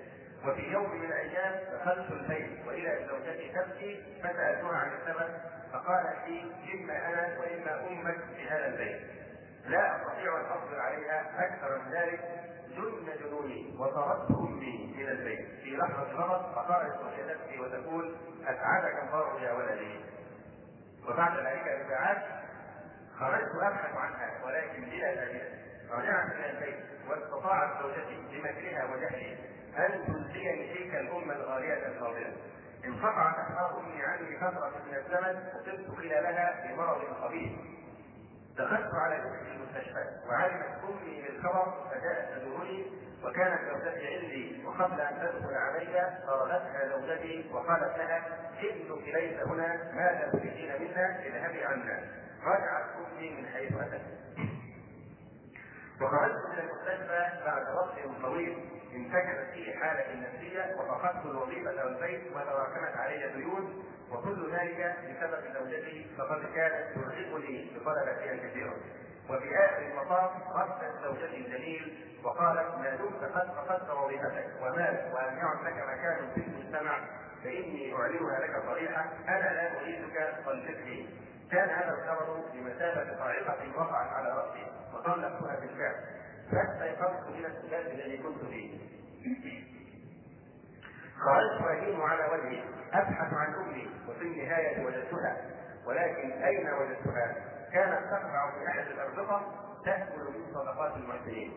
وفي 0.46 0.72
يوم 0.72 0.90
من 0.96 1.04
الأيام 1.04 1.60
دخلت 1.72 2.10
البيت 2.10 2.66
واذا 2.66 3.06
زوجتي 3.06 3.52
تبكي 3.52 4.02
فسألتها 4.22 4.76
عن 4.76 4.90
السبب 4.92 5.34
فقالت 5.72 6.28
لي 6.28 6.42
إما 6.74 7.06
أنا 7.08 7.38
وإما 7.40 7.88
أمك 7.88 8.24
في 8.36 8.48
هذا 8.48 8.66
البيت. 8.66 9.00
لا 9.66 9.96
أستطيع 9.96 10.40
ان 10.40 10.44
اصبر 10.44 10.80
عليها 10.80 11.46
أكثر 11.46 11.78
من 11.78 11.92
ذلك 11.92 12.20
جن 12.76 13.24
جنوني 13.24 13.76
وطردت 13.78 14.30
امي 14.30 14.94
من 14.96 15.08
البيت. 15.08 15.48
في 15.62 15.76
لحظة 15.76 16.12
غضب 16.12 16.54
فقالت 16.54 16.94
تبكي 17.28 17.60
وتقول 17.60 18.16
أسعدك 18.44 19.02
الله 19.02 19.40
يا 19.42 19.52
ولدي. 19.52 20.00
وبعد 21.08 21.38
ذلك 21.38 21.86
بساعات 21.86 22.22
خرجت 23.18 23.54
أبحث 23.62 23.96
عنها 23.96 24.44
ولكن 24.44 24.84
بلا 24.84 25.14
فائدة. 25.14 25.48
رجعت 25.90 26.32
إلى 26.32 26.50
البيت 26.50 26.84
واستطاعت 27.08 27.82
زوجتي 27.82 28.16
بمكرها 28.32 28.84
وجهلي. 28.84 29.36
ان 29.78 30.04
تنسيني 30.06 30.74
تلك 30.74 30.94
الأمة 30.94 31.32
الغالية 31.32 31.86
الفاضلة. 31.86 32.32
انقطعت 32.84 33.34
أمي 33.78 34.02
عني 34.02 34.36
فترة 34.36 34.72
من 34.86 34.94
الزمن 34.94 35.46
وصرت 35.48 35.96
خلالها 35.96 36.66
بمرض 36.66 37.00
خبيث. 37.22 37.52
دخلت 38.58 38.94
على 38.94 39.16
في 39.16 39.52
المستشفى 39.52 40.04
وعلمت 40.28 40.66
أمي 40.84 41.22
بالخبر 41.22 41.72
فجاءت 41.90 42.38
تزورني 42.38 42.86
وكانت 43.24 43.60
زوجتي 43.70 44.06
عندي 44.14 44.64
وقبل 44.66 45.00
أن 45.00 45.14
تدخل 45.20 45.54
علي 45.54 46.18
طردتها 46.26 46.88
زوجتي 46.88 47.50
وقالت 47.52 47.96
لها 47.98 48.26
ابنك 48.58 49.14
ليس 49.14 49.40
هنا 49.40 49.92
ماذا 49.92 50.30
تريدين 50.32 50.72
منا 50.82 51.22
اذهبي 51.26 51.64
عنا. 51.64 52.00
رجعت 52.44 52.84
أمي 52.96 53.30
من 53.30 53.46
حيث 53.46 53.72
أتت. 53.72 54.02
وخرجت 56.00 56.46
من 56.52 56.58
المستشفى 56.58 57.44
بعد 57.46 57.74
وقت 57.74 58.22
طويل 58.22 58.73
انتكست 58.96 59.50
فيه 59.52 59.74
حالتي 59.76 60.12
النفسية 60.12 60.76
وفقدت 60.78 61.26
الوظيفة 61.26 61.84
والبيت 61.84 62.20
وتراكمت 62.32 62.96
علي 62.96 63.32
ديون 63.36 63.84
وكل 64.10 64.52
ذلك 64.52 64.96
بسبب 65.04 65.42
زوجتي 65.54 66.06
فقد 66.18 66.42
كانت 66.54 66.94
ترهقني 66.94 67.70
بطلباتها 67.74 68.32
الكثيره. 68.32 68.76
وفي 69.30 69.56
آخر 69.56 69.82
المطاف 69.82 70.30
ردت 70.56 71.04
زوجتي 71.04 71.36
الجميل 71.36 72.04
وقالت 72.24 72.74
ما 72.78 72.96
دمت 72.96 73.24
قد 73.34 73.48
فقدت 73.54 73.90
وظيفتك. 73.90 74.46
ومالك 74.62 75.12
وأن 75.14 75.36
يعد 75.38 75.64
لك 75.64 75.84
مكان 75.88 76.30
في 76.34 76.40
المجتمع 76.40 76.98
فإني 77.44 77.94
أعلنها 77.94 78.40
لك 78.40 78.62
صريحة 78.66 79.04
أنا 79.28 79.54
لا 79.54 79.80
أريدك 79.80 80.34
طلقتني 80.46 81.08
كان 81.52 81.68
هذا 81.68 81.98
الخبر 81.98 82.40
بمثابة 82.52 83.16
صاعقة 83.18 83.58
وقعت 83.76 84.12
على 84.12 84.28
رأسي 84.28 84.66
وطلقتها 84.94 85.60
بالفعل. 85.60 86.13
فاستيقظت 86.52 87.28
من 87.28 87.44
السبات 87.44 87.86
الذي 87.86 88.18
كنت 88.18 88.44
فيه. 88.50 88.78
خرجت 91.20 91.62
أهيم 91.70 92.02
على 92.02 92.24
وجهي 92.32 92.62
أبحث 92.92 93.34
عن 93.34 93.54
أمي 93.54 93.88
وفي 94.08 94.22
النهاية 94.22 94.86
وجدتها 94.86 95.36
ولكن 95.86 96.30
أين 96.42 96.68
وجدتها؟ 96.72 97.34
كانت 97.72 98.10
تقع 98.10 98.50
في 98.50 98.68
أحد 98.68 98.86
الأربطة 98.86 99.42
تأكل 99.84 100.20
من 100.20 100.54
صدقات 100.54 100.96
المحسنين. 100.96 101.52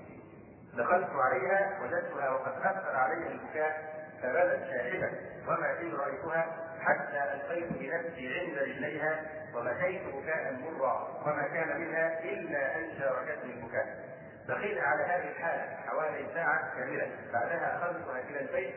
دخلت 0.77 1.09
عليها 1.09 1.79
وجدتها 1.83 2.29
وقد 2.29 2.53
أثر 2.61 2.95
علي 2.95 3.27
البكاء 3.27 3.97
فبدت 4.21 4.63
شاهدة 4.69 5.11
وما 5.47 5.81
إن 5.81 5.93
رأيتها 5.93 6.45
حتى 6.81 7.33
ألقيت 7.33 7.73
بنفسي 7.73 8.39
عند 8.39 8.57
رجليها 8.57 9.21
وبكيت 9.55 10.01
بكاء 10.15 10.53
مرا 10.53 11.21
وما 11.25 11.47
كان 11.47 11.81
منها 11.81 12.23
إلا 12.23 12.75
أن 12.77 12.99
شاركتني 12.99 13.53
البكاء. 13.53 14.16
بقينا 14.48 14.82
على 14.82 15.04
هذه 15.04 15.30
الحالة 15.32 15.76
حوالي 15.88 16.28
ساعة 16.34 16.76
كاملة 16.76 17.12
بعدها 17.34 17.78
أخذتها 17.78 18.20
إلى 18.30 18.39
البيت 18.39 18.76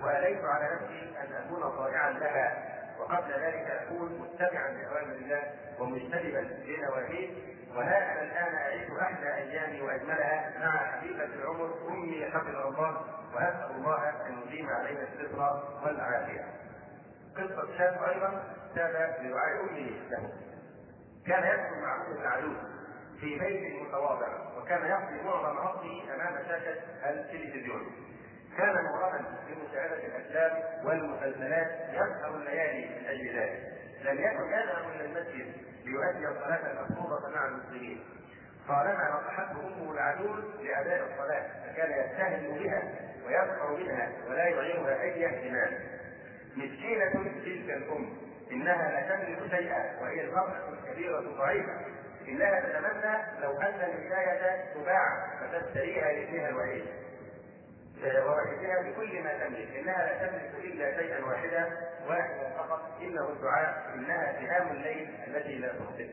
وأليت 0.00 0.44
على 0.44 0.74
نفسي 0.74 1.16
أن 1.20 1.32
أكون 1.32 1.60
طائعا 1.76 2.10
لها 2.10 2.72
وقبل 2.98 3.32
ذلك 3.32 3.70
أكون 3.70 4.18
متبعا 4.18 4.68
لأوامر 4.68 5.12
الله 5.14 5.42
ومجتنبا 5.78 6.38
لنواهيه 6.66 7.30
وها 7.76 8.12
أنا 8.12 8.22
الآن 8.22 8.54
أعيش 8.54 8.90
أحلى 9.00 9.34
أيامي 9.34 9.82
وأجملها 9.82 10.52
مع 10.58 10.76
حبيبة 10.78 11.24
العمر 11.24 11.74
أمي 11.88 12.24
حفظها 12.24 12.68
الله 12.68 13.04
وأسأل 13.34 13.70
الله 13.76 14.08
أن 14.26 14.42
يديم 14.46 14.68
علينا 14.68 15.02
الستر 15.02 15.62
والعافية. 15.84 16.44
قصة 17.36 17.78
شاب 17.78 18.02
أيضا 18.02 18.42
تاب 18.74 19.16
بدعاء 19.20 19.60
أمه 19.60 19.90
له. 20.10 20.32
كان 21.26 21.42
يسكن 21.44 21.80
مع 21.82 21.96
أم 21.96 22.12
العلوم 22.20 22.56
في 23.22 23.38
بيت 23.38 23.82
متواضع 23.82 24.28
وكان 24.58 24.86
يقضي 24.86 25.22
معظم 25.24 25.58
عصره 25.58 26.14
أمام 26.14 26.44
شاشة 26.48 26.74
التلفزيون. 27.10 27.92
كان 28.58 28.74
مغرما 28.84 29.20
بمشاهدة 29.48 30.06
الأفلام 30.06 30.62
والمسلسلات 30.86 31.70
يسهر 31.92 32.34
الليالي 32.36 33.00
من 33.00 33.06
أجل 33.06 33.38
ذلك. 33.38 33.62
لم 34.04 34.18
يكن 34.18 34.44
يذهب 34.44 34.90
إلى 34.94 35.04
المسجد 35.04 35.52
ليؤدي 35.84 36.28
الصلاة 36.28 36.72
المفروضة 36.72 37.28
مع 37.34 37.46
المسلمين. 37.46 38.00
طالما 38.68 39.20
نصحته 39.20 39.60
أمه 39.66 39.92
العجوز 39.92 40.44
لأداء 40.60 41.06
الصلاة 41.12 41.46
فكان 41.66 41.90
يستهزئ 41.90 42.64
بها 42.64 42.82
ويسخر 43.26 43.76
منها 43.76 44.12
ولا 44.28 44.48
يعينها 44.48 45.00
أي 45.02 45.26
اهتمام. 45.26 45.78
مسكينة 46.56 47.10
تلك 47.44 47.70
الأم 47.70 48.16
إنها 48.52 48.90
لا 48.90 49.16
تملك 49.16 49.50
شيئا 49.50 50.00
وهي 50.02 50.24
المرأة 50.24 50.68
الكبيرة 50.68 51.20
ضعيفة 51.20 51.80
إنها 52.28 52.60
تتمنى 52.60 53.42
لو 53.42 53.60
أن 53.60 53.90
الولاية 53.90 54.74
تباع 54.74 55.26
فتشتريها 55.40 56.12
لابنها 56.12 56.48
الوحيد. 56.48 56.84
ووحدها 58.26 58.82
بكل 58.82 59.22
ما 59.22 59.32
تملك. 59.46 59.76
إنها 59.76 60.06
لا 60.06 60.26
تملك 60.26 60.64
إلا 60.64 60.96
شيئا 60.96 61.24
واحدا 61.24 61.88
واحدا 62.08 62.50
فقط. 62.58 62.82
إنه 63.02 63.28
الدعاء 63.28 63.94
إنها 63.94 64.32
سهام 64.32 64.68
الليل 64.68 65.14
التي 65.26 65.58
لا 65.58 65.68
تخطئ 65.68 66.08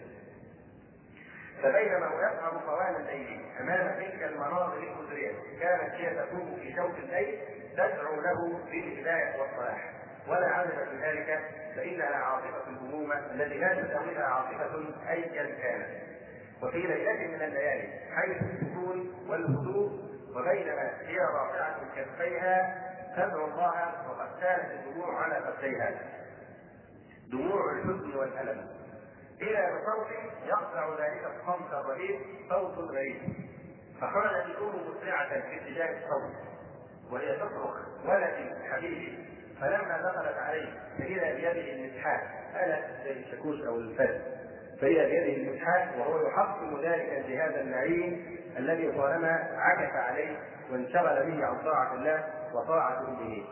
فبينما 1.64 2.08
هو 2.08 2.20
يصعد 2.20 2.66
طوال 2.66 2.96
الليل 2.96 3.42
أمام 3.60 3.96
تلك 3.96 4.24
المناظر 4.24 4.78
المزريه 4.78 5.32
كانت 5.60 5.94
هي 5.94 6.26
تكون 6.26 6.56
في 6.62 6.76
شوك 6.76 6.96
الليل 6.98 7.40
تدعو 7.74 8.22
له 8.22 8.60
بالهداية 8.72 9.40
والصلاح. 9.40 9.99
ولا 10.30 10.48
عجب 10.48 10.70
في 10.90 10.98
ذلك 11.06 11.40
فإنها 11.76 12.16
عاصفه 12.16 12.70
الهموم 12.70 13.12
التي 13.12 13.58
لا 13.58 13.82
تساويها 13.82 14.24
عاصفه 14.24 14.86
ايا 15.10 15.56
كانت. 15.62 15.88
وفي 16.64 16.78
ليلة 16.78 17.28
من 17.38 17.42
الليالي 17.42 18.00
حيث 18.16 18.38
السكون 18.42 19.26
والهدوء 19.30 19.90
وبينما 20.36 20.92
هي 21.08 21.18
رافعة 21.20 21.80
كفيها 21.96 22.86
تدعو 23.18 23.46
الله 23.46 24.10
وقد 24.10 24.40
كانت 24.42 24.72
الدموع 24.72 25.24
على 25.24 25.54
خديها 25.58 26.00
دموع 27.32 27.72
الحزن 27.72 28.16
والألم. 28.18 28.68
إلى 29.42 29.80
صوت 29.86 30.08
يقطع 30.46 30.90
ذلك 31.00 31.24
الصمت 31.26 31.74
الرهيب 31.74 32.20
صوت 32.50 32.78
غريب 32.78 33.22
فخرجت 34.02 34.46
الأم 34.46 34.76
مسرعة 34.90 35.30
في 35.30 35.56
اتجاه 35.58 35.98
الصوت 35.98 36.34
وهي 37.12 37.36
تصرخ 37.36 37.76
ولدي 38.06 38.70
حبيبي. 38.72 39.29
فلما 39.62 39.98
دخلت 39.98 40.38
عليه 40.38 40.70
فإذا 41.00 41.34
بيده 41.34 41.74
المسحات 41.74 42.22
آلة 42.56 42.82
زي 43.04 43.12
الشاكوش 43.12 43.62
أو 43.62 43.76
الفاس 43.80 44.22
فإذا 44.82 45.06
بيده 45.06 45.34
المسحات 45.36 45.88
وهو 46.00 46.28
يحطم 46.28 46.82
ذلك 46.82 47.26
الجهاز 47.26 47.54
اللعين 47.54 48.38
الذي 48.58 48.92
طالما 48.92 49.50
عكف 49.58 49.96
عليه 49.96 50.38
وانشغل 50.72 51.32
به 51.32 51.46
عن 51.46 51.58
طاعة 51.64 51.94
الله 51.94 52.24
وطاعة 52.54 53.00
أمه. 53.08 53.44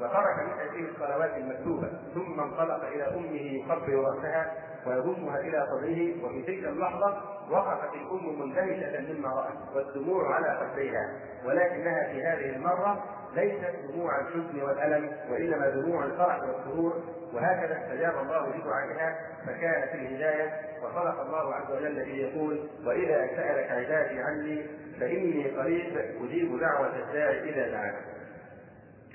وترك 0.00 0.38
من 0.38 0.60
أجله 0.60 0.88
الصلوات 0.90 1.36
المكتوبة 1.36 1.88
ثم 2.14 2.40
انطلق 2.40 2.84
إلى 2.84 3.04
أمه 3.04 3.40
يقبل 3.64 3.94
رأسها 3.94 4.52
ويضمها 4.86 5.40
إلى 5.40 5.66
صدره 5.70 6.24
وفي 6.24 6.42
تلك 6.42 6.64
اللحظة 6.68 7.20
وقفت 7.50 7.94
الأم 7.94 8.40
مندهشة 8.40 9.12
مما 9.12 9.28
رأت 9.28 9.76
والدموع 9.76 10.34
على 10.34 10.58
خديها 10.60 11.12
ولكنها 11.44 12.04
في 12.12 12.22
هذه 12.24 12.56
المرة 12.56 13.04
ليست 13.34 13.74
دموع 13.92 14.20
الحزن 14.20 14.62
والألم 14.62 15.12
وإنما 15.30 15.68
دموع 15.68 16.04
الفرح 16.04 16.40
والسرور 16.42 17.02
وهكذا 17.34 17.78
استجاب 17.82 18.14
الله 18.22 18.56
لدعائها 18.56 19.16
فكانت 19.46 19.94
الهداية 19.94 20.52
وصدق 20.82 21.20
الله 21.20 21.54
عز 21.54 21.70
وجل 21.72 21.98
إذ 21.98 22.08
يقول 22.08 22.68
وإذا 22.86 23.26
سألك 23.36 23.70
عبادي 23.70 24.20
عني 24.20 24.66
فإني 25.00 25.50
قريب 25.50 25.96
أجيب 26.24 26.60
دعوة 26.60 26.96
الداعي 26.96 27.50
إذا 27.50 27.70
دعاني. 27.70 27.96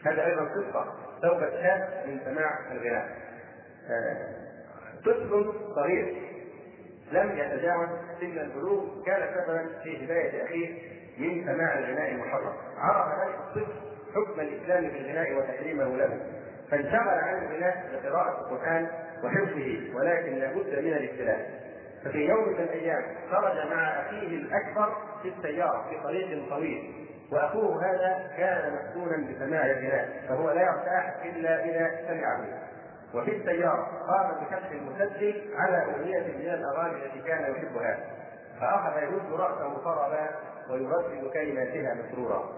هذا 0.06 0.26
أيضا 0.26 0.42
قصة 0.42 0.94
توبة 1.22 1.50
شاب 1.50 2.04
من 2.08 2.20
سماع 2.26 2.72
الغناء. 2.72 3.10
طفل 5.06 5.54
صغير 5.76 6.16
لم 7.12 7.38
يتجاوز 7.38 7.90
سن 8.20 8.38
البلوغ 8.38 9.04
كان 9.06 9.22
سببا 9.36 9.70
في 9.84 10.06
هداية 10.06 10.46
أخيه 10.46 11.00
من 11.18 11.44
سماع 11.46 11.80
الغناء 11.80 12.12
المحرم. 12.12 12.54
عرف 12.78 13.20
ذلك 13.20 13.36
الطفل 13.40 13.74
حكم 14.16 14.40
الإسلام 14.40 14.90
في 14.90 14.98
الغناء 14.98 15.38
وتحريمه 15.38 15.98
له. 15.98 16.20
فانشغل 16.72 17.10
عن 17.10 17.44
الغناء 17.44 17.90
بقراءة 17.94 18.42
القرآن 18.42 18.88
وحفظه 19.24 19.96
ولكن 19.96 20.36
لابد 20.36 20.80
من 20.80 20.94
الابتلاء. 20.94 21.70
ففي 22.06 22.18
يوم 22.18 22.50
من 22.50 22.60
الأيام 22.60 23.04
خرج 23.32 23.72
مع 23.72 23.82
أخيه 23.82 24.28
الأكبر 24.28 24.96
في 25.22 25.34
السيارة 25.38 25.90
في 25.90 26.04
طريق 26.04 26.50
طويل. 26.50 27.09
واخوه 27.32 27.86
هذا 27.86 28.32
كان 28.38 28.74
مسكونا 28.74 29.18
بسماع 29.18 29.66
الغناء 29.66 30.10
فهو 30.30 30.52
لا 30.52 30.62
يرتاح 30.62 31.16
إلا 31.26 31.66
إذا 31.66 32.08
سمعه 32.08 32.46
وفي 33.14 33.36
السيارة 33.36 33.88
قام 34.08 34.32
بفتح 34.32 34.72
المسجل 34.72 35.42
على 35.56 35.84
أغنية 35.84 36.20
من 36.20 36.54
الأغاني 36.54 37.06
التي 37.06 37.20
كان 37.20 37.52
يحبها 37.52 37.98
فأخذ 38.62 39.04
يرد 39.04 39.34
رأسه 39.34 39.78
طربا 39.84 40.30
ويردد 40.70 41.32
كلماتها 41.34 41.94
مسرورا. 41.94 42.50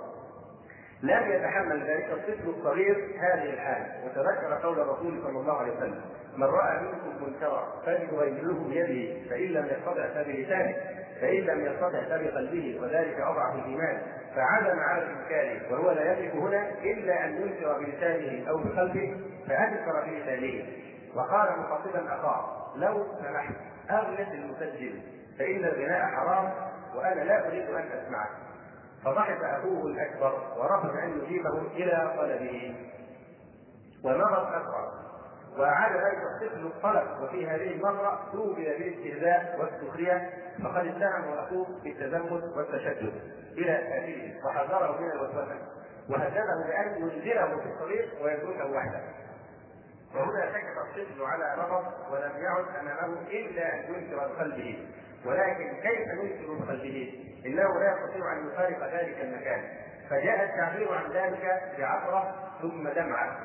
لم 1.03 1.31
يتحمل 1.31 1.83
ذلك 1.83 2.09
الطفل 2.11 2.49
الصغير 2.49 3.15
هذه 3.19 3.53
الحال 3.53 3.85
وتذكر 4.05 4.53
قول 4.63 4.79
الرسول 4.79 5.21
صلى 5.23 5.39
الله 5.39 5.57
عليه 5.57 5.71
وسلم 5.71 6.01
من 6.37 6.43
رأى 6.43 6.81
منكم 6.81 7.23
منكرا 7.25 7.67
فليغيره 7.85 8.65
بيده 8.69 9.29
فإن 9.29 9.47
لم 9.47 9.65
يستطع 9.65 10.07
فبلسانه. 10.07 10.75
فإن 11.21 11.41
لم 11.41 11.65
يستطع 11.65 12.01
فبقلبه 12.03 12.79
وذلك 12.81 13.19
أضعف 13.19 13.55
الإيمان 13.55 14.01
فعزم 14.35 14.79
على 14.79 15.03
الانكار 15.03 15.73
وهو 15.73 15.91
لا 15.91 16.13
يملك 16.13 16.35
هنا 16.35 16.69
إلا 16.83 17.25
أن 17.25 17.41
ينكر 17.41 17.79
بلسانه 17.79 18.49
أو 18.49 18.57
بقلبه 18.57 19.17
فأنكر 19.47 20.05
بلسانه. 20.05 20.65
وقال 21.15 21.59
مخاطبا 21.59 22.15
أخاه 22.15 22.73
لو 22.75 23.05
سمحت 23.21 23.53
اغلق 23.91 24.29
المسجل 24.31 25.01
فإن 25.39 25.65
الغناء 25.65 26.05
حرام 26.05 26.53
وأنا 26.95 27.21
لا 27.21 27.47
أريد 27.47 27.69
أن 27.69 27.89
اسمعه 27.91 28.29
فضحك 29.05 29.43
أخوه 29.43 29.87
الأكبر 29.87 30.33
ورفض 30.57 30.89
أن 30.89 31.21
يجيبه 31.23 31.61
إلى 31.75 32.13
طلبه. 32.17 32.75
ومضت 34.03 34.53
اكبر 34.53 35.10
وأعاد 35.57 35.91
ذلك 35.91 36.17
الطفل 36.23 36.65
الطلب 36.65 37.21
وفي 37.21 37.47
هذه 37.47 37.71
المرة 37.71 38.29
توبل 38.31 38.63
بالاستهزاء 38.63 39.59
والسخرية 39.59 40.29
فقد 40.63 40.87
اتهمه 40.87 41.43
اخوه 41.43 41.67
بالتزمت 41.83 42.43
والتشدد 42.57 43.13
إلى 43.57 43.99
اخيه 43.99 44.43
وحذره 44.45 45.01
من 45.01 45.11
الوسوسه 45.11 45.57
وهدده 46.09 46.65
بأن 46.67 47.01
ينزله 47.01 47.59
في 47.61 47.65
الطريق 47.65 48.23
ويتركه 48.23 48.71
وحده. 48.71 49.01
وهنا 50.15 50.51
سكت 50.53 50.77
الطفل 50.77 51.23
على 51.23 51.63
نظر 51.63 51.83
ولم 52.11 52.31
يعد 52.43 52.65
أمامه 52.79 53.21
إلا 53.27 53.73
ان 53.73 53.93
ينكر 53.93 54.15
بقلبه. 54.15 54.87
ولكن 55.25 55.73
كيف 55.81 56.07
ينكر 56.07 56.65
بقلبه؟ 56.65 57.13
إنه 57.45 57.79
لا 57.79 57.93
يستطيع 57.93 58.33
أن 58.33 58.47
يفارق 58.47 58.93
ذلك 58.93 59.17
المكان. 59.21 59.63
فجاء 60.09 60.43
التعبير 60.43 60.93
عن 60.93 61.11
ذلك 61.11 61.61
بعبرة 61.77 62.35
ثم 62.61 62.89
دمعة. 62.89 63.37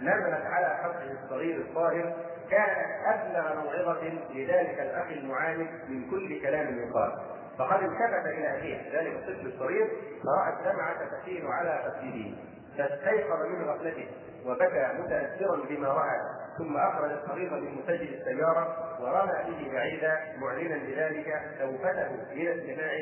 نزلت 0.00 0.46
على 0.46 0.66
حقه 0.66 1.12
الصغير 1.24 1.56
الطاهر 1.56 2.16
كانت 2.50 2.86
ابلغ 3.06 3.54
موعظة 3.54 4.02
لذلك 4.34 4.80
الأخ 4.80 5.06
المعاند 5.06 5.68
من 5.88 6.10
كل 6.10 6.42
كلام 6.42 6.78
يقال. 6.78 7.12
فقد 7.58 7.82
التفت 7.82 8.26
إلى 8.26 8.58
أخيه 8.58 9.00
ذلك 9.00 9.12
الطفل 9.12 9.46
الصغير 9.46 9.88
فرأى 10.24 10.52
الدمعة 10.52 11.20
تسيل 11.20 11.46
على 11.46 11.82
خده 11.82 12.36
فاستيقظ 12.78 13.46
من 13.46 13.64
غفلته 13.64 14.08
وبكى 14.46 14.88
متأثرا 14.98 15.56
بما 15.68 15.88
رأى. 15.88 16.20
ثم 16.58 16.76
أخرج 16.76 17.10
الصغير 17.10 17.50
من 17.50 17.74
مسجل 17.74 18.14
السيارة 18.14 18.96
ورمى 19.02 19.32
به 19.32 19.72
بعيدا 19.72 20.18
معلنا 20.38 20.76
بذلك 20.76 21.56
توبته 21.60 22.32
إلى 22.32 22.54
استماع 22.54 22.92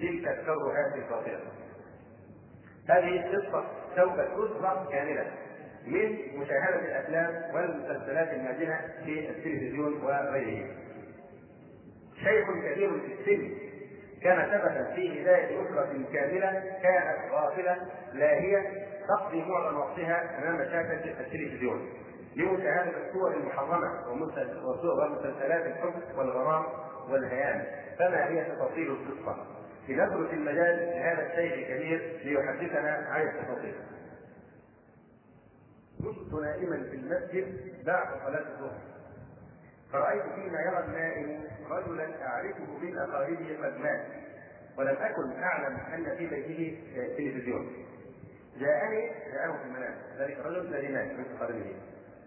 تلك 0.00 0.28
الترهات 0.28 0.94
الفاضله. 0.94 1.40
هذه 2.88 3.36
قصه 3.36 3.64
توبة 3.96 4.24
أسرة 4.24 4.88
كاملة. 4.90 5.26
من 5.86 6.18
مشاهدة 6.40 6.78
الأفلام 6.78 7.54
والمسلسلات 7.54 8.28
الماجنه 8.28 8.80
في 9.04 9.30
التلفزيون 9.30 10.02
وغيره. 10.02 10.66
شيخ 12.24 12.50
كبير 12.50 12.90
في 13.00 13.12
السن 13.20 13.54
كان 14.22 14.50
سببا 14.50 14.94
في 14.94 15.22
هداية 15.22 15.62
اسره 15.62 16.04
كاملة 16.12 16.50
كانت 16.82 17.32
غافلة 17.32 17.76
لاهيه 18.12 18.86
تقضي 19.08 19.42
معظم 19.44 19.76
وقتها 19.78 20.38
أمام 20.38 20.58
شاشة 20.64 21.20
التلفزيون 21.20 21.88
لمشاهدة 22.36 22.92
الصور 23.08 23.34
المحرمة 23.34 24.08
ومسلسلات 24.10 25.66
الحب 25.66 26.18
والغرام 26.18 26.64
والهيام 27.10 27.64
فما 27.98 28.28
هي 28.28 28.44
تفاصيل 28.44 28.90
القصة؟ 28.90 29.36
لنترك 29.88 30.32
المجال 30.32 30.76
لهذا 30.94 31.26
الشيخ 31.26 31.52
الكبير 31.52 32.20
ليحدثنا 32.24 33.06
عن 33.10 33.22
التفاصيل. 33.22 33.74
كنت 36.02 36.32
نائما 36.34 36.76
في 36.90 36.96
المسجد 36.96 37.84
بعد 37.84 38.06
صلاة 38.26 38.48
الظهر. 38.54 38.78
فرأيت 39.92 40.22
فيما 40.22 40.60
يرى 40.60 40.84
النائم 40.84 41.44
رجلا 41.70 42.26
أعرفه 42.26 42.78
من 42.82 42.98
أقاربه 42.98 43.58
قد 43.62 43.78
مات 43.78 44.06
ولم 44.78 44.96
أكن 44.96 45.42
أعلم 45.42 45.76
أن 45.76 46.16
في 46.16 46.26
بيته 46.26 46.78
تلفزيون. 47.16 47.72
جاءني 48.60 49.10
جاءه 49.32 49.56
في 49.56 49.64
المنام. 49.64 49.94
ذلك 50.18 50.38
الرجل 50.38 50.74
الذي 50.74 50.88
مات 50.88 51.12
من 51.12 51.24
قدمه 51.40 51.74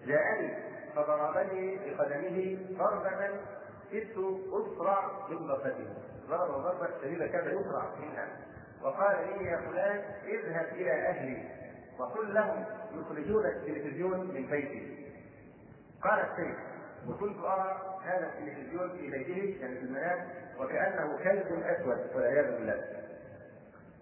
جاءني 0.08 0.54
فضربني 0.96 1.78
بقدمه 1.78 2.58
ضربة 2.78 3.30
كدت 3.92 4.18
أسرع 4.54 5.28
من 5.30 5.38
ضربته 5.38 5.88
ضرب 6.30 6.52
ضربة 6.52 6.90
شديدة 7.02 7.28
كاد 7.28 7.48
يسرع 7.48 7.96
منها. 8.00 8.28
وقال 8.82 9.18
لي 9.40 9.46
يا 9.46 9.58
فلان 9.58 10.04
اذهب 10.26 10.66
إلى 10.74 10.92
أهلي. 10.92 11.65
وقل 12.00 12.34
لهم 12.34 12.66
يخرجون 12.94 13.46
التلفزيون 13.46 14.20
من 14.20 14.48
بيتي 14.52 15.06
قال 16.04 16.20
الشيخ 16.20 16.58
وكنت 17.08 17.38
أرى 17.40 18.00
هذا 18.04 18.28
التلفزيون 18.28 18.90
في 18.90 19.10
بيته 19.12 19.62
يعني 19.62 19.76
في 19.76 19.86
المنام 19.86 20.28
وكأنه 20.60 21.18
كلب 21.24 21.64
أسود 21.64 22.16
والعياذ 22.16 22.46
بالله. 22.46 22.82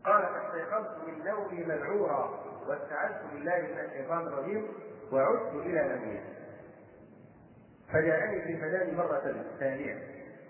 قال 0.06 0.24
فاستيقظت 0.24 1.08
من 1.08 1.26
نومي 1.26 1.64
مذعورا 1.64 2.40
واستعذت 2.68 3.22
بالله 3.34 3.62
من 3.62 3.80
الشيطان 3.80 4.28
الرجيم 4.28 4.68
وعدت 5.12 5.56
إلى 5.56 5.96
نومي. 5.96 6.20
فجاءني 7.94 8.42
في 8.42 8.54
منامي 8.54 8.92
مرة 8.92 9.46
ثانية 9.60 9.98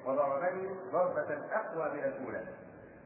وضربني 0.06 0.70
ضربة 0.92 1.38
أقوى 1.52 1.94
من 1.94 2.04
الأولى. 2.04 2.44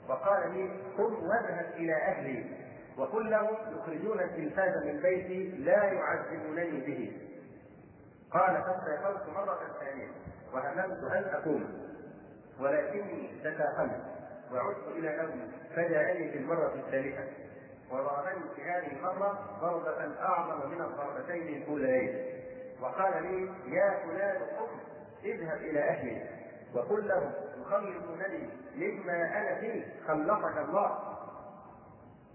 وقال 0.09 0.51
لي 0.53 0.69
قم 0.97 1.23
واذهب 1.23 1.71
إلى 1.75 1.93
أهلي. 1.93 2.66
وقل 2.97 3.29
لهم 3.29 3.57
يخرجون 3.77 4.19
التلفاز 4.19 4.85
من 4.85 4.99
بيتي 4.99 5.43
لا 5.57 5.83
يعذبونني 5.83 6.79
به. 6.79 7.21
قال 8.31 8.63
فاستيقظت 8.63 9.29
مرة 9.29 9.59
ثانية 9.79 10.07
وهممت 10.53 11.03
أن 11.11 11.23
أقوم 11.23 11.87
ولكني 12.59 13.29
تساهلت 13.43 14.01
وعدت 14.53 14.87
إلى 14.87 15.17
نومي 15.17 15.51
فجاءني 15.75 16.31
في 16.31 16.37
المرة 16.37 16.73
الثالثة 16.75 17.23
وضربني 17.91 18.43
في 18.55 18.61
هذه 18.61 18.97
المرة 18.97 19.57
ضربة 19.61 20.21
أعظم 20.21 20.69
من 20.69 20.81
الضربتين 20.81 21.61
الأوليين. 21.61 22.25
وقال 22.81 23.23
لي 23.23 23.49
يا 23.75 23.99
فلان 24.05 24.41
قم 24.41 24.79
اذهب 25.23 25.57
إلى 25.57 25.79
أهلي 25.79 26.29
وقل 26.73 27.07
لهم 27.07 27.31
يخلصونني 27.61 28.49
مما 28.75 29.37
أنا 29.37 29.55
فيه 29.59 29.85
خلقك 30.07 30.57
الله. 30.57 31.16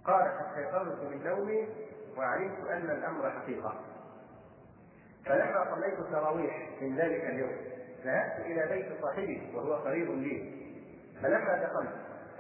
قال 0.05 0.33
فاستيقظت 0.39 1.03
من 1.03 1.25
نومي 1.25 1.69
وعلمت 2.17 2.67
أن 2.69 2.91
الأمر 2.91 3.31
حقيقة. 3.31 3.81
فلما 5.27 5.75
صليت 5.75 5.99
التراويح 5.99 6.69
من 6.81 6.97
ذلك 6.97 7.25
اليوم 7.25 7.57
ذهبت 8.05 8.47
إلى 8.47 8.67
بيت 8.69 9.03
صاحبي 9.03 9.53
وهو 9.55 9.75
قريب 9.75 10.11
لي. 10.11 10.63
فلما 11.23 11.63
دخلت 11.63 11.91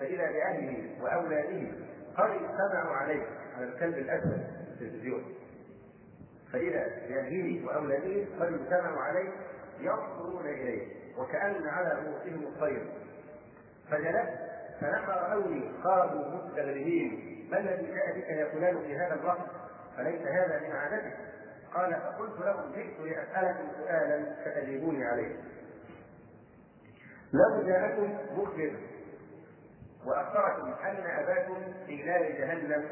فإذا 0.00 0.32
بأهله 0.32 1.02
وأولاده 1.02 1.68
قد 2.16 2.30
اجتمعوا 2.30 2.96
عليه 2.96 3.26
على 3.56 3.66
الكلب 3.66 3.98
الأسود 3.98 4.46
في 4.78 4.84
التلفزيون 4.84 5.34
فإذا 6.52 6.86
بأهله 7.08 7.66
وأولاده 7.66 8.24
قد 8.40 8.52
اجتمعوا 8.52 9.02
عليه 9.02 9.30
ينظرون 9.80 10.46
إليه 10.46 10.88
وكأن 11.18 11.66
على 11.66 11.94
رؤوسهم 11.94 12.42
الطير. 12.42 12.86
فجلست 13.90 14.38
فلما 14.80 15.14
رأوني 15.14 15.72
قالوا 15.84 16.34
مستغربين. 16.34 17.31
ما 17.53 17.59
الذي 17.59 17.94
جاء 17.94 18.18
بك 18.18 18.28
يا 18.30 18.48
فلان 18.48 18.82
في 18.82 18.96
هذا 18.96 19.14
الوقت؟ 19.14 19.46
فليس 19.96 20.22
هذا 20.22 20.61
من 20.61 20.72
عادتك؟ 20.72 21.16
قال 21.74 21.94
فقلت 21.94 22.40
لهم 22.40 22.72
جئت 22.72 23.00
لأسألكم 23.00 23.68
سؤالا 23.78 24.34
فتجيبوني 24.44 25.05
عليه. 25.05 25.36
لو 27.32 27.62
جاءكم 27.66 28.18
مخبر 28.32 28.72
وأخبركم 30.07 30.72
أن 30.72 30.96
أباكم 31.07 31.57
في 31.86 32.03
نار 32.03 32.22
جهنم 32.22 32.84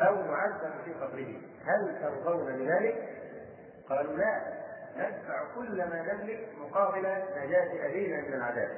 أو 0.00 0.14
معذب 0.14 0.72
في 0.84 0.92
قبره 0.92 1.40
هل 1.64 1.98
ترضون 2.02 2.56
بذلك؟ 2.56 3.08
قالوا 3.88 4.16
لا 4.16 4.42
ندفع 4.96 5.54
كل 5.54 5.76
ما 5.76 6.12
نملك 6.12 6.48
مقابل 6.60 7.00
نجاة 7.36 7.86
أبينا 7.86 8.20
من 8.20 8.34
العذاب. 8.34 8.70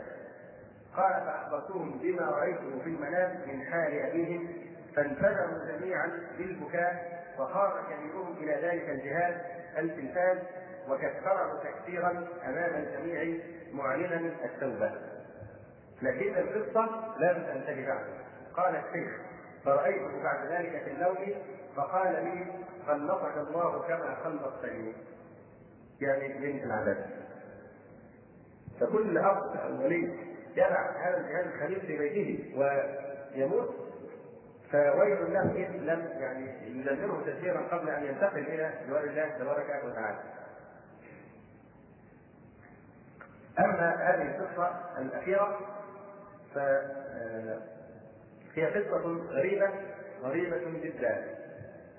قال 0.97 1.13
فأخبرتهم 1.13 1.99
بما 1.99 2.27
رأيته 2.27 2.81
في 2.85 2.89
المنام 2.89 3.41
من 3.49 3.63
حال 3.63 3.99
أبيهم 3.99 4.74
فانفجروا 4.97 5.79
جميعا 5.79 6.11
بالبكاء 6.39 7.25
وخار 7.39 7.85
كبيرهم 7.91 8.37
إلى 8.37 8.53
ذلك 8.53 8.89
الجهاد 8.89 9.41
التلفاز 9.79 10.39
وكثره 10.89 11.63
تكثيرا 11.63 12.29
أمام 12.47 12.75
الجميع 12.75 13.41
معلنا 13.73 14.33
التوبة. 14.45 14.93
لكن 16.03 16.35
القصة 16.35 17.15
لم 17.19 17.47
تنتهي 17.47 17.87
بعد. 17.87 18.05
قال 18.57 18.77
الشيخ 18.77 19.21
فرأيته 19.65 20.23
بعد 20.23 20.47
ذلك 20.47 20.83
في 20.85 20.91
النوم 20.91 21.35
فقال 21.77 22.13
لي 22.13 22.47
خلقك 22.87 23.37
الله 23.37 23.83
كما 23.89 24.17
خلقتني 24.25 24.93
يعني 26.01 26.29
من 26.39 26.63
العذاب؟ 26.65 27.07
فكل 28.81 29.19
أب 29.19 29.57
أو 29.57 29.85
ولي 29.85 30.35
يضع 30.57 30.91
هذا 30.91 31.17
الجهاز 31.17 31.47
الخبيث 31.47 31.79
في 31.79 31.99
بيته 31.99 32.59
ويموت 32.59 33.84
فويل 34.75 35.33
له 35.33 35.43
إن 35.43 35.87
لم 35.87 36.09
يعني 36.19 36.69
يدمره 36.81 37.23
تدبيرا 37.27 37.61
قبل 37.61 37.91
أن 37.91 38.05
ينتقل 38.05 38.39
إلى 38.39 38.73
جوار 38.89 39.05
الله 39.05 39.29
تبارك 39.39 39.85
وتعالى. 39.85 40.19
أما 43.59 43.95
هذه 43.95 44.37
القصة 44.37 44.81
الأخيرة 44.99 45.61
فهي 46.55 48.67
قصة 48.67 49.03
غريبة 49.31 49.71
غريبة 50.23 50.81
جدا. 50.83 51.25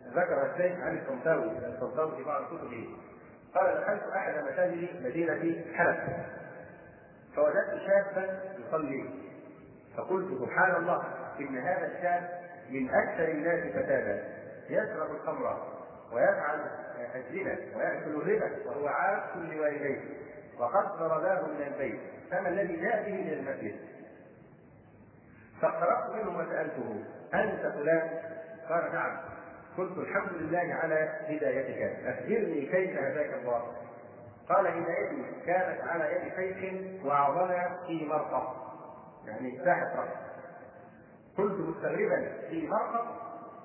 ذكر 0.08 0.52
الشيخ 0.52 0.80
عن 0.80 0.98
الطنطاوي 0.98 1.58
الطنطاوي 1.58 2.18
في 2.18 2.24
بعض 2.24 2.46
كتبه. 2.46 2.88
قال 3.56 3.82
دخلت 3.82 4.04
أحد 4.16 4.34
مساجد 4.52 4.90
مدينة 5.04 5.64
حلب. 5.74 5.98
فوجدت 7.36 7.82
شابا 7.88 8.40
يصلي. 8.68 9.10
فقلت 9.98 10.42
سبحان 10.42 10.76
الله 10.76 11.04
إن 11.40 11.58
هذا 11.58 11.88
الشاب 11.88 12.46
من 12.70 12.90
أكثر 12.90 13.32
الناس 13.32 13.72
فسادا 13.74 14.24
يشرب 14.70 15.12
الخمر 15.12 15.76
ويفعل 16.14 16.60
الزنا 17.16 17.58
ويأكل 17.78 18.10
الربا 18.16 18.52
وهو 18.66 18.88
عاق 18.88 19.38
لوالديه 19.38 20.02
وقد 20.60 20.98
ضرباه 21.00 21.48
من 21.48 21.62
البيت 21.68 22.00
فما 22.32 22.50
الذي 22.50 22.76
جاء 22.76 23.04
به 23.04 23.16
إلى 23.16 23.34
المسجد؟ 23.34 23.76
فاقتربت 25.62 26.16
منه 26.16 26.38
وسألته 26.40 27.04
أنت 27.34 27.74
فلان؟ 27.74 28.10
قال 28.70 28.94
نعم. 28.94 29.18
قلت 29.78 29.98
الحمد 29.98 30.34
لله 30.34 30.74
على 30.74 31.10
هدايتك. 31.30 32.06
أخبرني 32.06 32.66
كيف 32.66 32.98
هداك 33.00 33.34
الله؟ 33.34 33.74
قال 34.50 34.68
هدايتي 34.68 35.24
كانت 35.46 35.82
على 35.82 36.16
يد 36.16 36.34
شيخ 36.36 37.06
وعظنا 37.06 37.78
في 37.88 38.06
مرقى 38.06 38.54
يعني 39.28 39.60
ساحه 39.66 39.96
رأس 39.96 40.25
قلت 41.38 41.60
مستغربا 41.60 42.32
في 42.50 42.68
مرقى 42.68 43.06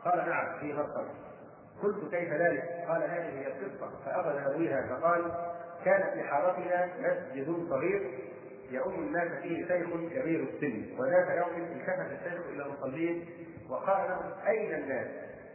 قال 0.05 0.29
نعم 0.29 0.59
في 0.61 0.73
مرقى 0.73 1.05
قلت 1.83 2.14
كيف 2.14 2.33
ذلك؟ 2.33 2.85
قال 2.89 3.03
هذه 3.03 3.39
هي 3.39 3.47
القصة 3.47 3.91
فأخذ 4.07 4.41
يرويها 4.41 4.87
فقال 4.87 5.33
كان 5.85 6.11
في 6.14 6.23
حارتنا 6.23 6.87
مسجد 6.99 7.66
صغير 7.68 8.11
يؤم 8.71 8.95
الناس 8.95 9.29
فيه 9.43 9.66
شيخ 9.68 9.87
كبير 9.89 10.41
السن 10.41 11.01
وذات 11.01 11.29
يوم 11.39 11.57
التفت 11.57 12.12
الشيخ 12.12 12.47
إلى 12.49 12.62
المصلين 12.62 13.29
وقال 13.71 14.11
لهم 14.11 14.33
أين 14.49 14.75
الناس؟ 14.75 15.07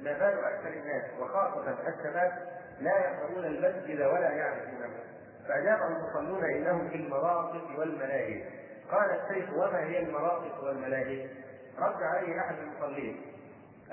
ما 0.02 0.14
بال 0.14 0.44
أكثر 0.44 0.70
الناس 0.70 1.04
وخاصة 1.20 1.76
الشباب 1.88 2.32
لا 2.80 2.98
يحضرون 2.98 3.46
المسجد 3.46 4.02
ولا 4.02 4.32
يعرفونه 4.32 4.90
فاجاب 5.48 5.80
المصلون 5.82 6.44
إنهم 6.44 6.90
في 6.90 6.96
المراقص 6.96 7.80
والملاهي 7.80 8.44
قال 8.92 9.10
الشيخ 9.10 9.50
وما 9.54 9.80
هي 9.84 10.00
المراقص 10.00 10.64
والملاهي؟ 10.64 11.28
رد 11.80 12.04
عليه 12.04 12.40
أحد 12.40 12.56
المصلين. 12.60 13.22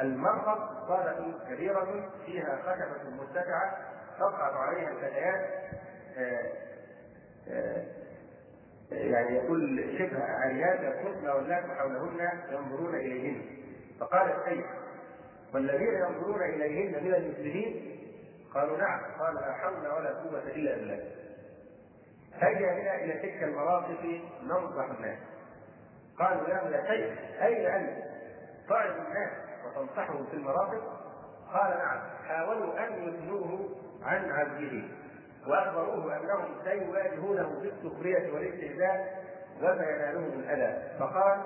المرقص 0.00 0.88
صالة 0.88 1.34
كبيرة 1.50 2.10
فيها 2.26 2.58
خشبة 2.62 3.10
مرتفعة 3.10 3.78
تقعد 4.18 4.54
عليها 4.54 4.90
الفتيات 4.90 5.50
آآ 6.16 6.52
آآ 7.48 7.84
يعني 8.90 9.36
يقول 9.36 9.94
شبه 9.98 10.24
عاريات 10.24 10.80
يطلقن 10.80 11.28
والناس 11.28 11.64
حولهن 11.64 12.40
ينظرون 12.50 12.94
إليهن. 12.94 13.42
فقال 14.00 14.30
الشيخ 14.30 14.66
والذين 15.54 15.94
ينظرون 15.94 16.42
إليهن 16.42 17.04
من 17.04 17.14
المسلمين؟ 17.14 17.98
قالوا 18.54 18.78
نعم. 18.78 19.00
قال 19.20 19.34
لا 19.34 19.52
حول 19.52 19.88
ولا 19.88 20.10
قوة 20.10 20.42
إلا 20.42 20.74
بالله. 20.74 21.04
هيا 22.34 22.80
بنا 22.80 22.94
إلى 23.04 23.12
تلك 23.12 23.42
المراقص 23.42 24.04
ننصح 24.42 24.90
الناس. 24.98 25.18
قالوا 26.18 26.48
له 26.48 26.76
يا 26.76 26.82
شيخ 26.86 27.18
أين 27.42 27.66
أنت؟ 27.66 28.02
تعظ 28.68 28.90
الناس 28.90 29.30
وتنصحهم 29.66 30.26
في 30.26 30.34
المراقص 30.34 30.82
قال 31.52 31.78
نعم 31.78 32.00
حاولوا 32.28 32.86
أن 32.86 33.08
يثنوه 33.08 33.68
عن 34.02 34.30
عبده 34.30 34.82
وأخبروه 35.46 36.16
أنهم 36.16 36.54
سيواجهونه 36.64 37.60
بالسخريه 37.62 38.32
والاستهزاء 38.32 39.22
وسينالهم 39.58 40.40
الاذى 40.40 40.98
فقال 40.98 41.40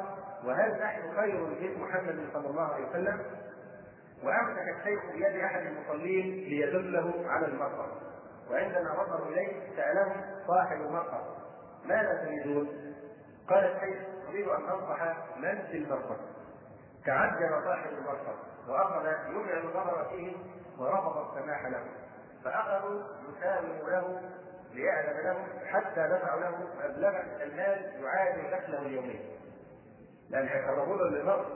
وهل 0.44 0.80
نحن 0.80 1.16
خير 1.16 1.40
من 1.40 1.80
محمد 1.82 2.18
صلى 2.32 2.46
الله 2.46 2.74
عليه 2.74 2.88
وسلم 2.88 3.20
وأمسك 4.24 4.68
الشيخ 4.78 5.00
بيد 5.12 5.40
أحد 5.44 5.60
المصلين 5.66 6.24
ليدله 6.48 7.24
على 7.28 7.46
المقر 7.46 7.88
وعندما 8.50 8.92
وصلوا 8.92 9.28
إليه 9.28 9.76
سألهم 9.76 10.20
صاحب 10.46 10.76
المقر 10.80 11.36
ماذا 11.84 12.24
تريدون؟ 12.24 12.68
قال 13.48 13.64
الشيخ 13.64 13.98
اريد 14.28 14.48
أن 14.48 14.62
انصح 14.68 15.02
من 15.36 15.66
في 15.70 15.76
المرقد 15.76 16.16
تعجب 17.06 17.64
صاحب 17.64 17.90
المرقد 17.98 18.36
وأخذ 18.68 19.06
يمعن 19.06 19.58
النظر 19.58 20.08
فيه 20.10 20.36
ورفض 20.78 21.36
السماح 21.36 21.66
له. 21.66 21.84
فاخذوا 22.44 23.02
يساوموا 23.28 23.90
له 23.90 24.20
ليعلم 24.74 25.20
له 25.20 25.46
حتى 25.66 26.08
دفعوا 26.08 26.40
له 26.40 26.58
مبلغا 26.84 27.22
المال 27.42 28.02
يعادل 28.04 28.50
دخله 28.50 28.78
اليومي 28.78 29.20
لأن 30.30 30.46
يتعرضون 30.46 31.12
للنظر 31.12 31.46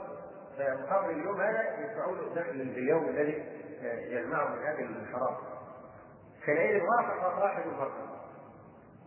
فمقابل 0.57 1.09
اليوم 1.09 1.41
هذا 1.41 1.79
يدفعوا 1.79 2.15
له 2.15 2.35
دخل 2.35 2.57
باليوم 2.57 3.09
الذي 3.09 3.61
يجمعه 3.83 4.47
من 4.47 4.63
هذه 4.63 4.81
الحرام. 4.81 5.35
حينئذ 6.45 6.81
وافق 6.83 7.39
صاحب 7.39 7.63
المركب 7.67 8.09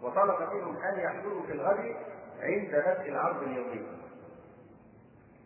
وطلب 0.02 0.52
منهم 0.54 0.76
أن 0.76 0.98
يحضروا 1.00 1.42
في 1.46 1.52
الغد 1.52 1.96
عند 2.42 2.68
بدء 2.70 3.08
العرض 3.08 3.42
اليومي 3.42 3.86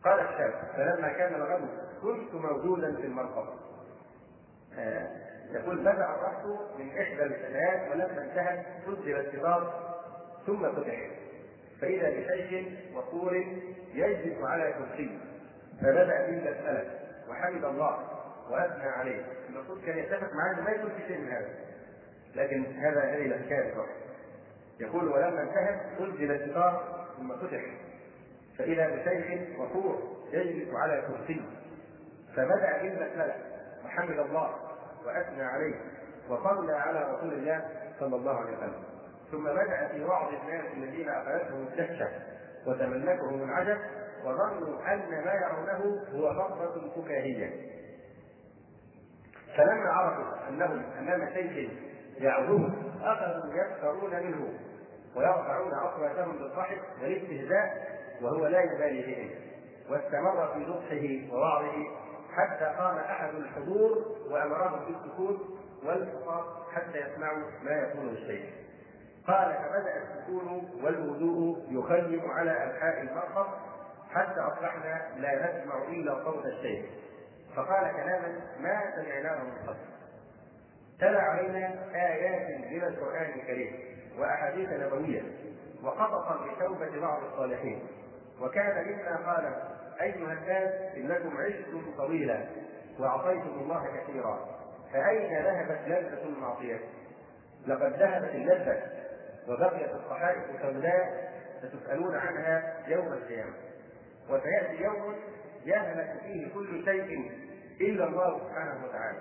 قال 0.05 0.21
الشاب 0.21 0.53
فلما 0.77 1.09
كان 1.09 1.35
الغد 1.35 1.69
كنت 2.03 2.35
موجودا 2.35 2.97
في 2.97 3.07
المركب 3.07 3.49
آه 4.79 5.29
يقول 5.53 5.79
بدا 5.79 6.15
الرحل 6.15 6.57
من 6.79 6.99
إحدى 6.99 7.23
الفتيات 7.23 7.91
ولما 7.91 8.25
انتهت 8.25 8.67
سجل 8.87 9.17
الستار 9.17 9.89
ثم 10.47 10.73
فتح 10.73 11.11
فإذا 11.81 12.11
بشيخ 12.11 12.67
وقور 12.95 13.37
يجلس 13.95 14.43
على 14.43 14.73
كرسي. 14.73 15.19
فبدأ 15.81 16.27
بالمساله 16.27 16.91
وحمد 17.31 17.65
الله 17.65 17.99
وأثنى 18.51 18.89
عليه. 18.89 19.25
المفروض 19.49 19.85
كان 19.87 19.99
يتفق 19.99 20.33
معاه 20.35 20.61
ما 20.61 20.71
يكون 20.71 20.91
في 20.91 21.09
شيء 21.09 21.19
من 21.19 21.29
هذا. 21.29 21.51
لكن 22.35 22.65
هذا 22.65 23.01
هذه 23.01 23.27
الافكار 23.27 23.75
فقط 23.75 24.08
يقول 24.81 25.09
ولما 25.09 25.43
انتهت 25.43 26.01
أنزل 26.01 26.31
الستار 26.31 27.07
ثم 27.19 27.37
فتح. 27.37 27.63
فإذا 28.59 28.89
بشيخ 28.89 29.61
وقور 29.61 30.17
يجلس 30.33 30.75
على 30.75 31.03
كرسي. 31.09 31.41
فبدأ 32.37 32.83
بالبسمله 32.83 33.35
وحمد 33.85 34.19
الله 34.19 34.55
وأثنى 35.07 35.43
عليه. 35.43 35.75
وصلى 36.29 36.73
على 36.73 37.15
رسول 37.15 37.33
الله 37.33 37.69
صلى 38.01 38.17
الله 38.17 38.41
عليه 38.41 38.57
وسلم. 38.57 38.83
ثم 39.31 39.45
بدأ 39.45 39.89
في 39.89 40.05
وعظ 40.05 40.35
الناس 40.35 40.65
الذين 40.77 41.09
أخذتهم 41.09 41.67
الدهشه 41.67 42.09
وتملكهم 42.67 43.43
العجب 43.43 43.79
وظنوا 44.25 44.95
أن 44.95 45.25
ما 45.25 45.33
يرونه 45.35 46.03
هو 46.15 46.35
فقره 46.35 46.91
فكاهية. 46.97 47.69
فلما 49.57 49.89
عرفوا 49.91 50.49
أنهم 50.49 50.83
أمام 50.99 51.29
شيخ 51.35 51.71
يعظهم 52.19 52.93
أخذوا 53.03 53.55
يسخرون 53.55 54.27
منه. 54.27 54.59
ويرفعون 55.19 55.75
اصواتهم 55.75 56.39
بالضحك 56.39 56.81
والاستهزاء 57.03 57.99
وهو 58.23 58.47
لا 58.47 58.61
يبالي 58.61 59.03
بهم 59.03 59.31
واستمر 59.91 60.49
في 60.55 60.59
نصحه 60.59 61.35
ووعظه 61.35 61.87
حتى 62.37 62.65
قام 62.65 62.99
أحد 62.99 63.35
الحضور 63.35 64.17
وامرهم 64.31 64.81
بالسكوت 64.85 65.41
والانصات 65.85 66.45
حتى 66.73 66.99
يسمعوا 66.99 67.43
ما 67.63 67.71
يقول 67.71 68.09
الشيخ. 68.09 68.45
قال 69.27 69.55
فبدأ 69.55 70.03
السكون 70.03 70.71
والوضوء 70.83 71.67
يخيم 71.71 72.31
على 72.31 72.51
انحاء 72.65 73.01
المرقب 73.01 73.47
حتى 74.11 74.41
أصبحنا 74.41 75.03
لا 75.17 75.35
نسمع 75.35 75.83
إلا 75.89 76.25
صوت 76.25 76.47
الشيخ. 76.47 76.85
فقال 77.57 77.93
كلاما 77.93 78.41
ما 78.61 78.83
سمعناه 78.97 79.45
من 79.45 79.53
قبل 79.67 79.77
تلا 81.01 81.21
علينا 81.21 81.75
آيات 81.95 82.61
من 82.71 82.83
القرآن 82.83 83.31
الكريم. 83.41 83.98
وأحاديث 84.19 84.69
نبوية 84.71 85.23
وقصصا 85.83 86.47
بتوبة 86.47 87.01
بعض 87.01 87.23
الصالحين. 87.25 87.87
وكان 88.41 88.87
مما 88.89 89.33
قال 89.33 89.55
أيها 90.01 90.33
الناس 90.33 90.97
إنكم 90.97 91.37
عشتم 91.37 91.83
طويلا 91.99 92.47
وعصيتم 93.01 93.61
الله 93.61 93.87
كثيرا 93.97 94.49
فأين 94.93 95.43
ذهبت 95.45 95.81
لذة 95.87 96.23
المعصية؟ 96.23 96.81
لقد 97.67 97.93
ذهبت 97.93 98.35
اللذة 98.35 98.83
وبقيت 99.49 99.91
الصحائف 99.91 100.43
سوداء 100.63 101.33
ستسألون 101.63 102.15
عنها 102.17 102.75
يوم 102.87 103.13
القيامة. 103.13 103.53
وسيأتي 104.31 104.83
يوم 104.83 105.15
يهلك 105.65 106.21
فيه 106.23 106.55
كل 106.55 106.85
شيء 106.85 107.33
إلا 107.81 108.05
الله 108.05 108.39
سبحانه 108.39 108.85
وتعالى. 108.85 109.19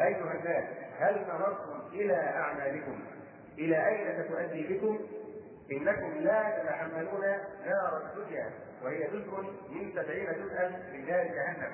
أيها 0.00 0.32
الناس 0.32 0.64
هل 0.98 1.24
نظرتم 1.34 1.80
إلى 1.92 2.14
أعمالكم؟ 2.16 3.00
إلى 3.60 3.86
أين 3.88 4.24
ستؤدي 4.24 4.66
بكم؟ 4.74 4.98
إنكم 5.72 6.20
لا 6.20 6.58
تتحملون 6.58 7.20
نار 7.66 8.02
الدنيا 8.02 8.50
وهي 8.82 9.06
جزء 9.06 9.40
من 9.70 9.92
سبعين 9.92 10.26
جزءا 10.26 10.68
من 10.92 11.06
نار 11.06 11.24
جهنم. 11.24 11.72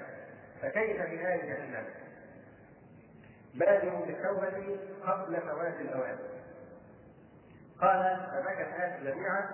فكيف 0.62 0.96
بنار 1.02 1.36
جهنم؟ 1.36 1.84
بادروا 3.54 4.06
بالتوبة 4.06 4.78
قبل 5.06 5.36
فوات 5.40 5.80
الأوان. 5.80 6.18
قال 7.80 8.26
فبكى 8.32 8.62
الناس 8.62 9.02
جميعا 9.02 9.48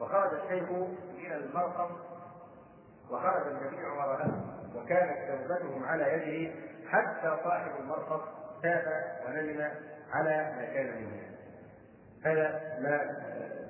وخرج 0.00 0.30
الشيخ 0.34 0.70
من 1.18 1.32
المرقم 1.32 1.96
وخرج 3.10 3.46
الجميع 3.46 3.92
وراءه 3.92 4.44
وكانت 4.76 5.30
توبتهم 5.30 5.84
على 5.84 6.04
يده 6.12 6.54
حتى 6.88 7.36
صاحب 7.44 7.70
المرقب 7.80 8.20
تاب 8.62 9.04
وندم 9.26 9.68
على 10.14 10.52
ما 10.56 10.64
كان 10.74 10.86
منه 10.86 11.22
هذا. 12.24 12.60
ما 12.80 13.00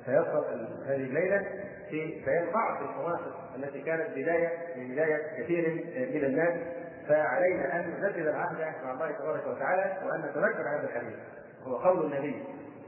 سيصل 0.07 0.45
هذه 0.87 1.05
الليلة 1.05 1.43
في 1.91 2.25
بيان 2.27 2.53
بعض 2.55 2.83
المواقف 2.83 3.33
التي 3.57 3.81
كانت 3.81 4.11
بداية 4.11 4.49
من 4.77 4.93
بداية 4.93 5.43
كثير 5.43 5.85
من 6.15 6.25
الناس. 6.25 6.61
فعلينا 7.09 7.81
أن 7.81 7.91
نجدد 7.91 8.27
العهد 8.27 8.57
مع 8.85 8.93
الله 8.93 9.11
تبارك 9.19 9.47
وتعالى 9.47 10.07
وأن 10.07 10.21
نتذكر 10.21 10.69
هذا 10.69 10.85
الحديث. 10.85 11.19
هو 11.63 11.77
قول 11.77 12.13
النبي 12.13 12.35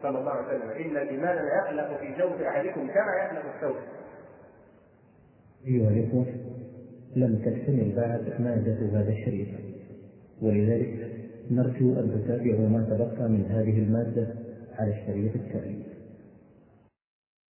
صلى 0.03 0.19
الله 0.19 0.31
عليه 0.31 0.47
وسلم 0.47 0.71
إن 0.71 0.97
الإيمان 0.97 1.37
لا 1.37 1.59
يخلق 1.59 2.01
في 2.01 2.15
جوف 2.19 2.43
أحدكم 2.43 2.89
كما 2.89 3.17
يخلق 3.25 3.55
الثوب. 3.55 3.77
أيها 5.67 5.91
الإخوة 5.91 6.27
لم 7.17 7.37
تكتمل 7.39 7.93
بعد 7.97 8.41
مادة 8.41 9.01
هذا 9.01 9.13
الشريط 9.13 9.49
ولذلك 10.43 11.09
نرجو 11.51 11.93
أن 11.93 12.11
تتابعوا 12.25 12.69
ما 12.69 12.83
تبقى 12.91 13.29
من 13.29 13.45
هذه 13.51 13.79
المادة 13.79 14.29
على 14.79 14.91
الشريط 14.91 15.35
التالي 15.35 15.86